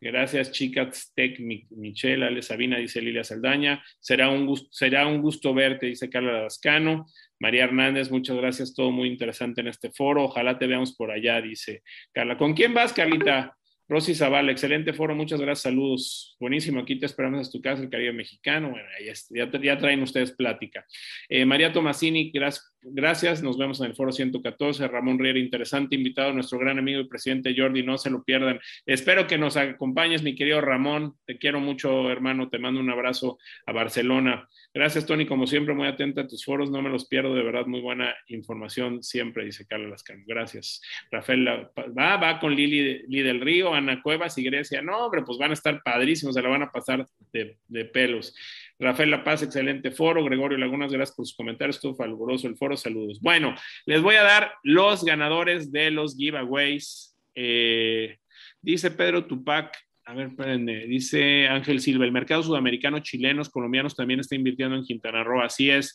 [0.00, 3.82] Gracias, chicas Tech, Michelle, Ale Sabina, dice Lilia Saldaña.
[4.00, 7.06] Será un, gusto, será un gusto verte, dice Carla Lascano.
[7.38, 10.24] María Hernández, muchas gracias, todo muy interesante en este foro.
[10.24, 11.82] Ojalá te veamos por allá, dice
[12.12, 12.36] Carla.
[12.36, 13.56] ¿Con quién vas, Carlita?
[13.88, 16.36] Rosy Zavala, excelente foro, muchas gracias, saludos.
[16.40, 18.70] Buenísimo, aquí te esperamos en tu casa, el Caribe Mexicano.
[18.70, 18.86] Bueno,
[19.30, 20.86] ya, ya traen ustedes plática.
[21.28, 24.86] Eh, María Tomasini, gracias, gracias, nos vemos en el foro 114.
[24.88, 28.60] Ramón Riera, interesante invitado, nuestro gran amigo y presidente Jordi, no se lo pierdan.
[28.86, 33.38] Espero que nos acompañes, mi querido Ramón, te quiero mucho, hermano, te mando un abrazo
[33.66, 34.48] a Barcelona.
[34.72, 37.66] Gracias, Tony, como siempre, muy atenta a tus foros, no me los pierdo, de verdad,
[37.66, 40.24] muy buena información siempre, dice Carlos Lascano.
[40.26, 40.82] Gracias.
[41.10, 44.82] Rafael, va, va con Lili, del Río, Ana Cuevas y Grecia.
[44.82, 48.34] No, hombre, pues van a estar padrísimos, se la van a pasar de pelos.
[48.78, 50.24] Rafael La Paz, excelente foro.
[50.24, 51.76] Gregorio Lagunas, gracias por sus comentarios.
[51.76, 52.76] Estuvo fabuloso el foro.
[52.76, 53.20] Saludos.
[53.20, 53.54] Bueno,
[53.86, 57.16] les voy a dar los ganadores de los giveaways.
[57.34, 58.18] Eh,
[58.60, 59.76] dice Pedro Tupac.
[60.06, 60.86] A ver, espérenme.
[60.86, 65.40] Dice Ángel Silva, el mercado sudamericano, chilenos, colombianos también está invirtiendo en Quintana Roo.
[65.40, 65.94] Así es.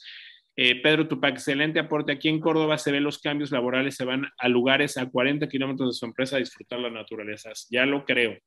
[0.55, 2.11] Eh, Pedro Tupac, excelente aporte.
[2.11, 5.89] Aquí en Córdoba se ven los cambios laborales, se van a lugares a 40 kilómetros
[5.89, 7.51] de su empresa a disfrutar la naturaleza.
[7.69, 8.37] Ya lo creo.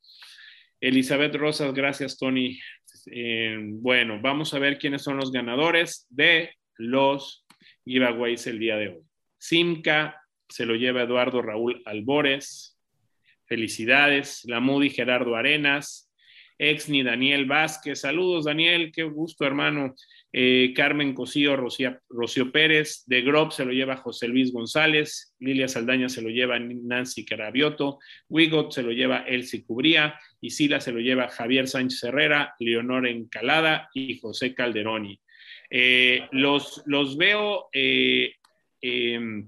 [0.81, 2.59] Elizabeth Rosas, gracias, Tony.
[3.11, 7.45] Eh, bueno, vamos a ver quiénes son los ganadores de los
[7.85, 9.03] giveaways el día de hoy.
[9.39, 12.79] Simca se lo lleva Eduardo Raúl Albores.
[13.47, 14.45] Felicidades.
[14.45, 16.13] La Moody Gerardo Arenas.
[16.59, 18.01] Exni Daniel Vázquez.
[18.01, 18.93] Saludos, Daniel.
[18.93, 19.95] Qué gusto, hermano.
[20.33, 23.05] Eh, Carmen Cosío, Rocío, Rocío Pérez.
[23.07, 25.35] De Grob se lo lleva José Luis González.
[25.39, 27.99] Lilia Saldaña se lo lleva Nancy Carabioto.
[28.29, 30.19] Wigot se lo lleva Elsie Cubría.
[30.41, 35.21] Y Sila se lo lleva Javier Sánchez Herrera, Leonor Encalada y José Calderoni.
[35.75, 38.35] Eh, los, los, veo, eh,
[38.83, 39.45] eh,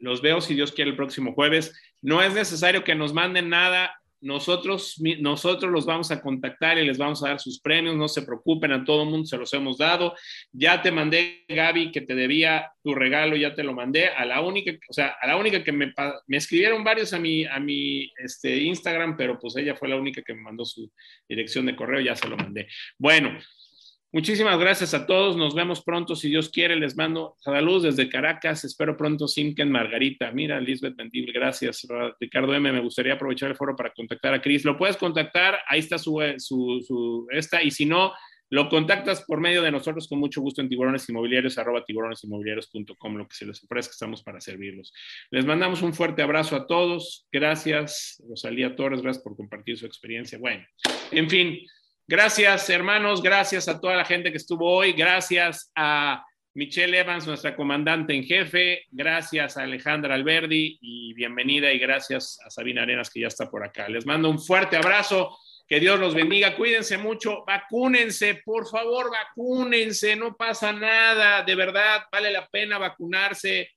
[0.00, 1.72] los veo si Dios quiere el próximo jueves.
[2.02, 3.98] No es necesario que nos manden nada.
[4.24, 7.94] Nosotros, nosotros los vamos a contactar y les vamos a dar sus premios.
[7.94, 10.14] No se preocupen, a todo mundo se los hemos dado.
[10.50, 14.08] Ya te mandé, Gaby, que te debía tu regalo, ya te lo mandé.
[14.08, 15.92] A la única, o sea, a la única que me,
[16.26, 20.22] me escribieron varios a mi, a mi este, Instagram, pero pues ella fue la única
[20.22, 20.90] que me mandó su
[21.28, 22.66] dirección de correo, ya se lo mandé.
[22.98, 23.38] Bueno,
[24.14, 25.36] Muchísimas gracias a todos.
[25.36, 26.76] Nos vemos pronto, si Dios quiere.
[26.76, 28.62] Les mando saludos desde Caracas.
[28.62, 30.30] Espero pronto Simken Margarita.
[30.30, 31.84] Mira, Lisbeth Bendible, gracias.
[32.20, 32.70] Ricardo M.
[32.70, 34.64] Me gustaría aprovechar el foro para contactar a Cris.
[34.64, 36.20] Lo puedes contactar, ahí está su,
[37.32, 38.12] esta, y si no,
[38.50, 43.26] lo contactas por medio de nosotros con mucho gusto en tiburones inmobiliarios, arroba tiburonesinmobiliarios.com, lo
[43.26, 44.92] que se les ofrezca, estamos para servirlos.
[45.32, 47.26] Les mandamos un fuerte abrazo a todos.
[47.32, 50.38] Gracias, Rosalía Torres, gracias por compartir su experiencia.
[50.38, 50.64] Bueno,
[51.10, 51.58] en fin.
[52.06, 53.22] Gracias, hermanos.
[53.22, 54.92] Gracias a toda la gente que estuvo hoy.
[54.92, 56.22] Gracias a
[56.52, 58.82] Michelle Evans, nuestra comandante en jefe.
[58.90, 61.72] Gracias a Alejandra Alberdi y bienvenida.
[61.72, 63.88] Y gracias a Sabina Arenas, que ya está por acá.
[63.88, 65.34] Les mando un fuerte abrazo.
[65.66, 66.54] Que Dios los bendiga.
[66.56, 67.42] Cuídense mucho.
[67.46, 70.14] Vacúnense, por favor, vacúnense.
[70.14, 71.42] No pasa nada.
[71.42, 73.70] De verdad, vale la pena vacunarse.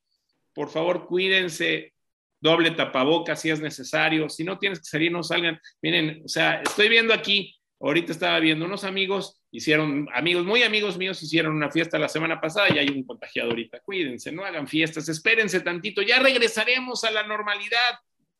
[0.54, 1.94] Por favor, cuídense.
[2.42, 4.28] Doble tapaboca si es necesario.
[4.28, 5.58] Si no tienes que salir, no salgan.
[5.82, 10.98] Miren, o sea, estoy viendo aquí Ahorita estaba viendo unos amigos, hicieron, amigos, muy amigos
[10.98, 13.82] míos, hicieron una fiesta la semana pasada y hay un contagiado ahorita.
[13.82, 18.00] Cuídense, no hagan fiestas, espérense tantito, ya regresaremos a la normalidad.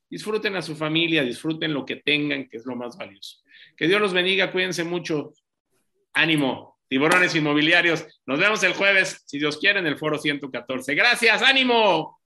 [0.10, 3.38] Disfruten a su familia, disfruten lo que tengan, que es lo más valioso.
[3.76, 5.34] Que Dios los bendiga, cuídense mucho.
[6.14, 8.06] Ánimo, tiburones inmobiliarios.
[8.26, 10.96] Nos vemos el jueves, si Dios quiere, en el foro 114.
[10.96, 12.20] Gracias, ánimo.